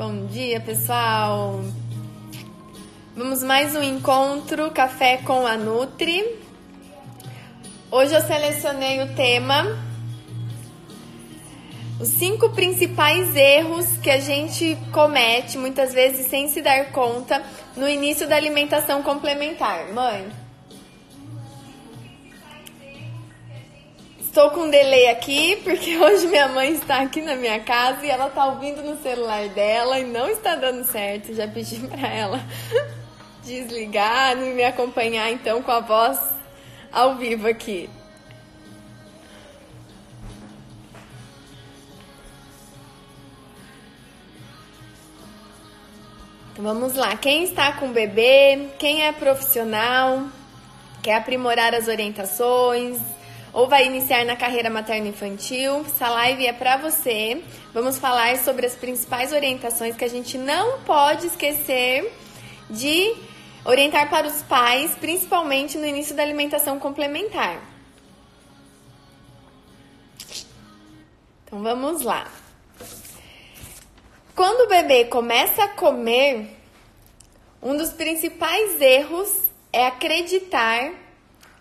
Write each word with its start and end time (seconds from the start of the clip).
Bom 0.00 0.24
dia, 0.28 0.58
pessoal. 0.58 1.60
Vamos 3.14 3.42
mais 3.42 3.76
um 3.76 3.82
encontro 3.82 4.70
Café 4.70 5.18
com 5.18 5.46
a 5.46 5.58
Nutri. 5.58 6.24
Hoje 7.90 8.14
eu 8.14 8.22
selecionei 8.22 9.02
o 9.02 9.14
tema 9.14 9.66
os 12.00 12.08
cinco 12.08 12.48
principais 12.48 13.36
erros 13.36 13.98
que 13.98 14.08
a 14.08 14.18
gente 14.18 14.74
comete 14.90 15.58
muitas 15.58 15.92
vezes 15.92 16.28
sem 16.28 16.48
se 16.48 16.62
dar 16.62 16.92
conta 16.92 17.42
no 17.76 17.86
início 17.86 18.26
da 18.26 18.36
alimentação 18.36 19.02
complementar. 19.02 19.92
Mãe, 19.92 20.32
Estou 24.30 24.48
com 24.52 24.60
um 24.60 24.70
delay 24.70 25.08
aqui 25.08 25.56
porque 25.64 25.98
hoje 25.98 26.28
minha 26.28 26.46
mãe 26.46 26.72
está 26.74 27.00
aqui 27.00 27.20
na 27.20 27.34
minha 27.34 27.58
casa 27.58 28.06
e 28.06 28.10
ela 28.10 28.28
está 28.28 28.46
ouvindo 28.46 28.80
no 28.80 28.96
celular 29.02 29.48
dela 29.48 29.98
e 29.98 30.04
não 30.04 30.28
está 30.28 30.54
dando 30.54 30.84
certo. 30.84 31.34
Já 31.34 31.48
pedi 31.48 31.78
para 31.88 32.06
ela 32.06 32.40
desligar 33.42 34.38
e 34.38 34.54
me 34.54 34.62
acompanhar 34.62 35.32
então 35.32 35.60
com 35.60 35.72
a 35.72 35.80
voz 35.80 36.20
ao 36.92 37.16
vivo 37.16 37.48
aqui. 37.48 37.90
Então 46.52 46.62
vamos 46.62 46.94
lá. 46.94 47.16
Quem 47.16 47.42
está 47.42 47.72
com 47.72 47.90
bebê, 47.90 48.68
quem 48.78 49.06
é 49.06 49.10
profissional, 49.10 50.22
quer 51.02 51.16
aprimorar 51.16 51.74
as 51.74 51.88
orientações, 51.88 53.00
ou 53.52 53.68
vai 53.68 53.86
iniciar 53.86 54.24
na 54.24 54.36
carreira 54.36 54.70
materno-infantil, 54.70 55.84
essa 55.86 56.08
live 56.08 56.46
é 56.46 56.52
para 56.52 56.76
você. 56.76 57.42
Vamos 57.74 57.98
falar 57.98 58.36
sobre 58.38 58.66
as 58.66 58.74
principais 58.74 59.32
orientações 59.32 59.96
que 59.96 60.04
a 60.04 60.08
gente 60.08 60.38
não 60.38 60.80
pode 60.80 61.26
esquecer 61.26 62.12
de 62.68 63.14
orientar 63.64 64.08
para 64.08 64.26
os 64.26 64.42
pais, 64.42 64.94
principalmente 64.94 65.76
no 65.76 65.84
início 65.84 66.14
da 66.14 66.22
alimentação 66.22 66.78
complementar. 66.78 67.60
Então 71.44 71.62
vamos 71.62 72.02
lá. 72.02 72.30
Quando 74.36 74.60
o 74.60 74.68
bebê 74.68 75.04
começa 75.06 75.64
a 75.64 75.68
comer, 75.68 76.56
um 77.60 77.76
dos 77.76 77.90
principais 77.90 78.80
erros 78.80 79.28
é 79.72 79.86
acreditar 79.86 80.92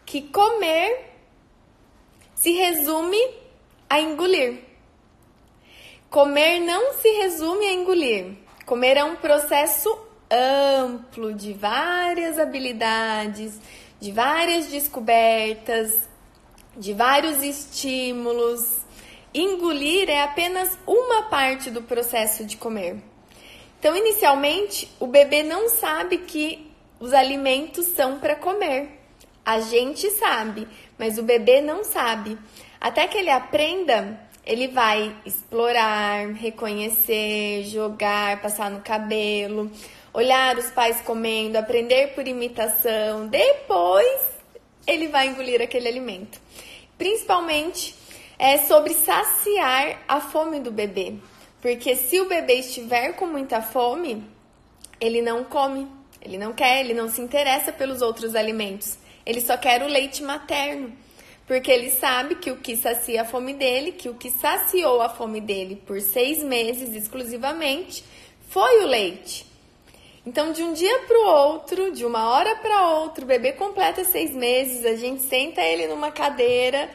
que 0.06 0.22
comer 0.22 1.09
se 2.40 2.54
resume 2.54 3.20
a 3.90 4.00
engolir. 4.00 4.64
Comer 6.10 6.62
não 6.62 6.94
se 6.94 7.10
resume 7.10 7.66
a 7.66 7.74
engolir. 7.74 8.32
Comer 8.66 8.96
é 8.96 9.04
um 9.04 9.18
processo 9.18 9.94
amplo 10.32 11.34
de 11.34 11.52
várias 11.52 12.40
habilidades, 12.40 13.60
de 14.00 14.14
várias 14.14 14.68
descobertas, 14.68 16.08
de 16.78 16.94
vários 16.94 17.44
estímulos. 17.44 18.78
Engolir 19.34 20.10
é 20.10 20.24
apenas 20.24 20.78
uma 20.88 21.24
parte 21.24 21.70
do 21.70 21.82
processo 21.82 22.46
de 22.46 22.56
comer. 22.56 23.04
Então, 23.78 23.94
inicialmente, 23.98 24.90
o 24.98 25.08
bebê 25.08 25.44
não 25.44 25.68
sabe 25.68 26.20
que 26.20 26.72
os 27.02 27.12
alimentos 27.14 27.88
são 27.88 28.18
para 28.18 28.38
comer. 28.38 28.99
A 29.50 29.62
gente 29.62 30.12
sabe, 30.12 30.68
mas 30.96 31.18
o 31.18 31.24
bebê 31.24 31.60
não 31.60 31.84
sabe. 31.84 32.38
Até 32.80 33.08
que 33.08 33.18
ele 33.18 33.32
aprenda, 33.32 34.22
ele 34.46 34.68
vai 34.68 35.16
explorar, 35.26 36.34
reconhecer, 36.34 37.64
jogar, 37.64 38.44
passar 38.44 38.70
no 38.70 38.82
cabelo, 38.82 39.72
olhar 40.14 40.56
os 40.56 40.70
pais 40.70 41.02
comendo, 41.02 41.58
aprender 41.58 42.14
por 42.14 42.28
imitação. 42.28 43.26
Depois, 43.26 44.22
ele 44.86 45.08
vai 45.08 45.30
engolir 45.30 45.64
aquele 45.64 45.88
alimento. 45.88 46.40
Principalmente 46.96 47.96
é 48.38 48.60
sobre 48.60 48.94
saciar 48.94 50.00
a 50.08 50.22
fome 50.22 50.60
do 50.60 50.70
bebê. 50.70 51.16
Porque 51.60 51.96
se 51.96 52.22
o 52.22 52.30
bebê 52.30 52.60
estiver 52.60 53.14
com 53.14 53.26
muita 53.26 53.64
fome, 53.64 54.24
ele 55.02 55.24
não 55.24 55.44
come, 55.44 55.88
ele 56.22 56.38
não 56.38 56.54
quer, 56.54 56.82
ele 56.82 56.94
não 56.94 57.10
se 57.10 57.20
interessa 57.20 57.72
pelos 57.72 58.04
outros 58.04 58.36
alimentos. 58.36 59.09
Ele 59.26 59.42
só 59.42 59.58
quer 59.58 59.82
o 59.84 59.88
leite 59.88 60.24
materno. 60.24 60.92
Porque 61.46 61.72
ele 61.72 61.90
sabe 61.90 62.36
que 62.36 62.52
o 62.52 62.58
que 62.58 62.78
sacia 62.78 63.24
a 63.24 63.26
fome 63.26 63.54
dele, 63.54 63.92
que 63.92 64.08
o 64.08 64.14
que 64.14 64.30
saciou 64.30 65.02
a 65.02 65.10
fome 65.10 65.42
dele 65.42 65.82
por 65.86 66.00
seis 66.00 66.44
meses 66.44 66.96
exclusivamente, 66.96 68.04
foi 68.50 68.84
o 68.84 68.88
leite. 68.88 69.48
Então, 70.26 70.52
de 70.52 70.62
um 70.62 70.74
dia 70.74 71.00
para 71.08 71.18
o 71.18 71.28
outro, 71.28 71.92
de 71.92 72.06
uma 72.06 72.30
hora 72.30 72.56
para 72.58 72.90
outra, 73.00 73.24
o 73.24 73.28
bebê 73.28 73.54
completa 73.54 74.04
seis 74.04 74.32
meses, 74.32 74.86
a 74.86 74.96
gente 74.96 75.24
senta 75.24 75.62
ele 75.62 75.88
numa 75.88 76.12
cadeira, 76.12 76.88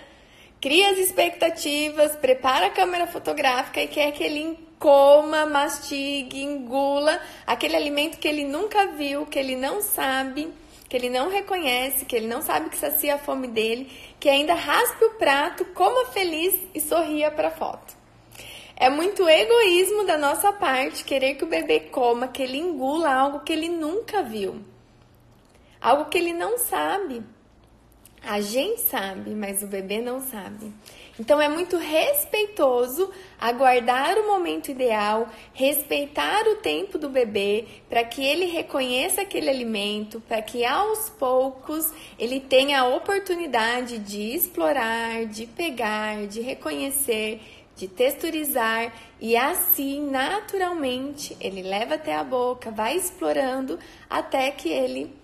cria 0.61 0.91
as 0.91 0.99
expectativas, 0.99 2.15
prepara 2.15 2.67
a 2.67 2.71
câmera 2.71 3.09
fotográfica 3.09 3.83
e 3.83 3.89
quer 3.89 4.13
que 4.13 4.23
ele 4.23 4.57
coma, 4.79 5.47
mastigue, 5.47 6.43
engula 6.43 7.21
aquele 7.47 7.75
alimento 7.75 8.19
que 8.19 8.29
ele 8.29 8.45
nunca 8.45 8.87
viu, 8.89 9.27
que 9.27 9.39
ele 9.39 9.57
não 9.57 9.81
sabe 9.81 10.49
que 10.95 10.99
ele 10.99 11.11
não 11.11 11.29
reconhece, 11.29 12.05
que 12.05 12.15
ele 12.15 12.29
não 12.29 12.41
sabe 12.41 12.71
que 12.71 12.77
sacia 12.79 13.17
a 13.17 13.19
fome 13.19 13.49
dele, 13.49 13.91
que 14.21 14.29
ainda 14.29 14.55
raspe 14.55 15.05
o 15.05 15.15
prato, 15.15 15.65
coma 15.75 16.13
feliz 16.13 16.55
e 16.73 16.81
sorria 16.81 17.33
para 17.33 17.49
a 17.49 17.51
foto. 17.51 17.97
É 18.77 18.89
muito 18.89 19.29
egoísmo 19.29 20.07
da 20.07 20.17
nossa 20.17 20.53
parte 20.53 21.03
querer 21.03 21.35
que 21.35 21.43
o 21.43 21.49
bebê 21.49 21.81
coma, 21.81 22.29
que 22.29 22.41
ele 22.41 22.59
engula 22.59 23.13
algo 23.13 23.41
que 23.41 23.53
ele 23.53 23.69
nunca 23.69 24.23
viu, 24.23 24.61
algo 25.81 26.05
que 26.05 26.17
ele 26.17 26.33
não 26.33 26.59
sabe. 26.59 27.25
A 28.23 28.41
gente 28.41 28.81
sabe, 28.83 29.35
mas 29.35 29.65
o 29.65 29.67
bebê 29.67 30.01
não 30.01 30.21
sabe. 30.21 30.73
Então 31.19 31.41
é 31.41 31.49
muito 31.49 31.77
respeitoso 31.77 33.09
aguardar 33.41 34.19
o 34.19 34.27
momento 34.27 34.71
ideal, 34.71 35.29
respeitar 35.53 36.47
o 36.49 36.57
tempo 36.57 36.99
do 36.99 37.09
bebê 37.09 37.67
para 37.89 38.03
que 38.03 38.25
ele 38.25 38.47
reconheça 38.47 39.23
aquele 39.23 39.49
alimento, 39.49 40.21
para 40.21 40.43
que 40.43 40.65
aos 40.65 41.11
poucos 41.11 41.93
ele 42.19 42.41
tenha 42.41 42.81
a 42.81 42.89
oportunidade 42.89 43.99
de 43.99 44.35
explorar, 44.35 45.27
de 45.27 45.47
pegar, 45.47 46.27
de 46.27 46.41
reconhecer, 46.41 47.41
de 47.77 47.87
texturizar 47.87 48.93
e 49.21 49.37
assim 49.37 50.09
naturalmente 50.11 51.37
ele 51.41 51.63
leva 51.63 51.95
até 51.95 52.17
a 52.17 52.25
boca, 52.25 52.73
vai 52.73 52.97
explorando 52.97 53.79
até 54.11 54.51
que 54.51 54.69
ele 54.69 55.15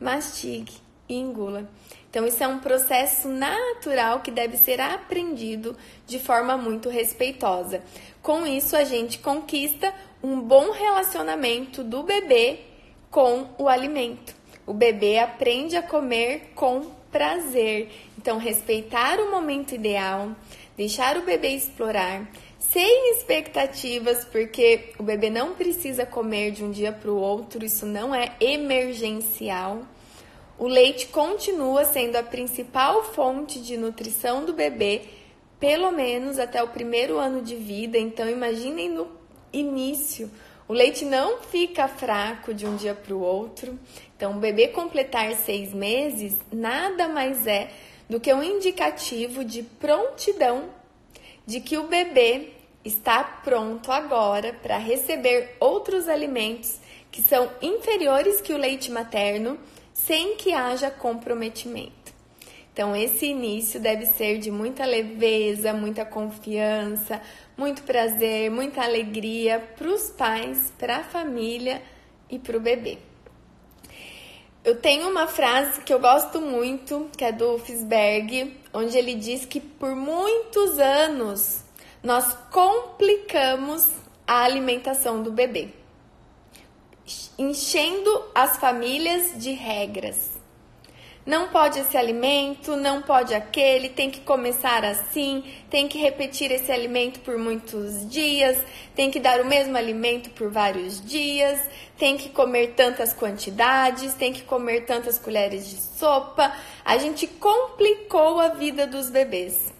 mastigue 0.00 0.72
e 1.08 1.14
engula. 1.14 1.68
Então, 2.16 2.26
isso 2.26 2.42
é 2.42 2.48
um 2.48 2.60
processo 2.60 3.28
natural 3.28 4.20
que 4.20 4.30
deve 4.30 4.56
ser 4.56 4.80
aprendido 4.80 5.76
de 6.06 6.18
forma 6.18 6.56
muito 6.56 6.88
respeitosa. 6.88 7.82
Com 8.22 8.46
isso, 8.46 8.74
a 8.74 8.84
gente 8.84 9.18
conquista 9.18 9.92
um 10.22 10.40
bom 10.40 10.70
relacionamento 10.70 11.84
do 11.84 12.02
bebê 12.02 12.60
com 13.10 13.48
o 13.58 13.68
alimento. 13.68 14.34
O 14.66 14.72
bebê 14.72 15.18
aprende 15.18 15.76
a 15.76 15.82
comer 15.82 16.52
com 16.54 16.86
prazer. 17.12 17.90
Então, 18.16 18.38
respeitar 18.38 19.20
o 19.20 19.30
momento 19.30 19.74
ideal, 19.74 20.30
deixar 20.74 21.18
o 21.18 21.22
bebê 21.22 21.48
explorar, 21.48 22.26
sem 22.58 23.10
expectativas, 23.10 24.24
porque 24.24 24.94
o 24.98 25.02
bebê 25.02 25.28
não 25.28 25.52
precisa 25.52 26.06
comer 26.06 26.52
de 26.52 26.64
um 26.64 26.70
dia 26.70 26.92
para 26.92 27.10
o 27.10 27.20
outro, 27.20 27.62
isso 27.62 27.84
não 27.84 28.14
é 28.14 28.32
emergencial. 28.40 29.82
O 30.58 30.66
leite 30.66 31.08
continua 31.08 31.84
sendo 31.84 32.16
a 32.16 32.22
principal 32.22 33.04
fonte 33.12 33.60
de 33.60 33.76
nutrição 33.76 34.42
do 34.42 34.54
bebê, 34.54 35.02
pelo 35.60 35.90
menos 35.90 36.38
até 36.38 36.62
o 36.62 36.68
primeiro 36.68 37.18
ano 37.18 37.42
de 37.42 37.54
vida. 37.54 37.98
Então, 37.98 38.28
imaginem 38.28 38.88
no 38.88 39.06
início. 39.52 40.30
O 40.66 40.72
leite 40.72 41.04
não 41.04 41.42
fica 41.42 41.86
fraco 41.86 42.54
de 42.54 42.66
um 42.66 42.74
dia 42.74 42.94
para 42.94 43.14
o 43.14 43.20
outro. 43.20 43.78
Então, 44.16 44.32
o 44.32 44.40
bebê 44.40 44.68
completar 44.68 45.30
seis 45.34 45.74
meses 45.74 46.38
nada 46.50 47.06
mais 47.06 47.46
é 47.46 47.70
do 48.08 48.18
que 48.18 48.32
um 48.32 48.42
indicativo 48.42 49.44
de 49.44 49.62
prontidão 49.62 50.70
de 51.44 51.60
que 51.60 51.76
o 51.76 51.86
bebê 51.86 52.54
está 52.82 53.22
pronto 53.22 53.92
agora 53.92 54.54
para 54.54 54.78
receber 54.78 55.56
outros 55.60 56.08
alimentos 56.08 56.78
que 57.10 57.20
são 57.20 57.50
inferiores 57.60 58.40
que 58.40 58.52
o 58.52 58.58
leite 58.58 58.90
materno 58.90 59.58
sem 59.96 60.36
que 60.36 60.52
haja 60.52 60.90
comprometimento. 60.90 62.14
Então, 62.70 62.94
esse 62.94 63.26
início 63.26 63.80
deve 63.80 64.04
ser 64.04 64.38
de 64.38 64.50
muita 64.50 64.84
leveza, 64.84 65.72
muita 65.72 66.04
confiança, 66.04 67.20
muito 67.56 67.82
prazer, 67.82 68.50
muita 68.50 68.82
alegria 68.82 69.58
para 69.58 69.88
os 69.88 70.10
pais, 70.10 70.70
para 70.78 70.98
a 70.98 71.02
família 71.02 71.82
e 72.30 72.38
para 72.38 72.58
o 72.58 72.60
bebê. 72.60 72.98
Eu 74.62 74.76
tenho 74.76 75.08
uma 75.08 75.26
frase 75.26 75.80
que 75.80 75.94
eu 75.94 75.98
gosto 75.98 76.42
muito, 76.42 77.10
que 77.16 77.24
é 77.24 77.32
do 77.32 77.58
Fisberg, 77.58 78.54
onde 78.74 78.98
ele 78.98 79.14
diz 79.14 79.46
que 79.46 79.60
por 79.60 79.96
muitos 79.96 80.78
anos 80.78 81.64
nós 82.02 82.36
complicamos 82.52 83.88
a 84.26 84.42
alimentação 84.42 85.22
do 85.22 85.32
bebê, 85.32 85.70
enchendo 87.38 88.24
as 88.34 88.56
famílias 88.56 89.32
de 89.36 89.52
regras. 89.52 90.36
Não 91.26 91.48
pode 91.48 91.80
esse 91.80 91.96
alimento, 91.96 92.76
não 92.76 93.02
pode 93.02 93.34
aquele, 93.34 93.88
tem 93.88 94.08
que 94.08 94.20
começar 94.20 94.84
assim, 94.84 95.42
tem 95.68 95.88
que 95.88 95.98
repetir 95.98 96.52
esse 96.52 96.70
alimento 96.70 97.18
por 97.18 97.36
muitos 97.36 98.08
dias, 98.08 98.56
tem 98.94 99.10
que 99.10 99.18
dar 99.18 99.40
o 99.40 99.44
mesmo 99.44 99.76
alimento 99.76 100.30
por 100.30 100.52
vários 100.52 101.04
dias, 101.04 101.60
tem 101.98 102.16
que 102.16 102.28
comer 102.28 102.74
tantas 102.76 103.12
quantidades, 103.12 104.14
tem 104.14 104.32
que 104.32 104.42
comer 104.42 104.86
tantas 104.86 105.18
colheres 105.18 105.68
de 105.68 105.80
sopa. 105.80 106.54
A 106.84 106.96
gente 106.96 107.26
complicou 107.26 108.38
a 108.38 108.50
vida 108.50 108.86
dos 108.86 109.10
bebês. 109.10 109.74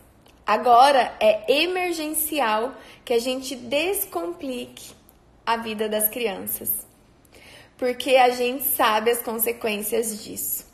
Agora 0.45 1.15
é 1.21 1.63
emergencial 1.63 2.75
que 3.05 3.13
a 3.13 3.21
gente 3.21 3.55
descomplique 3.55 4.95
a 5.47 5.57
vida 5.57 5.89
das 5.89 6.09
crianças, 6.09 6.85
porque 7.77 8.17
a 8.17 8.31
gente 8.31 8.65
sabe 8.65 9.11
as 9.11 9.23
consequências 9.23 10.23
disso 10.23 10.67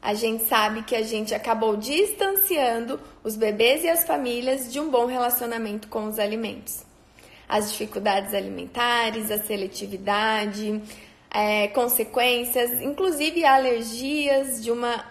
a 0.00 0.14
gente 0.14 0.44
sabe 0.44 0.82
que 0.84 0.94
a 0.94 1.02
gente 1.02 1.34
acabou 1.34 1.76
distanciando 1.76 3.00
os 3.24 3.36
bebês 3.36 3.82
e 3.82 3.88
as 3.88 4.06
famílias 4.06 4.72
de 4.72 4.78
um 4.78 4.88
bom 4.88 5.06
relacionamento 5.06 5.88
com 5.88 6.06
os 6.06 6.18
alimentos. 6.18 6.84
As 7.48 7.72
dificuldades 7.72 8.32
alimentares, 8.32 9.30
a 9.30 9.38
seletividade, 9.38 10.80
é, 11.30 11.68
consequências, 11.68 12.80
inclusive 12.80 13.44
alergias 13.44 14.62
de, 14.62 14.70
uma, 14.70 15.04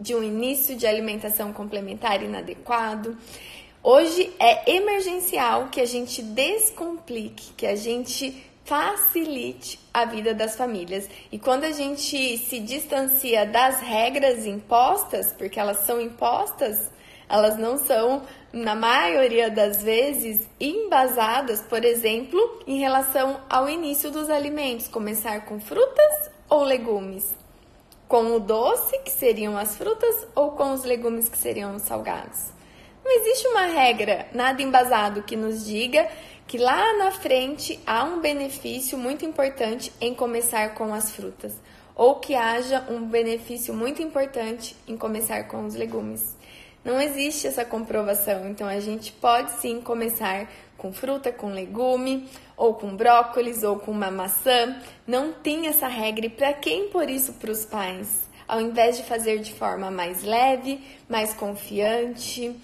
de 0.00 0.14
um 0.14 0.22
início 0.22 0.74
de 0.74 0.86
alimentação 0.86 1.52
complementar 1.52 2.22
inadequado. 2.22 3.16
Hoje 3.82 4.32
é 4.38 4.72
emergencial 4.76 5.68
que 5.68 5.80
a 5.80 5.86
gente 5.86 6.22
descomplique, 6.22 7.52
que 7.54 7.66
a 7.66 7.76
gente 7.76 8.42
facilite 8.64 9.78
a 9.92 10.04
vida 10.04 10.34
das 10.34 10.56
famílias. 10.56 11.08
E 11.30 11.38
quando 11.38 11.64
a 11.64 11.72
gente 11.72 12.38
se 12.38 12.58
distancia 12.60 13.46
das 13.46 13.80
regras 13.80 14.46
impostas, 14.46 15.32
porque 15.32 15.60
elas 15.60 15.80
são 15.80 16.00
impostas, 16.00 16.90
elas 17.28 17.58
não 17.58 17.78
são, 17.78 18.22
na 18.52 18.74
maioria 18.74 19.50
das 19.50 19.82
vezes, 19.82 20.48
embasadas, 20.60 21.60
por 21.62 21.84
exemplo, 21.84 22.62
em 22.66 22.78
relação 22.78 23.40
ao 23.48 23.68
início 23.68 24.10
dos 24.10 24.30
alimentos, 24.30 24.88
começar 24.88 25.44
com 25.44 25.60
frutas 25.60 26.30
ou 26.48 26.62
legumes. 26.62 27.34
Com 28.08 28.36
o 28.36 28.40
doce, 28.40 28.98
que 29.00 29.10
seriam 29.10 29.56
as 29.56 29.76
frutas, 29.76 30.26
ou 30.34 30.52
com 30.52 30.72
os 30.72 30.84
legumes, 30.84 31.28
que 31.28 31.38
seriam 31.38 31.74
os 31.74 31.82
salgados. 31.82 32.52
Não 33.04 33.12
existe 33.20 33.46
uma 33.48 33.66
regra, 33.66 34.26
nada 34.32 34.62
embasado 34.62 35.22
que 35.22 35.36
nos 35.36 35.66
diga 35.66 36.08
que 36.46 36.58
lá 36.58 36.96
na 36.98 37.10
frente 37.10 37.80
há 37.86 38.04
um 38.04 38.20
benefício 38.20 38.98
muito 38.98 39.24
importante 39.24 39.92
em 40.00 40.14
começar 40.14 40.74
com 40.74 40.92
as 40.92 41.10
frutas, 41.10 41.54
ou 41.96 42.16
que 42.16 42.34
haja 42.34 42.86
um 42.90 43.04
benefício 43.06 43.72
muito 43.72 44.02
importante 44.02 44.76
em 44.86 44.96
começar 44.96 45.44
com 45.44 45.64
os 45.64 45.74
legumes. 45.74 46.36
Não 46.84 47.00
existe 47.00 47.46
essa 47.46 47.64
comprovação, 47.64 48.48
então 48.48 48.68
a 48.68 48.78
gente 48.78 49.10
pode 49.12 49.52
sim 49.52 49.80
começar 49.80 50.50
com 50.76 50.92
fruta, 50.92 51.32
com 51.32 51.50
legume, 51.50 52.28
ou 52.56 52.74
com 52.74 52.94
brócolis, 52.94 53.62
ou 53.62 53.78
com 53.78 53.90
uma 53.90 54.10
maçã. 54.10 54.76
Não 55.06 55.32
tem 55.32 55.66
essa 55.66 55.88
regra, 55.88 56.26
e 56.26 56.28
para 56.28 56.52
quem 56.52 56.88
por 56.88 57.08
isso 57.08 57.32
para 57.34 57.50
os 57.50 57.64
pais? 57.64 58.28
Ao 58.46 58.60
invés 58.60 58.98
de 58.98 59.04
fazer 59.04 59.38
de 59.38 59.54
forma 59.54 59.90
mais 59.90 60.22
leve, 60.22 60.78
mais 61.08 61.32
confiante, 61.32 62.54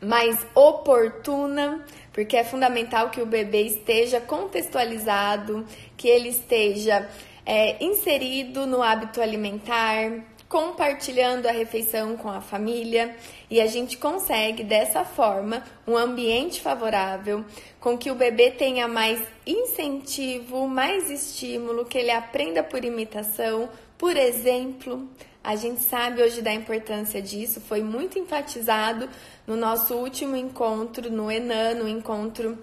mais 0.00 0.46
oportuna, 0.54 1.84
porque 2.12 2.36
é 2.36 2.44
fundamental 2.44 3.10
que 3.10 3.20
o 3.20 3.26
bebê 3.26 3.62
esteja 3.62 4.20
contextualizado, 4.20 5.64
que 5.96 6.08
ele 6.08 6.28
esteja 6.28 7.08
é, 7.44 7.82
inserido 7.82 8.66
no 8.66 8.82
hábito 8.82 9.20
alimentar, 9.20 10.24
compartilhando 10.48 11.46
a 11.46 11.52
refeição 11.52 12.16
com 12.16 12.30
a 12.30 12.40
família 12.40 13.14
e 13.50 13.60
a 13.60 13.66
gente 13.66 13.98
consegue 13.98 14.64
dessa 14.64 15.04
forma 15.04 15.62
um 15.86 15.96
ambiente 15.96 16.60
favorável 16.60 17.44
com 17.78 17.98
que 17.98 18.10
o 18.10 18.14
bebê 18.14 18.50
tenha 18.50 18.88
mais 18.88 19.20
incentivo, 19.46 20.66
mais 20.66 21.10
estímulo, 21.10 21.84
que 21.84 21.98
ele 21.98 22.10
aprenda 22.10 22.62
por 22.62 22.84
imitação, 22.84 23.68
por 23.96 24.16
exemplo. 24.16 25.08
A 25.44 25.54
gente 25.54 25.80
sabe 25.80 26.22
hoje 26.22 26.42
da 26.42 26.52
importância 26.52 27.22
disso, 27.22 27.60
foi 27.60 27.82
muito 27.82 28.18
enfatizado 28.18 29.08
no 29.48 29.56
nosso 29.56 29.94
último 29.94 30.36
encontro 30.36 31.10
no 31.10 31.32
ENAN, 31.32 31.76
no 31.76 31.88
encontro 31.88 32.58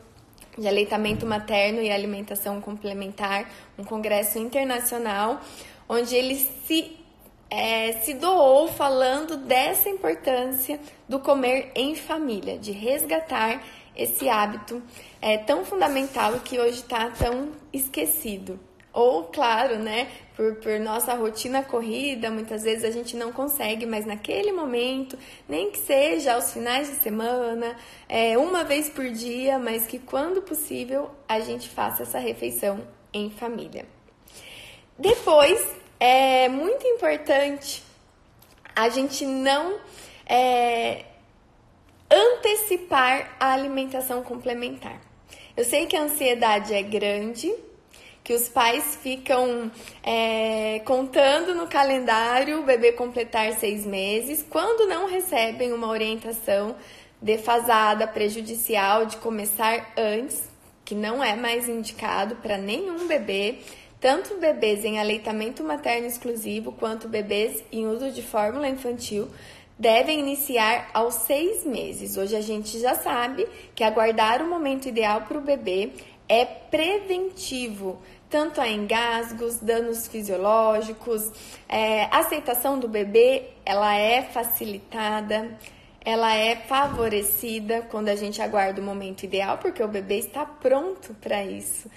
de 0.56 0.68
aleitamento 0.68 1.26
materno 1.26 1.82
e 1.82 1.90
alimentação 1.90 2.62
complementar, 2.62 3.50
um 3.76 3.84
congresso 3.84 4.38
internacional, 4.38 5.42
onde 5.90 6.16
ele 6.16 6.36
se, 6.36 6.96
é, 7.50 7.94
se 7.94 8.14
doou 8.14 8.68
falando 8.68 9.36
dessa 9.36 9.90
importância 9.90 10.80
do 11.10 11.20
comer 11.20 11.72
em 11.74 11.96
família, 11.96 12.60
de 12.60 12.72
resgatar 12.72 13.64
esse 13.96 14.30
hábito 14.30 14.80
é, 15.20 15.40
tão 15.40 15.66
fundamental 15.66 16.34
que 16.42 16.60
hoje 16.60 16.82
está 16.82 17.10
tão 17.10 17.50
esquecido. 17.74 18.60
Ou, 18.96 19.26
claro, 19.26 19.78
né, 19.78 20.08
por, 20.38 20.56
por, 20.56 20.80
nossa 20.80 21.14
rotina 21.16 21.62
corrida, 21.62 22.32
muitas 22.32 22.64
vezes 22.64 22.86
a 22.86 22.92
gente 22.92 23.18
não 23.18 23.30
consegue, 23.34 23.86
mas 23.86 24.06
naquele 24.06 24.54
momento, 24.54 25.20
nem 25.50 25.70
que 25.70 25.80
seja 25.80 26.36
aos 26.36 26.54
finais 26.54 26.88
de 26.88 26.96
semana, 26.96 27.76
é, 28.08 28.38
uma 28.38 28.64
vez 28.64 28.88
por 28.88 29.04
dia, 29.10 29.60
mas 29.60 29.86
que 29.86 30.00
quando 30.00 30.42
possível 30.42 31.12
a 31.28 31.42
gente 31.42 31.68
faça 31.68 32.04
essa 32.04 32.20
refeição 32.20 32.88
em 33.14 33.30
família. 33.30 33.86
Depois, 34.98 35.62
é 36.00 36.48
muito 36.48 36.88
importante 36.88 37.84
a 38.74 38.88
gente 38.88 39.26
não 39.26 39.78
é, 40.26 41.04
antecipar 42.10 43.36
a 43.42 43.52
alimentação 43.52 44.24
complementar. 44.24 45.02
Eu 45.58 45.66
sei 45.66 45.86
que 45.86 45.98
a 45.98 46.04
ansiedade 46.04 46.74
é 46.74 46.82
grande, 46.82 47.54
que 48.26 48.34
os 48.34 48.50
pais 48.50 48.98
ficam 49.04 49.72
é, 50.04 50.80
contando 50.80 51.54
no 51.54 51.68
calendário 51.68 52.60
o 52.60 52.64
bebê 52.64 52.92
completar 52.92 53.54
seis 53.54 53.86
meses, 53.86 54.44
quando 54.50 54.88
não 54.88 55.08
recebem 55.08 55.72
uma 55.72 55.88
orientação 55.88 56.76
defasada, 57.22 58.08
prejudicial 58.08 59.06
de 59.06 59.18
começar 59.18 59.94
antes, 59.96 60.42
que 60.84 60.96
não 60.96 61.24
é 61.24 61.36
mais 61.36 61.70
indicado 61.70 62.36
para 62.38 62.58
nenhum 62.58 63.08
bebê, 63.08 63.60
tanto 64.02 64.40
bebês 64.40 64.84
em 64.84 65.00
aleitamento 65.00 65.64
materno 65.64 66.08
exclusivo 66.08 66.72
quanto 66.72 67.08
bebês 67.08 67.64
em 67.72 67.86
uso 67.86 68.10
de 68.10 68.24
fórmula 68.24 68.68
infantil 68.68 69.30
devem 69.78 70.20
iniciar 70.20 70.90
aos 70.94 71.14
seis 71.14 71.66
meses. 71.66 72.18
Hoje 72.18 72.36
a 72.36 72.42
gente 72.42 72.80
já 72.80 72.96
sabe 72.96 73.48
que 73.76 73.84
aguardar 73.84 74.42
o 74.42 74.50
momento 74.50 74.88
ideal 74.88 75.22
para 75.22 75.38
o 75.38 75.42
bebê 75.42 75.92
é 76.28 76.46
preventivo 76.46 78.02
tanto 78.30 78.60
a 78.60 78.68
engasgos, 78.68 79.60
danos 79.60 80.08
fisiológicos, 80.08 81.32
é, 81.70 82.06
aceitação 82.06 82.80
do 82.80 82.88
bebê, 82.88 83.52
ela 83.66 83.96
é 83.96 84.24
facilitada, 84.24 85.58
ela 86.04 86.36
é 86.36 86.56
favorecida 86.56 87.84
quando 87.84 88.10
a 88.10 88.16
gente 88.16 88.42
aguarda 88.42 88.82
o 88.82 88.84
momento 88.84 89.24
ideal, 89.24 89.58
porque 89.58 89.82
o 89.82 89.88
bebê 89.88 90.20
está 90.20 90.46
pronto 90.46 91.14
para 91.16 91.44
isso. 91.44 91.90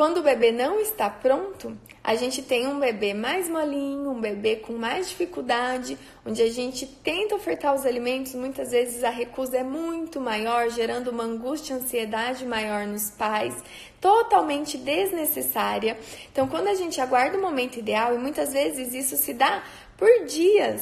Quando 0.00 0.16
o 0.16 0.22
bebê 0.22 0.50
não 0.50 0.80
está 0.80 1.10
pronto, 1.10 1.76
a 2.02 2.14
gente 2.14 2.40
tem 2.40 2.66
um 2.66 2.80
bebê 2.80 3.12
mais 3.12 3.50
molinho, 3.50 4.08
um 4.08 4.18
bebê 4.18 4.56
com 4.56 4.72
mais 4.72 5.10
dificuldade, 5.10 5.98
onde 6.24 6.40
a 6.40 6.50
gente 6.50 6.86
tenta 6.86 7.34
ofertar 7.34 7.74
os 7.74 7.84
alimentos, 7.84 8.34
muitas 8.34 8.70
vezes 8.70 9.04
a 9.04 9.10
recusa 9.10 9.58
é 9.58 9.62
muito 9.62 10.18
maior, 10.18 10.70
gerando 10.70 11.08
uma 11.10 11.24
angústia, 11.24 11.76
ansiedade 11.76 12.46
maior 12.46 12.86
nos 12.86 13.10
pais, 13.10 13.54
totalmente 14.00 14.78
desnecessária. 14.78 15.98
Então, 16.32 16.48
quando 16.48 16.68
a 16.68 16.74
gente 16.74 16.98
aguarda 16.98 17.36
o 17.36 17.42
momento 17.42 17.78
ideal, 17.78 18.14
e 18.14 18.18
muitas 18.18 18.54
vezes 18.54 18.94
isso 18.94 19.18
se 19.18 19.34
dá 19.34 19.62
por 19.98 20.24
dias, 20.24 20.80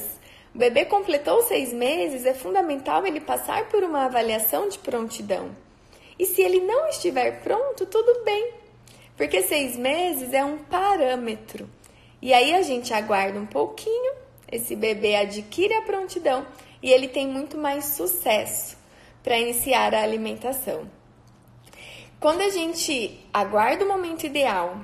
o 0.54 0.58
bebê 0.58 0.84
completou 0.84 1.42
seis 1.42 1.72
meses, 1.72 2.24
é 2.24 2.34
fundamental 2.34 3.04
ele 3.04 3.18
passar 3.18 3.68
por 3.68 3.82
uma 3.82 4.04
avaliação 4.04 4.68
de 4.68 4.78
prontidão. 4.78 5.50
E 6.16 6.24
se 6.24 6.40
ele 6.40 6.60
não 6.60 6.88
estiver 6.88 7.42
pronto, 7.42 7.84
tudo 7.84 8.22
bem 8.24 8.57
porque 9.18 9.42
seis 9.42 9.76
meses 9.76 10.32
é 10.32 10.44
um 10.44 10.58
parâmetro. 10.58 11.68
E 12.22 12.32
aí 12.32 12.54
a 12.54 12.62
gente 12.62 12.94
aguarda 12.94 13.38
um 13.38 13.46
pouquinho, 13.46 14.12
esse 14.50 14.74
bebê 14.74 15.16
adquire 15.16 15.74
a 15.74 15.82
prontidão 15.82 16.46
e 16.82 16.90
ele 16.90 17.08
tem 17.08 17.26
muito 17.26 17.58
mais 17.58 17.84
sucesso 17.84 18.78
para 19.22 19.38
iniciar 19.38 19.92
a 19.92 20.02
alimentação. 20.02 20.88
Quando 22.20 22.42
a 22.42 22.48
gente 22.48 23.20
aguarda 23.32 23.84
o 23.84 23.88
momento 23.88 24.24
ideal 24.24 24.80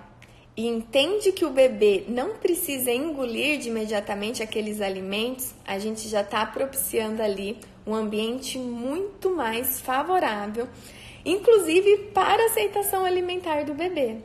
e 0.57 0.67
entende 0.67 1.33
que 1.33 1.45
o 1.45 1.51
bebê 1.51 2.05
não 2.09 2.37
precisa 2.37 2.91
engolir 2.93 3.59
de 3.59 3.69
imediatamente 3.69 4.43
aqueles 4.43 4.81
alimentos, 4.81 5.55
a 5.65 5.79
gente 5.79 6.09
já 6.09 6.21
está 6.21 6.45
propiciando 6.45 7.23
ali 7.23 7.59
um 7.87 7.95
ambiente 7.95 8.59
muito 8.59 9.31
mais 9.31 9.81
favorável 9.81 10.69
inclusive 11.25 12.11
para 12.13 12.47
aceitação 12.47 13.05
alimentar 13.05 13.65
do 13.65 13.75
bebê. 13.75 14.19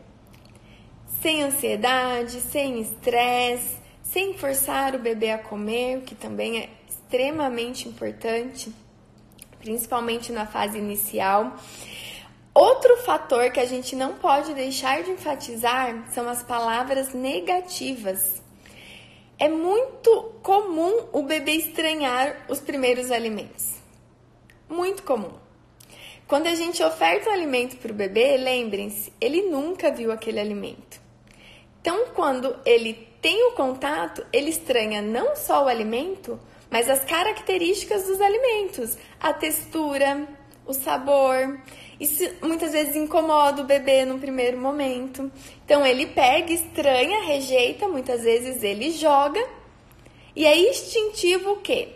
Sem 1.22 1.44
ansiedade, 1.44 2.41
sem 2.41 2.79
estresse, 2.79 3.77
sem 4.03 4.34
forçar 4.34 4.96
o 4.96 5.00
bebê 5.00 5.32
a 5.32 5.38
comer, 5.38 5.98
o 5.98 6.01
que 6.01 6.15
também 6.15 6.60
é 6.60 6.70
extremamente 6.88 7.88
importante, 7.88 8.74
principalmente 9.60 10.32
na 10.32 10.46
fase 10.46 10.77
inicial. 10.77 11.56
Outro 12.53 12.98
fator 12.98 13.51
que 13.51 13.60
a 13.60 13.65
gente 13.65 13.96
não 13.96 14.15
pode 14.15 14.53
deixar 14.53 15.03
de 15.03 15.12
enfatizar 15.12 16.12
são 16.12 16.27
as 16.27 16.41
palavras 16.41 17.13
negativas. 17.13 18.41
É 19.38 19.48
muito 19.48 20.34
comum 20.44 21.08
o 21.13 21.24
bebê 21.24 21.53
estranhar 21.53 22.46
os 22.50 22.60
primeiros 22.60 23.12
alimentos. 23.12 23.75
Muito 24.68 25.03
comum. 25.03 25.49
Quando 26.29 26.45
a 26.45 26.53
gente 26.53 26.83
oferta 26.83 27.31
um 27.31 27.33
alimento 27.33 27.75
para 27.77 27.91
o 27.91 27.95
bebê, 27.95 28.38
lembrem-se, 28.38 29.12
ele 29.19 29.50
nunca 29.50 29.89
viu 29.89 30.12
aquele 30.12 30.39
alimento. 30.39 31.01
Então, 31.81 32.09
quando 32.13 32.55
ele 32.63 32.93
tem 33.19 33.48
o 33.48 33.53
contato, 33.53 34.24
ele 34.31 34.51
estranha 34.51 35.01
não 35.01 35.36
só 35.36 35.65
o 35.65 35.67
alimento, 35.67 36.39
mas 36.69 36.88
as 36.88 37.03
características 37.03 38.03
dos 38.05 38.21
alimentos, 38.21 38.95
a 39.19 39.33
textura, 39.33 40.27
o 40.67 40.71
sabor. 40.71 41.59
Isso 42.00 42.24
muitas 42.43 42.74
vezes 42.74 42.95
incomoda 42.95 43.63
o 43.63 43.65
bebê 43.65 44.05
no 44.05 44.19
primeiro 44.19 44.59
momento. 44.59 45.31
Então 45.65 45.83
ele 45.83 46.05
pega, 46.05 46.53
estranha, 46.53 47.24
rejeita, 47.24 47.88
muitas 47.88 48.21
vezes 48.21 48.62
ele 48.62 48.91
joga. 48.91 49.43
E 50.36 50.45
é 50.45 50.55
instintivo 50.69 51.53
o 51.53 51.57
quê? 51.57 51.95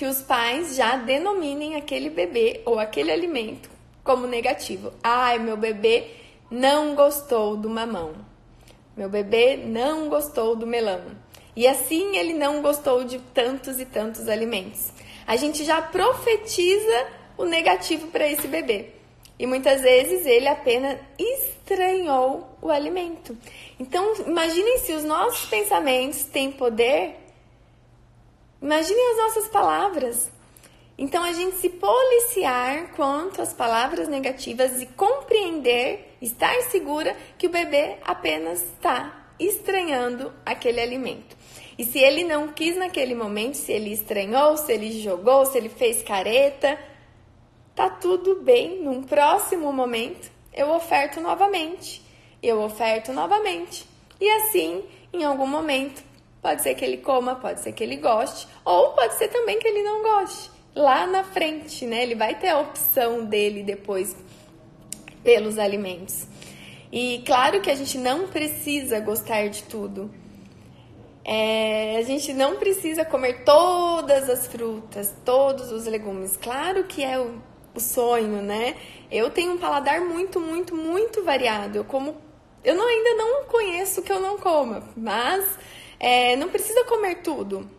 Que 0.00 0.06
os 0.06 0.22
pais 0.22 0.76
já 0.76 0.96
denominem 0.96 1.76
aquele 1.76 2.08
bebê 2.08 2.62
ou 2.64 2.78
aquele 2.78 3.12
alimento 3.12 3.68
como 4.02 4.26
negativo. 4.26 4.94
Ai, 5.02 5.38
meu 5.38 5.58
bebê 5.58 6.06
não 6.50 6.94
gostou 6.94 7.54
do 7.54 7.68
mamão. 7.68 8.14
Meu 8.96 9.10
bebê 9.10 9.58
não 9.58 10.08
gostou 10.08 10.56
do 10.56 10.66
melão. 10.66 11.02
E 11.54 11.66
assim 11.66 12.16
ele 12.16 12.32
não 12.32 12.62
gostou 12.62 13.04
de 13.04 13.18
tantos 13.34 13.78
e 13.78 13.84
tantos 13.84 14.26
alimentos. 14.26 14.90
A 15.26 15.36
gente 15.36 15.64
já 15.64 15.82
profetiza 15.82 17.06
o 17.36 17.44
negativo 17.44 18.06
para 18.06 18.26
esse 18.26 18.48
bebê. 18.48 18.92
E 19.38 19.46
muitas 19.46 19.82
vezes 19.82 20.24
ele 20.24 20.48
apenas 20.48 20.98
estranhou 21.18 22.48
o 22.62 22.70
alimento. 22.70 23.36
Então, 23.78 24.14
imaginem 24.26 24.78
se 24.78 24.94
os 24.94 25.04
nossos 25.04 25.44
pensamentos 25.50 26.24
têm 26.24 26.50
poder. 26.50 27.16
Imaginem 28.62 29.12
as 29.12 29.16
nossas 29.16 29.48
palavras. 29.48 30.30
Então, 30.98 31.24
a 31.24 31.32
gente 31.32 31.56
se 31.56 31.70
policiar 31.70 32.92
quanto 32.94 33.40
às 33.40 33.54
palavras 33.54 34.06
negativas 34.06 34.82
e 34.82 34.86
compreender, 34.86 36.16
estar 36.20 36.54
segura 36.64 37.16
que 37.38 37.46
o 37.46 37.50
bebê 37.50 37.96
apenas 38.04 38.62
está 38.62 39.28
estranhando 39.38 40.30
aquele 40.44 40.78
alimento. 40.78 41.34
E 41.78 41.84
se 41.86 41.98
ele 41.98 42.24
não 42.24 42.48
quis 42.48 42.76
naquele 42.76 43.14
momento, 43.14 43.54
se 43.54 43.72
ele 43.72 43.90
estranhou, 43.90 44.58
se 44.58 44.70
ele 44.70 45.00
jogou, 45.00 45.46
se 45.46 45.56
ele 45.56 45.70
fez 45.70 46.02
careta, 46.02 46.78
tá 47.74 47.88
tudo 47.88 48.42
bem. 48.42 48.82
Num 48.82 49.02
próximo 49.02 49.72
momento, 49.72 50.30
eu 50.52 50.70
oferto 50.70 51.22
novamente. 51.22 52.02
Eu 52.42 52.60
oferto 52.60 53.10
novamente. 53.10 53.88
E 54.20 54.30
assim, 54.30 54.84
em 55.14 55.24
algum 55.24 55.46
momento, 55.46 56.02
pode 56.42 56.62
ser 56.62 56.74
que 56.74 56.84
ele 56.84 56.98
coma, 56.98 57.36
pode 57.36 57.60
ser 57.60 57.72
que 57.72 57.82
ele 57.82 57.96
goste, 57.96 58.46
ou 58.64 58.90
pode 58.90 59.14
ser 59.14 59.28
também 59.28 59.58
que 59.58 59.68
ele 59.68 59.82
não 59.82 60.02
goste. 60.02 60.50
Lá 60.74 61.06
na 61.06 61.24
frente, 61.24 61.84
né? 61.84 62.02
Ele 62.02 62.14
vai 62.14 62.38
ter 62.38 62.48
a 62.48 62.60
opção 62.60 63.24
dele 63.24 63.62
depois 63.62 64.14
pelos 65.22 65.58
alimentos. 65.58 66.26
E 66.92 67.22
claro 67.26 67.60
que 67.60 67.70
a 67.70 67.74
gente 67.74 67.98
não 67.98 68.28
precisa 68.28 69.00
gostar 69.00 69.48
de 69.48 69.64
tudo. 69.64 70.10
É, 71.24 71.96
a 71.98 72.02
gente 72.02 72.32
não 72.32 72.56
precisa 72.56 73.04
comer 73.04 73.44
todas 73.44 74.28
as 74.30 74.46
frutas, 74.46 75.14
todos 75.24 75.70
os 75.70 75.86
legumes. 75.86 76.36
Claro 76.36 76.84
que 76.84 77.04
é 77.04 77.18
o 77.18 77.40
o 77.74 77.80
sonho, 77.80 78.42
né? 78.42 78.76
Eu 79.10 79.30
tenho 79.30 79.52
um 79.52 79.58
paladar 79.58 80.00
muito, 80.00 80.40
muito, 80.40 80.74
muito 80.74 81.22
variado. 81.22 81.78
Eu 81.78 81.84
como, 81.84 82.16
eu 82.64 82.74
não, 82.74 82.86
ainda 82.86 83.14
não 83.14 83.44
conheço 83.44 84.00
o 84.00 84.02
que 84.02 84.12
eu 84.12 84.20
não 84.20 84.38
coma, 84.38 84.82
mas 84.96 85.44
é, 86.00 86.34
não 86.34 86.48
precisa 86.48 86.82
comer 86.84 87.16
tudo. 87.16 87.70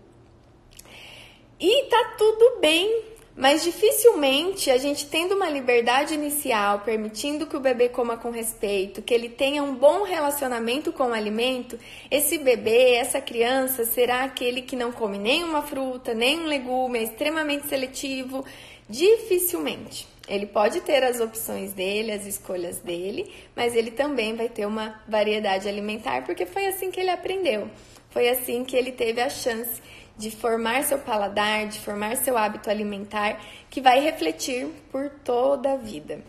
E 1.60 1.84
tá 1.90 2.16
tudo 2.18 2.60
bem, 2.62 3.04
mas 3.36 3.64
dificilmente 3.64 4.72
a 4.72 4.78
gente 4.78 5.08
tendo 5.08 5.36
uma 5.36 5.50
liberdade 5.50 6.14
inicial, 6.14 6.80
permitindo 6.80 7.46
que 7.46 7.58
o 7.58 7.60
bebê 7.60 7.90
coma 7.90 8.16
com 8.16 8.32
respeito, 8.32 9.02
que 9.02 9.14
ele 9.14 9.28
tenha 9.28 9.62
um 9.62 9.76
bom 9.76 10.04
relacionamento 10.04 10.94
com 10.94 11.10
o 11.10 11.14
alimento, 11.14 11.78
esse 12.10 12.38
bebê, 12.38 12.94
essa 12.94 13.20
criança 13.20 13.84
será 13.84 14.24
aquele 14.24 14.62
que 14.62 14.76
não 14.76 14.92
come 14.92 15.18
nenhuma 15.18 15.64
fruta, 15.64 16.14
nem 16.14 16.40
um 16.40 16.46
legume, 16.46 17.00
é 17.00 17.04
extremamente 17.04 17.68
seletivo 17.68 18.46
Dificilmente. 18.92 20.06
Ele 20.28 20.46
pode 20.46 20.82
ter 20.82 21.02
as 21.02 21.22
opções 21.22 21.72
dele, 21.72 22.12
as 22.12 22.26
escolhas 22.26 22.80
dele, 22.80 23.32
mas 23.56 23.74
ele 23.74 23.90
também 23.90 24.36
vai 24.36 24.50
ter 24.50 24.66
uma 24.66 25.02
variedade 25.08 25.68
alimentar 25.68 26.26
porque 26.26 26.46
foi 26.46 26.68
assim 26.68 26.92
que 26.92 27.00
ele 27.00 27.10
aprendeu. 27.10 27.70
Foi 28.12 28.30
assim 28.30 28.64
que 28.64 28.76
ele 28.76 28.92
teve 28.92 29.20
a 29.22 29.30
chance 29.30 29.82
de 30.18 30.30
formar 30.30 30.84
seu 30.84 31.00
paladar, 31.00 31.68
de 31.68 31.80
formar 31.80 32.16
seu 32.18 32.38
hábito 32.38 32.70
alimentar, 32.70 33.42
que 33.70 33.82
vai 33.82 34.00
refletir 34.00 34.68
por 34.92 35.10
toda 35.10 35.74
a 35.74 35.78
vida. 35.78 36.22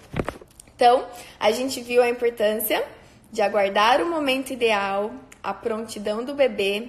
Então, 0.74 1.06
a 1.38 1.50
gente 1.52 1.80
viu 1.80 2.02
a 2.02 2.08
importância 2.08 2.84
de 3.30 3.42
aguardar 3.42 4.00
o 4.00 4.10
momento 4.10 4.52
ideal, 4.52 5.12
a 5.42 5.52
prontidão 5.52 6.24
do 6.24 6.34
bebê, 6.34 6.88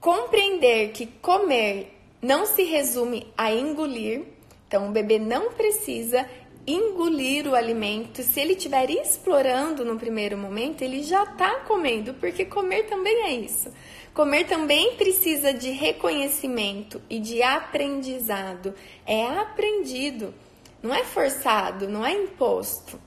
compreender 0.00 0.92
que 0.92 1.06
comer 1.06 1.92
não 2.22 2.46
se 2.46 2.62
resume 2.62 3.32
a 3.36 3.52
engolir, 3.52 4.24
então, 4.68 4.88
o 4.88 4.92
bebê 4.92 5.18
não 5.18 5.52
precisa 5.52 6.28
engolir 6.66 7.46
o 7.46 7.54
alimento. 7.54 8.22
Se 8.22 8.40
ele 8.40 8.54
estiver 8.54 8.90
explorando 8.90 9.84
no 9.84 9.98
primeiro 9.98 10.36
momento, 10.36 10.82
ele 10.82 11.02
já 11.02 11.22
está 11.22 11.60
comendo, 11.60 12.14
porque 12.14 12.44
comer 12.44 12.84
também 12.84 13.22
é 13.22 13.34
isso. 13.34 13.72
Comer 14.12 14.44
também 14.44 14.96
precisa 14.96 15.52
de 15.52 15.70
reconhecimento 15.70 17.00
e 17.08 17.20
de 17.20 17.42
aprendizado. 17.42 18.74
É 19.06 19.26
aprendido, 19.26 20.34
não 20.82 20.94
é 20.94 21.04
forçado, 21.04 21.88
não 21.88 22.04
é 22.04 22.12
imposto. 22.12 22.98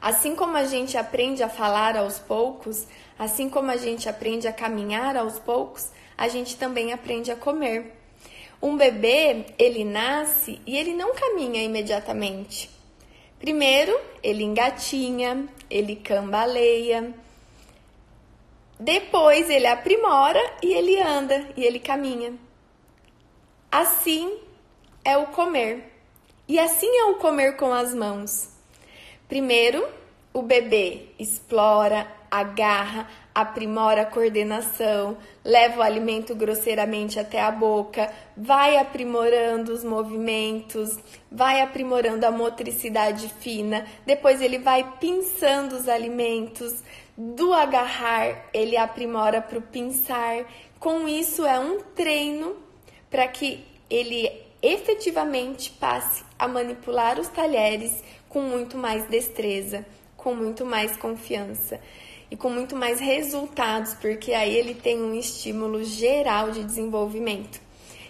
Assim 0.00 0.36
como 0.36 0.56
a 0.56 0.64
gente 0.64 0.96
aprende 0.98 1.42
a 1.42 1.48
falar 1.48 1.96
aos 1.96 2.18
poucos, 2.18 2.86
assim 3.18 3.48
como 3.48 3.70
a 3.70 3.76
gente 3.76 4.08
aprende 4.08 4.46
a 4.46 4.52
caminhar 4.52 5.16
aos 5.16 5.38
poucos, 5.38 5.90
a 6.16 6.28
gente 6.28 6.56
também 6.56 6.92
aprende 6.92 7.30
a 7.30 7.36
comer. 7.36 7.95
Um 8.60 8.76
bebê, 8.76 9.46
ele 9.58 9.84
nasce 9.84 10.60
e 10.66 10.76
ele 10.76 10.94
não 10.94 11.14
caminha 11.14 11.62
imediatamente. 11.62 12.70
Primeiro, 13.38 13.98
ele 14.22 14.42
engatinha, 14.42 15.46
ele 15.68 15.96
cambaleia. 15.96 17.14
Depois, 18.78 19.50
ele 19.50 19.66
aprimora 19.66 20.40
e 20.62 20.72
ele 20.72 21.00
anda 21.00 21.48
e 21.56 21.64
ele 21.64 21.78
caminha. 21.78 22.34
Assim 23.70 24.38
é 25.04 25.16
o 25.16 25.26
comer. 25.26 25.92
E 26.48 26.58
assim 26.58 26.88
é 26.98 27.04
o 27.06 27.16
comer 27.16 27.56
com 27.56 27.72
as 27.72 27.94
mãos. 27.94 28.48
Primeiro, 29.28 29.86
o 30.32 30.42
bebê 30.42 31.08
explora, 31.18 32.06
agarra, 32.30 33.08
aprimora 33.36 34.00
a 34.00 34.06
coordenação, 34.06 35.18
leva 35.44 35.80
o 35.80 35.82
alimento 35.82 36.34
grosseiramente 36.34 37.20
até 37.20 37.38
a 37.38 37.50
boca, 37.50 38.10
vai 38.34 38.78
aprimorando 38.78 39.74
os 39.74 39.84
movimentos, 39.84 40.98
vai 41.30 41.60
aprimorando 41.60 42.24
a 42.24 42.30
motricidade 42.30 43.28
fina, 43.28 43.86
depois 44.06 44.40
ele 44.40 44.58
vai 44.58 44.90
pinçando 44.98 45.76
os 45.76 45.86
alimentos, 45.86 46.82
do 47.14 47.52
agarrar 47.52 48.48
ele 48.54 48.74
aprimora 48.74 49.42
para 49.42 49.58
o 49.58 49.62
pinçar. 49.62 50.46
Com 50.80 51.06
isso 51.06 51.44
é 51.44 51.58
um 51.58 51.80
treino 51.94 52.56
para 53.10 53.28
que 53.28 53.62
ele 53.90 54.30
efetivamente 54.62 55.72
passe 55.72 56.24
a 56.38 56.48
manipular 56.48 57.20
os 57.20 57.28
talheres 57.28 58.02
com 58.30 58.40
muito 58.40 58.78
mais 58.78 59.06
destreza, 59.08 59.84
com 60.16 60.34
muito 60.34 60.64
mais 60.64 60.96
confiança 60.96 61.78
com 62.36 62.50
muito 62.50 62.76
mais 62.76 63.00
resultados, 63.00 63.94
porque 63.94 64.32
aí 64.32 64.54
ele 64.54 64.74
tem 64.74 65.00
um 65.00 65.14
estímulo 65.14 65.84
geral 65.84 66.50
de 66.50 66.64
desenvolvimento. 66.64 67.60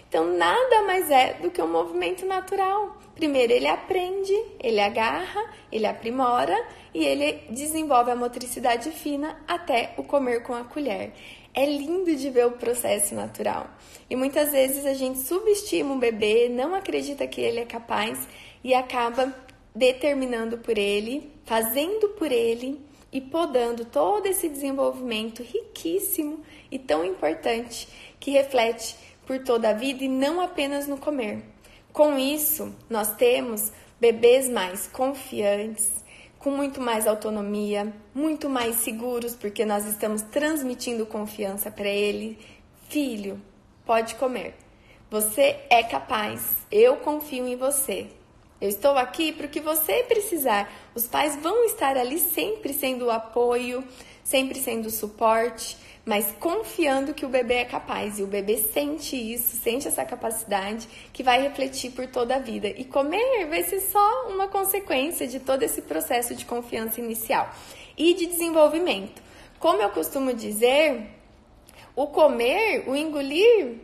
Então, 0.09 0.37
nada 0.37 0.83
mais 0.83 1.11
é 1.11 1.33
do 1.33 1.51
que 1.51 1.61
um 1.61 1.67
movimento 1.67 2.25
natural. 2.25 2.97
Primeiro, 3.13 3.51
ele 3.51 3.67
aprende, 3.67 4.33
ele 4.59 4.79
agarra, 4.79 5.43
ele 5.71 5.85
aprimora 5.85 6.55
e 6.93 7.03
ele 7.03 7.43
desenvolve 7.49 8.11
a 8.11 8.15
motricidade 8.15 8.89
fina 8.91 9.37
até 9.47 9.93
o 9.97 10.03
comer 10.03 10.43
com 10.43 10.53
a 10.53 10.63
colher. 10.63 11.11
É 11.53 11.65
lindo 11.65 12.15
de 12.15 12.29
ver 12.29 12.45
o 12.45 12.51
processo 12.51 13.15
natural. 13.15 13.67
E 14.09 14.15
muitas 14.15 14.51
vezes 14.51 14.85
a 14.85 14.93
gente 14.93 15.19
subestima 15.19 15.93
o 15.93 15.97
bebê, 15.97 16.47
não 16.47 16.73
acredita 16.73 17.27
que 17.27 17.41
ele 17.41 17.59
é 17.59 17.65
capaz 17.65 18.27
e 18.63 18.73
acaba 18.73 19.33
determinando 19.75 20.57
por 20.59 20.77
ele, 20.77 21.31
fazendo 21.43 22.09
por 22.09 22.31
ele 22.31 22.86
e 23.17 23.21
podando 23.21 23.83
todo 23.83 24.27
esse 24.27 24.47
desenvolvimento 24.47 25.41
riquíssimo 25.41 26.43
e 26.69 26.77
tão 26.77 27.03
importante 27.03 27.87
que 28.19 28.29
reflete 28.29 28.95
por 29.25 29.39
toda 29.39 29.71
a 29.71 29.73
vida 29.73 30.03
e 30.03 30.07
não 30.07 30.39
apenas 30.39 30.87
no 30.87 30.99
comer. 30.99 31.43
Com 31.91 32.19
isso, 32.19 32.75
nós 32.87 33.15
temos 33.15 33.71
bebês 33.99 34.47
mais 34.47 34.85
confiantes, 34.85 36.05
com 36.37 36.51
muito 36.51 36.79
mais 36.79 37.07
autonomia, 37.07 37.91
muito 38.13 38.47
mais 38.47 38.75
seguros, 38.75 39.35
porque 39.35 39.65
nós 39.65 39.87
estamos 39.87 40.21
transmitindo 40.21 41.03
confiança 41.03 41.71
para 41.71 41.89
ele. 41.89 42.37
Filho, 42.87 43.41
pode 43.83 44.13
comer. 44.13 44.53
Você 45.09 45.57
é 45.71 45.81
capaz. 45.81 46.55
Eu 46.71 46.97
confio 46.97 47.47
em 47.47 47.55
você. 47.55 48.05
Eu 48.59 48.69
estou 48.69 48.97
aqui 48.97 49.31
para 49.31 49.45
o 49.45 49.49
que 49.49 49.59
você 49.59 50.03
precisar. 50.03 50.71
Os 50.95 51.05
pais 51.05 51.35
vão 51.35 51.63
estar 51.65 51.95
ali 51.95 52.17
sempre 52.17 52.73
sendo 52.73 53.05
o 53.05 53.11
apoio, 53.11 53.83
sempre 54.23 54.59
sendo 54.59 54.87
o 54.87 54.91
suporte, 54.91 55.77
mas 56.03 56.33
confiando 56.39 57.13
que 57.13 57.23
o 57.23 57.29
bebê 57.29 57.55
é 57.55 57.65
capaz. 57.65 58.17
E 58.17 58.23
o 58.23 58.27
bebê 58.27 58.57
sente 58.57 59.15
isso, 59.15 59.57
sente 59.57 59.87
essa 59.87 60.03
capacidade 60.03 60.87
que 61.13 61.21
vai 61.21 61.39
refletir 61.39 61.91
por 61.91 62.07
toda 62.07 62.37
a 62.37 62.39
vida. 62.39 62.67
E 62.67 62.83
comer 62.83 63.45
vai 63.47 63.61
ser 63.61 63.79
só 63.79 64.27
uma 64.29 64.47
consequência 64.47 65.27
de 65.27 65.39
todo 65.39 65.61
esse 65.61 65.83
processo 65.83 66.33
de 66.33 66.43
confiança 66.43 66.99
inicial 66.99 67.53
e 67.95 68.15
de 68.15 68.25
desenvolvimento. 68.25 69.21
Como 69.59 69.81
eu 69.83 69.89
costumo 69.91 70.33
dizer, 70.33 71.11
o 71.95 72.07
comer, 72.07 72.85
o 72.87 72.95
engolir, 72.95 73.75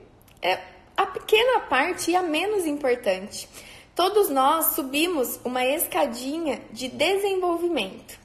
é 0.42 0.60
a 0.98 1.06
pequena 1.06 1.60
parte 1.62 2.10
e 2.10 2.16
a 2.16 2.24
menos 2.24 2.66
importante. 2.66 3.48
Todos 3.96 4.28
nós 4.30 4.74
subimos 4.74 5.40
uma 5.44 5.64
escadinha 5.64 6.62
de 6.72 6.88
desenvolvimento. 6.88 8.20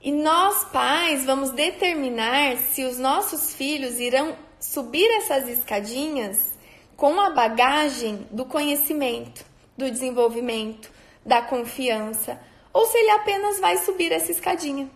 E 0.00 0.12
nós, 0.12 0.64
pais, 0.64 1.24
vamos 1.24 1.50
determinar 1.50 2.56
se 2.56 2.84
os 2.84 2.96
nossos 2.96 3.52
filhos 3.54 3.98
irão 3.98 4.36
subir 4.60 5.06
essas 5.16 5.48
escadinhas 5.48 6.54
com 6.96 7.20
a 7.20 7.30
bagagem 7.30 8.26
do 8.30 8.44
conhecimento, 8.44 9.44
do 9.76 9.90
desenvolvimento, 9.90 10.90
da 11.26 11.42
confiança, 11.42 12.40
ou 12.72 12.86
se 12.86 12.96
ele 12.96 13.10
apenas 13.10 13.58
vai 13.58 13.78
subir 13.78 14.12
essa 14.12 14.30
escadinha. 14.30 14.88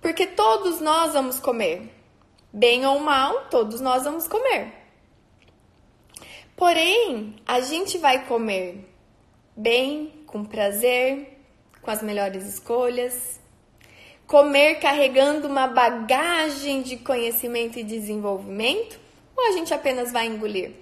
Porque 0.00 0.26
todos 0.26 0.80
nós 0.80 1.12
vamos 1.12 1.38
comer. 1.38 1.94
Bem 2.52 2.84
ou 2.84 2.98
mal, 2.98 3.46
todos 3.50 3.80
nós 3.80 4.02
vamos 4.04 4.26
comer. 4.26 4.77
Porém, 6.58 7.36
a 7.46 7.60
gente 7.60 7.98
vai 7.98 8.26
comer 8.26 8.84
bem, 9.56 10.24
com 10.26 10.44
prazer, 10.44 11.38
com 11.80 11.88
as 11.88 12.02
melhores 12.02 12.44
escolhas, 12.48 13.38
comer 14.26 14.80
carregando 14.80 15.46
uma 15.46 15.68
bagagem 15.68 16.82
de 16.82 16.96
conhecimento 16.96 17.78
e 17.78 17.84
desenvolvimento, 17.84 18.98
ou 19.36 19.46
a 19.46 19.52
gente 19.52 19.72
apenas 19.72 20.10
vai 20.10 20.26
engolir? 20.26 20.72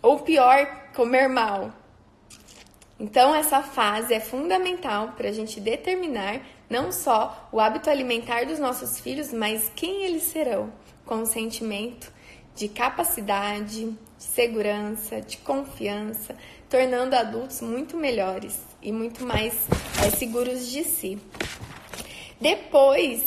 Ou 0.00 0.18
pior, 0.20 0.88
comer 0.94 1.28
mal. 1.28 1.70
Então, 2.98 3.34
essa 3.34 3.62
fase 3.62 4.14
é 4.14 4.20
fundamental 4.20 5.08
para 5.18 5.28
a 5.28 5.32
gente 5.32 5.60
determinar 5.60 6.40
não 6.70 6.90
só 6.90 7.46
o 7.52 7.60
hábito 7.60 7.90
alimentar 7.90 8.46
dos 8.46 8.58
nossos 8.58 8.98
filhos, 8.98 9.34
mas 9.34 9.70
quem 9.76 10.02
eles 10.02 10.22
serão, 10.22 10.72
com 11.04 11.16
o 11.16 11.26
sentimento 11.26 12.13
de 12.54 12.68
capacidade, 12.68 13.84
de 13.86 14.24
segurança, 14.24 15.20
de 15.20 15.36
confiança, 15.38 16.36
tornando 16.68 17.16
adultos 17.16 17.60
muito 17.60 17.96
melhores 17.96 18.60
e 18.80 18.92
muito 18.92 19.24
mais 19.24 19.54
é, 20.04 20.10
seguros 20.10 20.70
de 20.70 20.84
si. 20.84 21.18
Depois, 22.40 23.24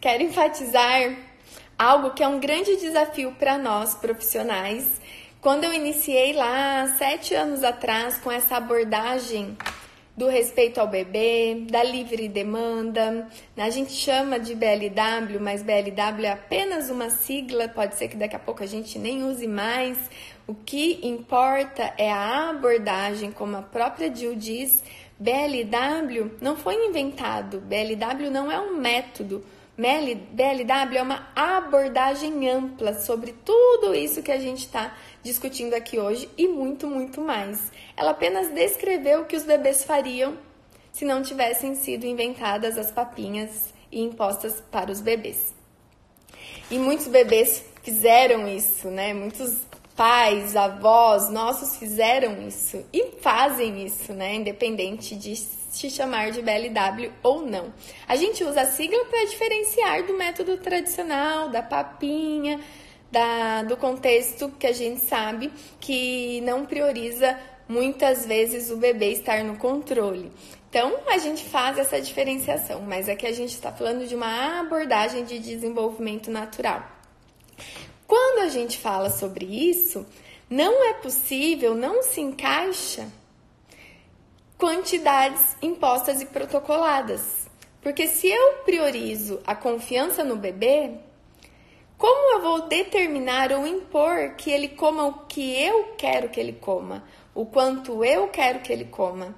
quero 0.00 0.22
enfatizar 0.22 1.16
algo 1.78 2.10
que 2.12 2.22
é 2.22 2.28
um 2.28 2.38
grande 2.38 2.76
desafio 2.76 3.32
para 3.32 3.58
nós 3.58 3.94
profissionais. 3.94 5.00
Quando 5.40 5.64
eu 5.64 5.72
iniciei 5.72 6.32
lá 6.32 6.94
sete 6.96 7.34
anos 7.34 7.62
atrás 7.62 8.18
com 8.18 8.30
essa 8.30 8.56
abordagem 8.56 9.56
do 10.16 10.28
respeito 10.28 10.78
ao 10.78 10.86
bebê, 10.86 11.66
da 11.68 11.82
livre 11.82 12.28
demanda. 12.28 13.28
A 13.56 13.70
gente 13.70 13.92
chama 13.92 14.38
de 14.38 14.54
BLW, 14.54 15.40
mas 15.40 15.62
BLW 15.62 16.24
é 16.24 16.32
apenas 16.32 16.88
uma 16.88 17.10
sigla, 17.10 17.68
pode 17.68 17.96
ser 17.96 18.08
que 18.08 18.16
daqui 18.16 18.36
a 18.36 18.38
pouco 18.38 18.62
a 18.62 18.66
gente 18.66 18.98
nem 18.98 19.24
use 19.24 19.46
mais. 19.46 19.98
O 20.46 20.54
que 20.54 21.00
importa 21.02 21.94
é 21.98 22.12
a 22.12 22.50
abordagem, 22.50 23.32
como 23.32 23.56
a 23.56 23.62
própria 23.62 24.14
Jill 24.14 24.36
diz. 24.36 24.82
BLW 25.18 26.32
não 26.40 26.56
foi 26.56 26.74
inventado, 26.86 27.60
BLW 27.60 28.30
não 28.30 28.50
é 28.50 28.60
um 28.60 28.76
método. 28.76 29.44
BLW 29.76 30.96
é 30.96 31.02
uma 31.02 31.28
abordagem 31.34 32.48
ampla 32.48 32.94
sobre 32.94 33.32
tudo 33.44 33.92
isso 33.92 34.22
que 34.22 34.30
a 34.30 34.38
gente 34.38 34.60
está 34.60 34.96
discutindo 35.22 35.74
aqui 35.74 35.98
hoje 35.98 36.28
e 36.38 36.46
muito, 36.46 36.86
muito 36.86 37.20
mais. 37.20 37.72
Ela 37.96 38.12
apenas 38.12 38.48
descreveu 38.50 39.22
o 39.22 39.24
que 39.24 39.36
os 39.36 39.42
bebês 39.42 39.82
fariam 39.82 40.38
se 40.92 41.04
não 41.04 41.22
tivessem 41.22 41.74
sido 41.74 42.06
inventadas 42.06 42.78
as 42.78 42.92
papinhas 42.92 43.74
e 43.90 44.00
impostas 44.00 44.62
para 44.70 44.92
os 44.92 45.00
bebês. 45.00 45.52
E 46.70 46.78
muitos 46.78 47.08
bebês 47.08 47.64
fizeram 47.82 48.46
isso, 48.46 48.88
né? 48.88 49.12
Muitos 49.12 49.56
pais, 49.96 50.54
avós 50.54 51.28
nossos 51.30 51.76
fizeram 51.76 52.46
isso 52.46 52.84
e 52.92 53.16
fazem 53.20 53.84
isso, 53.84 54.12
né? 54.12 54.36
Independente 54.36 55.16
de 55.16 55.32
se 55.74 55.90
chamar 55.90 56.30
de 56.30 56.40
BLW 56.40 57.12
ou 57.22 57.42
não. 57.42 57.72
A 58.06 58.14
gente 58.16 58.44
usa 58.44 58.62
a 58.62 58.66
sigla 58.66 59.04
para 59.06 59.26
diferenciar 59.26 60.04
do 60.04 60.16
método 60.16 60.56
tradicional, 60.58 61.48
da 61.48 61.62
papinha, 61.62 62.60
da, 63.10 63.62
do 63.64 63.76
contexto 63.76 64.52
que 64.58 64.66
a 64.66 64.72
gente 64.72 65.00
sabe 65.00 65.52
que 65.80 66.40
não 66.42 66.64
prioriza 66.64 67.38
muitas 67.68 68.24
vezes 68.24 68.70
o 68.70 68.76
bebê 68.76 69.12
estar 69.12 69.42
no 69.42 69.56
controle. 69.56 70.30
Então, 70.68 70.92
a 71.06 71.18
gente 71.18 71.44
faz 71.44 71.78
essa 71.78 72.00
diferenciação, 72.00 72.80
mas 72.82 73.08
aqui 73.08 73.26
a 73.26 73.32
gente 73.32 73.54
está 73.54 73.72
falando 73.72 74.06
de 74.06 74.14
uma 74.14 74.60
abordagem 74.60 75.24
de 75.24 75.38
desenvolvimento 75.38 76.30
natural. 76.30 76.84
Quando 78.06 78.44
a 78.44 78.48
gente 78.48 78.78
fala 78.78 79.08
sobre 79.08 79.44
isso, 79.44 80.04
não 80.50 80.84
é 80.88 80.94
possível, 80.94 81.74
não 81.74 82.02
se 82.02 82.20
encaixa 82.20 83.08
quantidades 84.58 85.56
impostas 85.62 86.20
e 86.20 86.26
protocoladas. 86.26 87.48
Porque 87.80 88.06
se 88.06 88.28
eu 88.28 88.54
priorizo 88.64 89.40
a 89.46 89.54
confiança 89.54 90.24
no 90.24 90.36
bebê, 90.36 90.92
como 91.98 92.34
eu 92.34 92.42
vou 92.42 92.68
determinar 92.68 93.52
ou 93.52 93.66
impor 93.66 94.34
que 94.36 94.50
ele 94.50 94.68
coma 94.68 95.06
o 95.06 95.12
que 95.26 95.54
eu 95.54 95.94
quero 95.96 96.28
que 96.28 96.40
ele 96.40 96.52
coma, 96.52 97.04
o 97.34 97.46
quanto 97.46 98.04
eu 98.04 98.28
quero 98.28 98.60
que 98.60 98.72
ele 98.72 98.84
coma, 98.84 99.34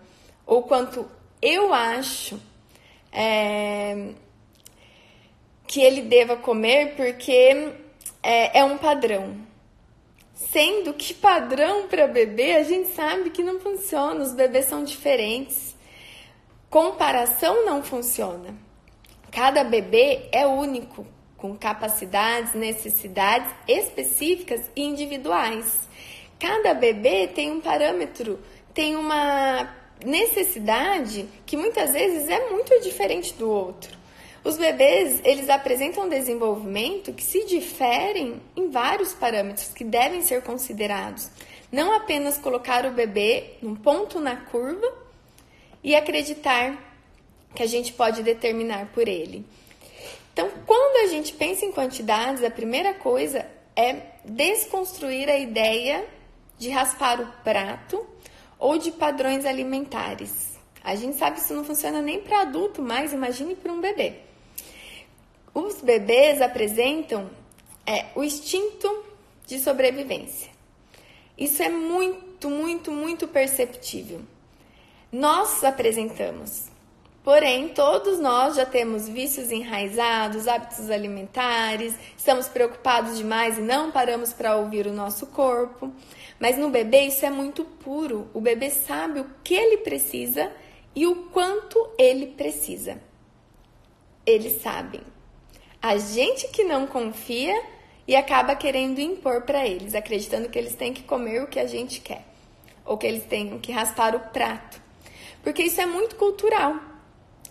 ou 0.47 0.63
quanto 0.63 1.09
eu 1.43 1.73
acho 1.73 2.41
é, 3.13 4.11
que 5.67 5.81
ele 5.81 6.03
deva 6.03 6.37
comer, 6.37 6.95
porque 6.95 7.73
é, 8.23 8.59
é 8.61 8.65
um 8.65 8.79
padrão. 8.79 9.46
Sendo 10.37 10.93
que 10.93 11.15
padrão 11.15 11.89
para 11.89 12.07
bebê 12.07 12.57
a 12.57 12.63
gente 12.63 12.91
sabe 12.91 13.31
que 13.31 13.43
não 13.43 13.59
funciona, 13.59 14.23
os 14.23 14.35
bebês 14.35 14.67
são 14.67 14.85
diferentes. 14.85 15.75
Comparação 16.69 17.65
não 17.65 17.83
funciona. 17.83 18.55
Cada 19.33 19.65
bebê 19.65 20.29
é 20.31 20.47
único 20.47 21.07
com 21.39 21.57
capacidades, 21.57 22.53
necessidades 22.53 23.51
específicas 23.67 24.71
e 24.77 24.83
individuais. 24.83 25.89
Cada 26.39 26.75
bebê 26.75 27.29
tem 27.29 27.51
um 27.51 27.61
parâmetro, 27.63 28.39
tem 28.75 28.95
uma 28.95 29.75
necessidade 30.05 31.27
que 31.47 31.57
muitas 31.57 31.95
vezes 31.95 32.29
é 32.29 32.51
muito 32.51 32.79
diferente 32.83 33.33
do 33.33 33.51
outro. 33.51 33.97
Os 34.47 34.57
bebês, 34.57 35.21
eles 35.25 35.51
apresentam 35.51 36.09
desenvolvimento 36.09 37.13
que 37.13 37.25
se 37.25 37.45
diferem 37.47 38.41
em 38.55 38.71
vários 38.71 39.13
parâmetros 39.13 39.75
que 39.75 39.83
devem 39.83 40.23
ser 40.23 40.41
considerados. 40.43 41.29
Não 41.73 41.93
apenas 41.93 42.39
colocar 42.39 42.87
o 42.87 42.93
bebê 42.93 43.55
num 43.61 43.75
ponto 43.75 44.21
na 44.21 44.37
curva 44.37 44.87
e 45.83 45.97
acreditar 45.97 46.81
que 47.57 47.63
a 47.65 47.67
gente 47.67 47.93
pode 47.93 48.23
determinar 48.23 48.87
por 48.95 49.09
ele. 49.09 49.45
Então, 50.33 50.49
quando 50.65 51.05
a 51.05 51.09
gente 51.09 51.33
pensa 51.33 51.65
em 51.65 51.73
quantidades, 51.73 52.45
a 52.45 52.51
primeira 52.51 52.95
coisa 52.95 53.45
é 53.75 53.97
desconstruir 54.25 55.29
a 55.29 55.37
ideia 55.37 56.07
de 56.57 56.71
raspar 56.71 57.21
o 57.21 57.27
prato 57.43 58.07
ou 58.61 58.79
de 58.79 58.93
padrões 58.93 59.45
alimentares. 59.45 60.57
A 60.85 60.95
gente 60.95 61.17
sabe 61.17 61.35
que 61.35 61.43
isso 61.43 61.53
não 61.53 61.65
funciona 61.65 62.01
nem 62.01 62.21
para 62.21 62.43
adulto, 62.43 62.81
mas 62.81 63.13
imagine 63.13 63.57
para 63.57 63.73
um 63.73 63.81
bebê. 63.81 64.26
Os 65.57 65.81
bebês 65.81 66.43
apresentam 66.43 67.31
é, 67.87 68.09
o 68.15 68.23
instinto 68.23 69.07
de 69.47 69.59
sobrevivência. 69.59 70.51
Isso 71.39 71.63
é 71.63 71.71
muito, 71.71 72.51
muito, 72.51 72.93
muito 72.93 73.27
perceptível. 73.27 74.21
nós 75.11 75.65
apresentamos. 75.65 76.67
Porém, 77.25 77.71
todos 77.71 78.21
nós 78.21 78.57
já 78.57 78.67
temos 78.67 79.09
vícios 79.09 79.51
enraizados, 79.51 80.47
hábitos 80.47 80.91
alimentares, 80.91 81.95
estamos 82.15 82.49
preocupados 82.49 83.17
demais 83.17 83.57
e 83.57 83.63
não 83.63 83.91
paramos 83.91 84.35
para 84.35 84.57
ouvir 84.57 84.87
o 84.87 84.93
nosso 84.93 85.29
corpo. 85.29 85.91
Mas 86.39 86.59
no 86.59 86.69
bebê 86.69 87.07
isso 87.07 87.25
é 87.25 87.31
muito 87.31 87.65
puro. 87.65 88.29
O 88.35 88.43
bebê 88.43 88.69
sabe 88.69 89.21
o 89.21 89.31
que 89.43 89.55
ele 89.55 89.79
precisa 89.79 90.53
e 90.95 91.07
o 91.07 91.31
quanto 91.31 91.79
ele 91.99 92.27
precisa. 92.27 93.01
Eles 94.27 94.61
sabem. 94.61 95.16
A 95.87 95.99
gente 95.99 96.49
que 96.49 96.65
não 96.65 96.85
confia 96.85 97.63
e 98.09 98.17
acaba 98.17 98.57
querendo 98.57 98.99
impor 98.99 99.43
para 99.43 99.65
eles, 99.65 99.95
acreditando 99.95 100.49
que 100.49 100.59
eles 100.59 100.75
têm 100.75 100.93
que 100.93 101.05
comer 101.05 101.45
o 101.45 101.47
que 101.47 101.61
a 101.61 101.67
gente 101.69 102.01
quer, 102.01 102.25
ou 102.85 102.99
que 102.99 103.07
eles 103.07 103.25
têm 103.27 103.57
que 103.61 103.71
raspar 103.71 104.17
o 104.17 104.19
prato. 104.33 104.83
Porque 105.45 105.63
isso 105.63 105.81
é 105.81 105.87
muito 105.87 106.17
cultural. 106.17 106.75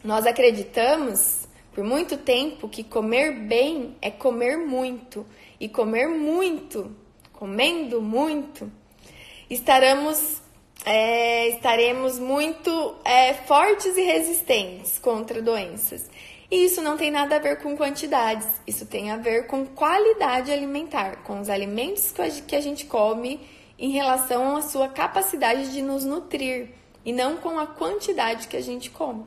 Nós 0.04 0.26
acreditamos 0.26 1.48
por 1.72 1.86
muito 1.86 2.18
tempo 2.18 2.68
que 2.68 2.84
comer 2.84 3.32
bem 3.32 3.96
é 4.02 4.12
comer 4.12 4.58
muito 4.58 5.26
e 5.58 5.70
comer 5.70 6.10
muito, 6.10 6.94
comendo 7.32 8.02
muito, 8.02 8.70
estaremos 9.50 10.42
é, 10.86 11.48
estaremos 11.52 12.20
muito 12.20 12.96
é, 13.06 13.34
fortes 13.34 13.96
e 13.96 14.02
resistentes 14.02 15.00
contra 15.00 15.42
doenças. 15.42 16.10
E 16.50 16.66
isso 16.66 16.82
não 16.82 16.96
tem 16.96 17.10
nada 17.10 17.38
a 17.38 17.40
ver 17.40 17.58
com 17.60 17.76
quantidades, 17.76 18.48
isso 18.68 18.86
tem 18.86 19.12
a 19.12 19.18
ver 19.18 19.48
com 19.48 19.66
qualidade 19.66 20.52
alimentar, 20.52 21.24
com 21.24 21.40
os 21.40 21.50
alimentos 21.50 22.14
que 22.48 22.56
a 22.56 22.62
gente 22.62 22.86
come 22.86 23.40
em 23.80 23.90
relação 23.92 24.56
à 24.56 24.62
sua 24.62 24.88
capacidade 24.88 25.72
de 25.72 25.82
nos 25.82 26.06
nutrir 26.06 26.70
e 27.04 27.12
não 27.12 27.38
com 27.38 27.60
a 27.60 27.68
quantidade 27.68 28.48
que 28.48 28.56
a 28.56 28.62
gente 28.62 28.90
come. 28.90 29.26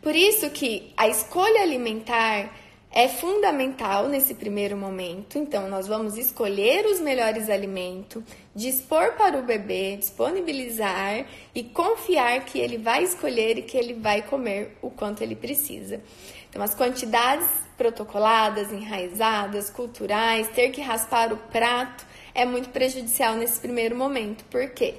Por 0.00 0.14
isso 0.14 0.48
que 0.50 0.92
a 0.96 1.08
escolha 1.08 1.62
alimentar 1.62 2.50
é 2.96 3.08
fundamental 3.08 4.08
nesse 4.08 4.32
primeiro 4.32 4.74
momento. 4.74 5.36
Então, 5.36 5.68
nós 5.68 5.86
vamos 5.86 6.16
escolher 6.16 6.86
os 6.86 6.98
melhores 6.98 7.50
alimentos, 7.50 8.24
dispor 8.54 9.12
para 9.18 9.38
o 9.38 9.42
bebê, 9.42 9.98
disponibilizar 9.98 11.26
e 11.54 11.62
confiar 11.62 12.42
que 12.46 12.58
ele 12.58 12.78
vai 12.78 13.04
escolher 13.04 13.58
e 13.58 13.62
que 13.62 13.76
ele 13.76 13.92
vai 13.92 14.22
comer 14.22 14.78
o 14.80 14.88
quanto 14.88 15.20
ele 15.20 15.36
precisa. 15.36 16.00
Então, 16.48 16.62
as 16.62 16.74
quantidades 16.74 17.46
protocoladas, 17.76 18.72
enraizadas, 18.72 19.68
culturais, 19.68 20.48
ter 20.48 20.70
que 20.70 20.80
raspar 20.80 21.34
o 21.34 21.36
prato 21.36 22.02
é 22.34 22.46
muito 22.46 22.70
prejudicial 22.70 23.34
nesse 23.34 23.60
primeiro 23.60 23.94
momento. 23.94 24.42
Por 24.46 24.70
quê? 24.70 24.94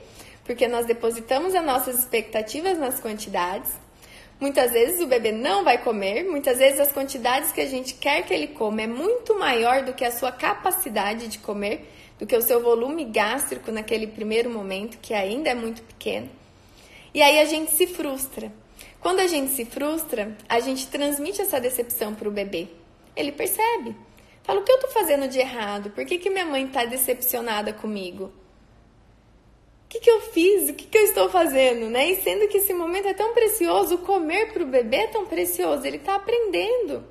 Porque 0.46 0.68
nós 0.68 0.86
depositamos 0.86 1.56
as 1.56 1.66
nossas 1.66 1.98
expectativas 1.98 2.78
nas 2.78 3.00
quantidades 3.00 3.87
Muitas 4.40 4.72
vezes 4.72 5.02
o 5.02 5.08
bebê 5.08 5.32
não 5.32 5.64
vai 5.64 5.80
comer, 5.80 6.24
muitas 6.24 6.60
vezes 6.60 6.80
as 6.80 6.92
quantidades 6.92 7.52
que 7.52 7.60
a 7.60 7.66
gente 7.66 7.96
quer 7.96 8.22
que 8.22 8.32
ele 8.32 8.48
coma 8.48 8.84
é 8.84 8.88
muito 8.88 9.38
maior 9.38 9.84
do 9.84 9.94
que 9.94 10.06
a 10.06 10.12
sua 10.12 10.32
capacidade 10.32 11.28
de 11.28 11.40
comer, 11.40 11.92
do 12.20 12.28
que 12.28 12.36
o 12.36 12.42
seu 12.42 12.62
volume 12.62 13.04
gástrico 13.06 13.72
naquele 13.72 14.06
primeiro 14.06 14.50
momento, 14.50 15.00
que 15.00 15.14
ainda 15.14 15.50
é 15.50 15.56
muito 15.56 15.82
pequeno. 15.82 16.30
E 17.14 17.22
aí 17.22 17.40
a 17.40 17.46
gente 17.46 17.72
se 17.72 17.88
frustra. 17.88 18.52
Quando 19.00 19.22
a 19.22 19.28
gente 19.28 19.54
se 19.54 19.66
frustra, 19.66 20.38
a 20.48 20.60
gente 20.60 20.88
transmite 20.88 21.42
essa 21.42 21.60
decepção 21.60 22.14
para 22.14 22.28
o 22.28 22.32
bebê. 22.32 22.68
Ele 23.16 23.32
percebe. 23.32 23.96
Fala, 24.44 24.60
o 24.60 24.64
que 24.64 24.72
eu 24.72 24.76
estou 24.76 24.92
fazendo 24.92 25.28
de 25.28 25.40
errado? 25.40 25.90
Por 25.90 26.06
que, 26.06 26.20
que 26.20 26.30
minha 26.30 26.46
mãe 26.46 26.66
está 26.66 26.86
decepcionada 26.86 27.74
comigo? 27.74 28.32
Que, 29.98 30.00
que 30.00 30.10
eu 30.10 30.22
fiz? 30.22 30.70
O 30.70 30.74
que, 30.74 30.86
que 30.86 30.98
eu 30.98 31.04
estou 31.04 31.30
fazendo? 31.30 31.90
Né? 31.90 32.12
E 32.12 32.22
sendo 32.22 32.48
que 32.48 32.58
esse 32.58 32.74
momento 32.74 33.08
é 33.08 33.14
tão 33.14 33.34
precioso, 33.34 33.98
comer 34.00 34.54
para 34.54 34.64
o 34.64 34.68
bebê 34.68 34.98
é 34.98 35.08
tão 35.08 35.26
precioso, 35.26 35.86
ele 35.86 35.98
está 35.98 36.16
aprendendo. 36.16 37.04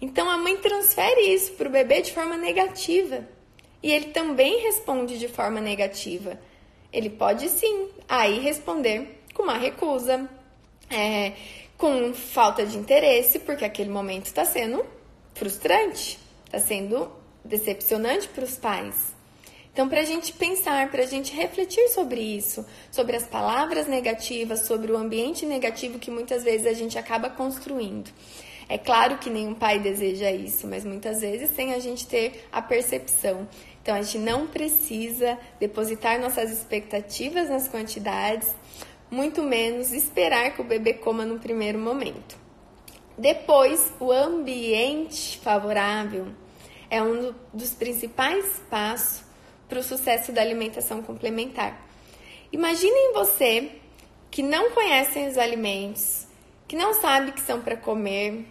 Então 0.00 0.28
a 0.28 0.36
mãe 0.36 0.56
transfere 0.56 1.32
isso 1.32 1.52
para 1.52 1.68
o 1.68 1.72
bebê 1.72 2.02
de 2.02 2.12
forma 2.12 2.36
negativa. 2.36 3.26
E 3.82 3.92
ele 3.92 4.06
também 4.06 4.60
responde 4.60 5.18
de 5.18 5.28
forma 5.28 5.60
negativa. 5.60 6.38
Ele 6.92 7.10
pode 7.10 7.48
sim 7.48 7.88
aí 8.08 8.40
responder 8.40 9.22
com 9.34 9.44
uma 9.44 9.56
recusa, 9.56 10.28
é, 10.90 11.32
com 11.76 12.12
falta 12.12 12.66
de 12.66 12.76
interesse, 12.76 13.38
porque 13.38 13.64
aquele 13.64 13.90
momento 13.90 14.26
está 14.26 14.44
sendo 14.44 14.84
frustrante, 15.34 16.18
está 16.46 16.58
sendo 16.58 17.10
decepcionante 17.44 18.26
para 18.28 18.44
os 18.44 18.56
pais. 18.56 19.17
Então, 19.78 19.88
para 19.88 20.00
a 20.00 20.04
gente 20.04 20.32
pensar, 20.32 20.90
para 20.90 21.04
a 21.04 21.06
gente 21.06 21.32
refletir 21.32 21.88
sobre 21.90 22.20
isso, 22.20 22.66
sobre 22.90 23.14
as 23.14 23.28
palavras 23.28 23.86
negativas, 23.86 24.66
sobre 24.66 24.90
o 24.90 24.96
ambiente 24.96 25.46
negativo 25.46 26.00
que 26.00 26.10
muitas 26.10 26.42
vezes 26.42 26.66
a 26.66 26.72
gente 26.72 26.98
acaba 26.98 27.30
construindo. 27.30 28.10
É 28.68 28.76
claro 28.76 29.18
que 29.18 29.30
nenhum 29.30 29.54
pai 29.54 29.78
deseja 29.78 30.32
isso, 30.32 30.66
mas 30.66 30.84
muitas 30.84 31.20
vezes 31.20 31.50
sem 31.50 31.74
a 31.74 31.78
gente 31.78 32.08
ter 32.08 32.48
a 32.50 32.60
percepção. 32.60 33.46
Então, 33.80 33.94
a 33.94 34.02
gente 34.02 34.18
não 34.18 34.48
precisa 34.48 35.38
depositar 35.60 36.20
nossas 36.20 36.50
expectativas 36.50 37.48
nas 37.48 37.68
quantidades, 37.68 38.52
muito 39.08 39.44
menos 39.44 39.92
esperar 39.92 40.56
que 40.56 40.60
o 40.60 40.64
bebê 40.64 40.94
coma 40.94 41.24
no 41.24 41.38
primeiro 41.38 41.78
momento. 41.78 42.36
Depois, 43.16 43.92
o 44.00 44.10
ambiente 44.10 45.38
favorável 45.38 46.26
é 46.90 47.00
um 47.00 47.32
dos 47.54 47.74
principais 47.74 48.60
passos 48.68 49.27
para 49.68 49.80
o 49.80 49.82
sucesso 49.82 50.32
da 50.32 50.40
alimentação 50.40 51.02
complementar. 51.02 51.86
Imaginem 52.50 53.12
você 53.12 53.72
que 54.30 54.42
não 54.42 54.70
conhecem 54.70 55.28
os 55.28 55.36
alimentos, 55.36 56.26
que 56.66 56.76
não 56.76 56.94
sabe 56.94 57.32
que 57.32 57.40
são 57.40 57.60
para 57.60 57.76
comer. 57.76 58.46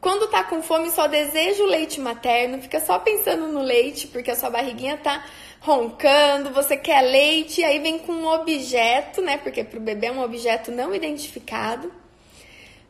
Quando 0.00 0.28
tá 0.28 0.44
com 0.44 0.62
fome, 0.62 0.90
só 0.90 1.06
deseja 1.06 1.62
o 1.62 1.66
leite 1.66 2.00
materno, 2.00 2.60
fica 2.60 2.80
só 2.80 2.98
pensando 2.98 3.48
no 3.48 3.62
leite, 3.62 4.06
porque 4.08 4.30
a 4.30 4.36
sua 4.36 4.50
barriguinha 4.50 4.96
tá 4.96 5.24
roncando, 5.60 6.52
você 6.52 6.76
quer 6.76 7.00
leite, 7.00 7.64
aí 7.64 7.78
vem 7.78 7.98
com 7.98 8.12
um 8.12 8.26
objeto, 8.26 9.20
né? 9.20 9.36
Porque 9.38 9.64
para 9.64 9.78
o 9.78 9.82
bebê 9.82 10.06
é 10.06 10.12
um 10.12 10.22
objeto 10.22 10.70
não 10.70 10.94
identificado. 10.94 11.92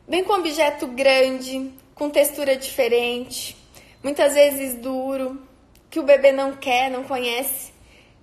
Vem 0.07 0.23
com 0.23 0.33
um 0.33 0.39
objeto 0.39 0.87
grande, 0.87 1.71
com 1.95 2.09
textura 2.09 2.55
diferente, 2.55 3.57
muitas 4.03 4.35
vezes 4.35 4.75
duro, 4.75 5.41
que 5.89 5.99
o 5.99 6.03
bebê 6.03 6.31
não 6.31 6.53
quer, 6.53 6.89
não 6.89 7.03
conhece, 7.03 7.71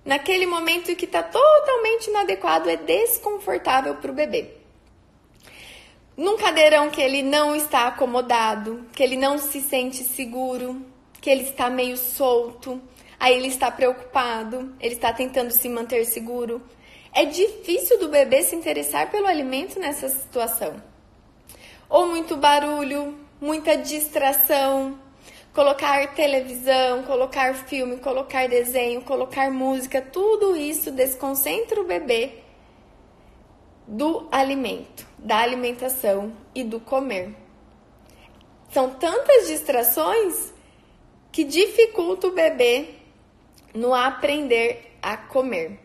naquele 0.03 0.45
momento 0.45 0.95
que 0.95 1.05
está 1.05 1.23
totalmente 1.23 2.09
inadequado, 2.09 2.69
é 2.69 2.77
desconfortável 2.77 3.95
para 3.95 4.11
o 4.11 4.15
bebê. 4.15 4.51
Num 6.15 6.37
cadeirão 6.37 6.89
que 6.89 7.01
ele 7.01 7.21
não 7.21 7.55
está 7.55 7.87
acomodado, 7.87 8.85
que 8.93 9.03
ele 9.03 9.17
não 9.17 9.37
se 9.37 9.59
sente 9.59 10.03
seguro, 10.03 10.85
que 11.19 11.29
ele 11.29 11.43
está 11.43 11.69
meio 11.69 11.97
solto, 11.97 12.81
aí 13.19 13.35
ele 13.35 13.47
está 13.47 13.69
preocupado, 13.69 14.73
ele 14.79 14.93
está 14.93 15.11
tentando 15.11 15.51
se 15.51 15.67
manter 15.67 16.05
seguro. 16.05 16.61
É 17.13 17.25
difícil 17.25 17.99
do 17.99 18.09
bebê 18.09 18.43
se 18.43 18.55
interessar 18.55 19.09
pelo 19.09 19.27
alimento 19.27 19.79
nessa 19.79 20.07
situação. 20.07 20.75
Ou 21.89 22.07
muito 22.07 22.37
barulho, 22.37 23.17
muita 23.41 23.75
distração, 23.75 24.97
colocar 25.55 26.13
televisão, 26.13 27.03
colocar 27.03 27.55
filme, 27.55 27.95
colocar 27.95 28.49
desenho, 28.49 29.01
colocar 29.01 29.49
música, 29.49 30.01
tudo 30.01 30.53
isso 30.53 30.91
desconcentra 30.91 31.79
o 31.79 31.85
bebê 31.85 32.39
do 33.87 34.27
alimento, 34.29 35.07
da 35.17 35.37
alimentação 35.37 36.33
e 36.53 36.61
do 36.61 36.81
comer. 36.81 37.33
São 38.69 38.89
tantas 38.89 39.47
distrações 39.47 40.53
que 41.31 41.45
dificulta 41.45 42.27
o 42.27 42.33
bebê 42.33 42.89
no 43.73 43.93
aprender 43.93 44.97
a 45.01 45.15
comer. 45.15 45.79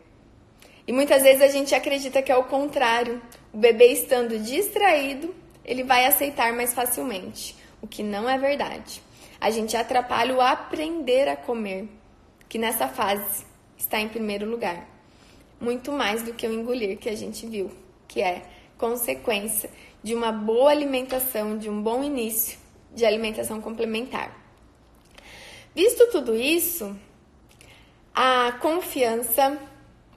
E 0.85 0.93
muitas 0.93 1.23
vezes 1.23 1.43
a 1.43 1.49
gente 1.49 1.77
acredita 1.77 2.21
que 2.21 2.33
é 2.33 2.37
o 2.37 2.45
contrário. 2.45 3.23
O 3.53 3.59
bebê 3.59 3.93
estando 3.93 4.37
distraído, 4.41 5.33
ele 5.65 5.85
vai 5.85 6.07
aceitar 6.07 6.53
mais 6.53 6.75
facilmente, 6.75 7.57
o 7.81 7.87
que 7.87 8.03
não 8.03 8.29
é 8.29 8.37
verdade 8.37 9.01
a 9.41 9.51
gente 9.51 9.77
atrapalha 9.77 10.35
o 10.35 10.41
aprender 10.41 11.29
a 11.29 11.37
comer, 11.37 11.89
que 12.49 12.59
nessa 12.59 12.89
fase 12.89 13.45
está 13.77 13.99
em 13.99 14.09
primeiro 14.09 14.49
lugar. 14.49 14.87
Muito 15.61 15.91
mais 15.93 16.23
do 16.23 16.35
que 16.35 16.47
o 16.47 16.53
engolir 16.53 16.99
que 16.99 17.09
a 17.09 17.17
gente 17.17 17.47
viu, 17.47 17.71
que 18.07 18.21
é 18.21 18.43
consequência 18.77 19.71
de 20.03 20.15
uma 20.15 20.31
boa 20.31 20.71
alimentação, 20.71 21.57
de 21.57 21.71
um 21.71 21.83
bom 21.83 22.03
início 22.03 22.59
de 22.95 23.05
alimentação 23.05 23.61
complementar. 23.61 24.37
Visto 25.75 26.11
tudo 26.11 26.35
isso, 26.35 26.97
a 28.15 28.53
confiança, 28.61 29.59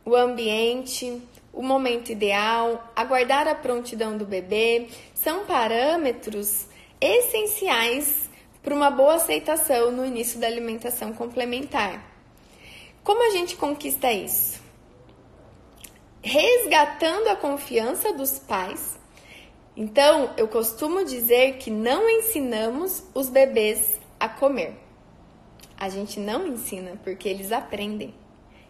o 0.03 0.15
ambiente, 0.15 1.21
o 1.53 1.61
momento 1.61 2.11
ideal, 2.11 2.91
aguardar 2.95 3.47
a 3.47 3.53
prontidão 3.53 4.17
do 4.17 4.25
bebê 4.25 4.87
são 5.13 5.45
parâmetros 5.45 6.65
essenciais 6.99 8.22
para 8.63 8.73
uma 8.73 8.89
boa 8.89 9.15
aceitação 9.15 9.91
no 9.91 10.05
início 10.05 10.39
da 10.39 10.47
alimentação 10.47 11.13
complementar. 11.13 12.03
Como 13.03 13.21
a 13.27 13.31
gente 13.31 13.55
conquista 13.55 14.11
isso? 14.11 14.63
resgatando 16.23 17.27
a 17.27 17.35
confiança 17.35 18.13
dos 18.13 18.39
pais. 18.39 18.97
Então, 19.75 20.33
eu 20.37 20.47
costumo 20.47 21.03
dizer 21.03 21.57
que 21.57 21.69
não 21.69 22.09
ensinamos 22.09 23.03
os 23.13 23.29
bebês 23.29 23.99
a 24.19 24.29
comer. 24.29 24.79
A 25.77 25.89
gente 25.89 26.19
não 26.19 26.47
ensina 26.47 26.97
porque 27.03 27.27
eles 27.27 27.51
aprendem. 27.51 28.15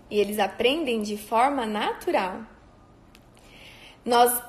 E 0.10 0.20
eles 0.20 0.40
aprendem 0.40 1.02
de 1.02 1.16
forma 1.16 1.66
natural. 1.66 2.42
Nós 4.04 4.42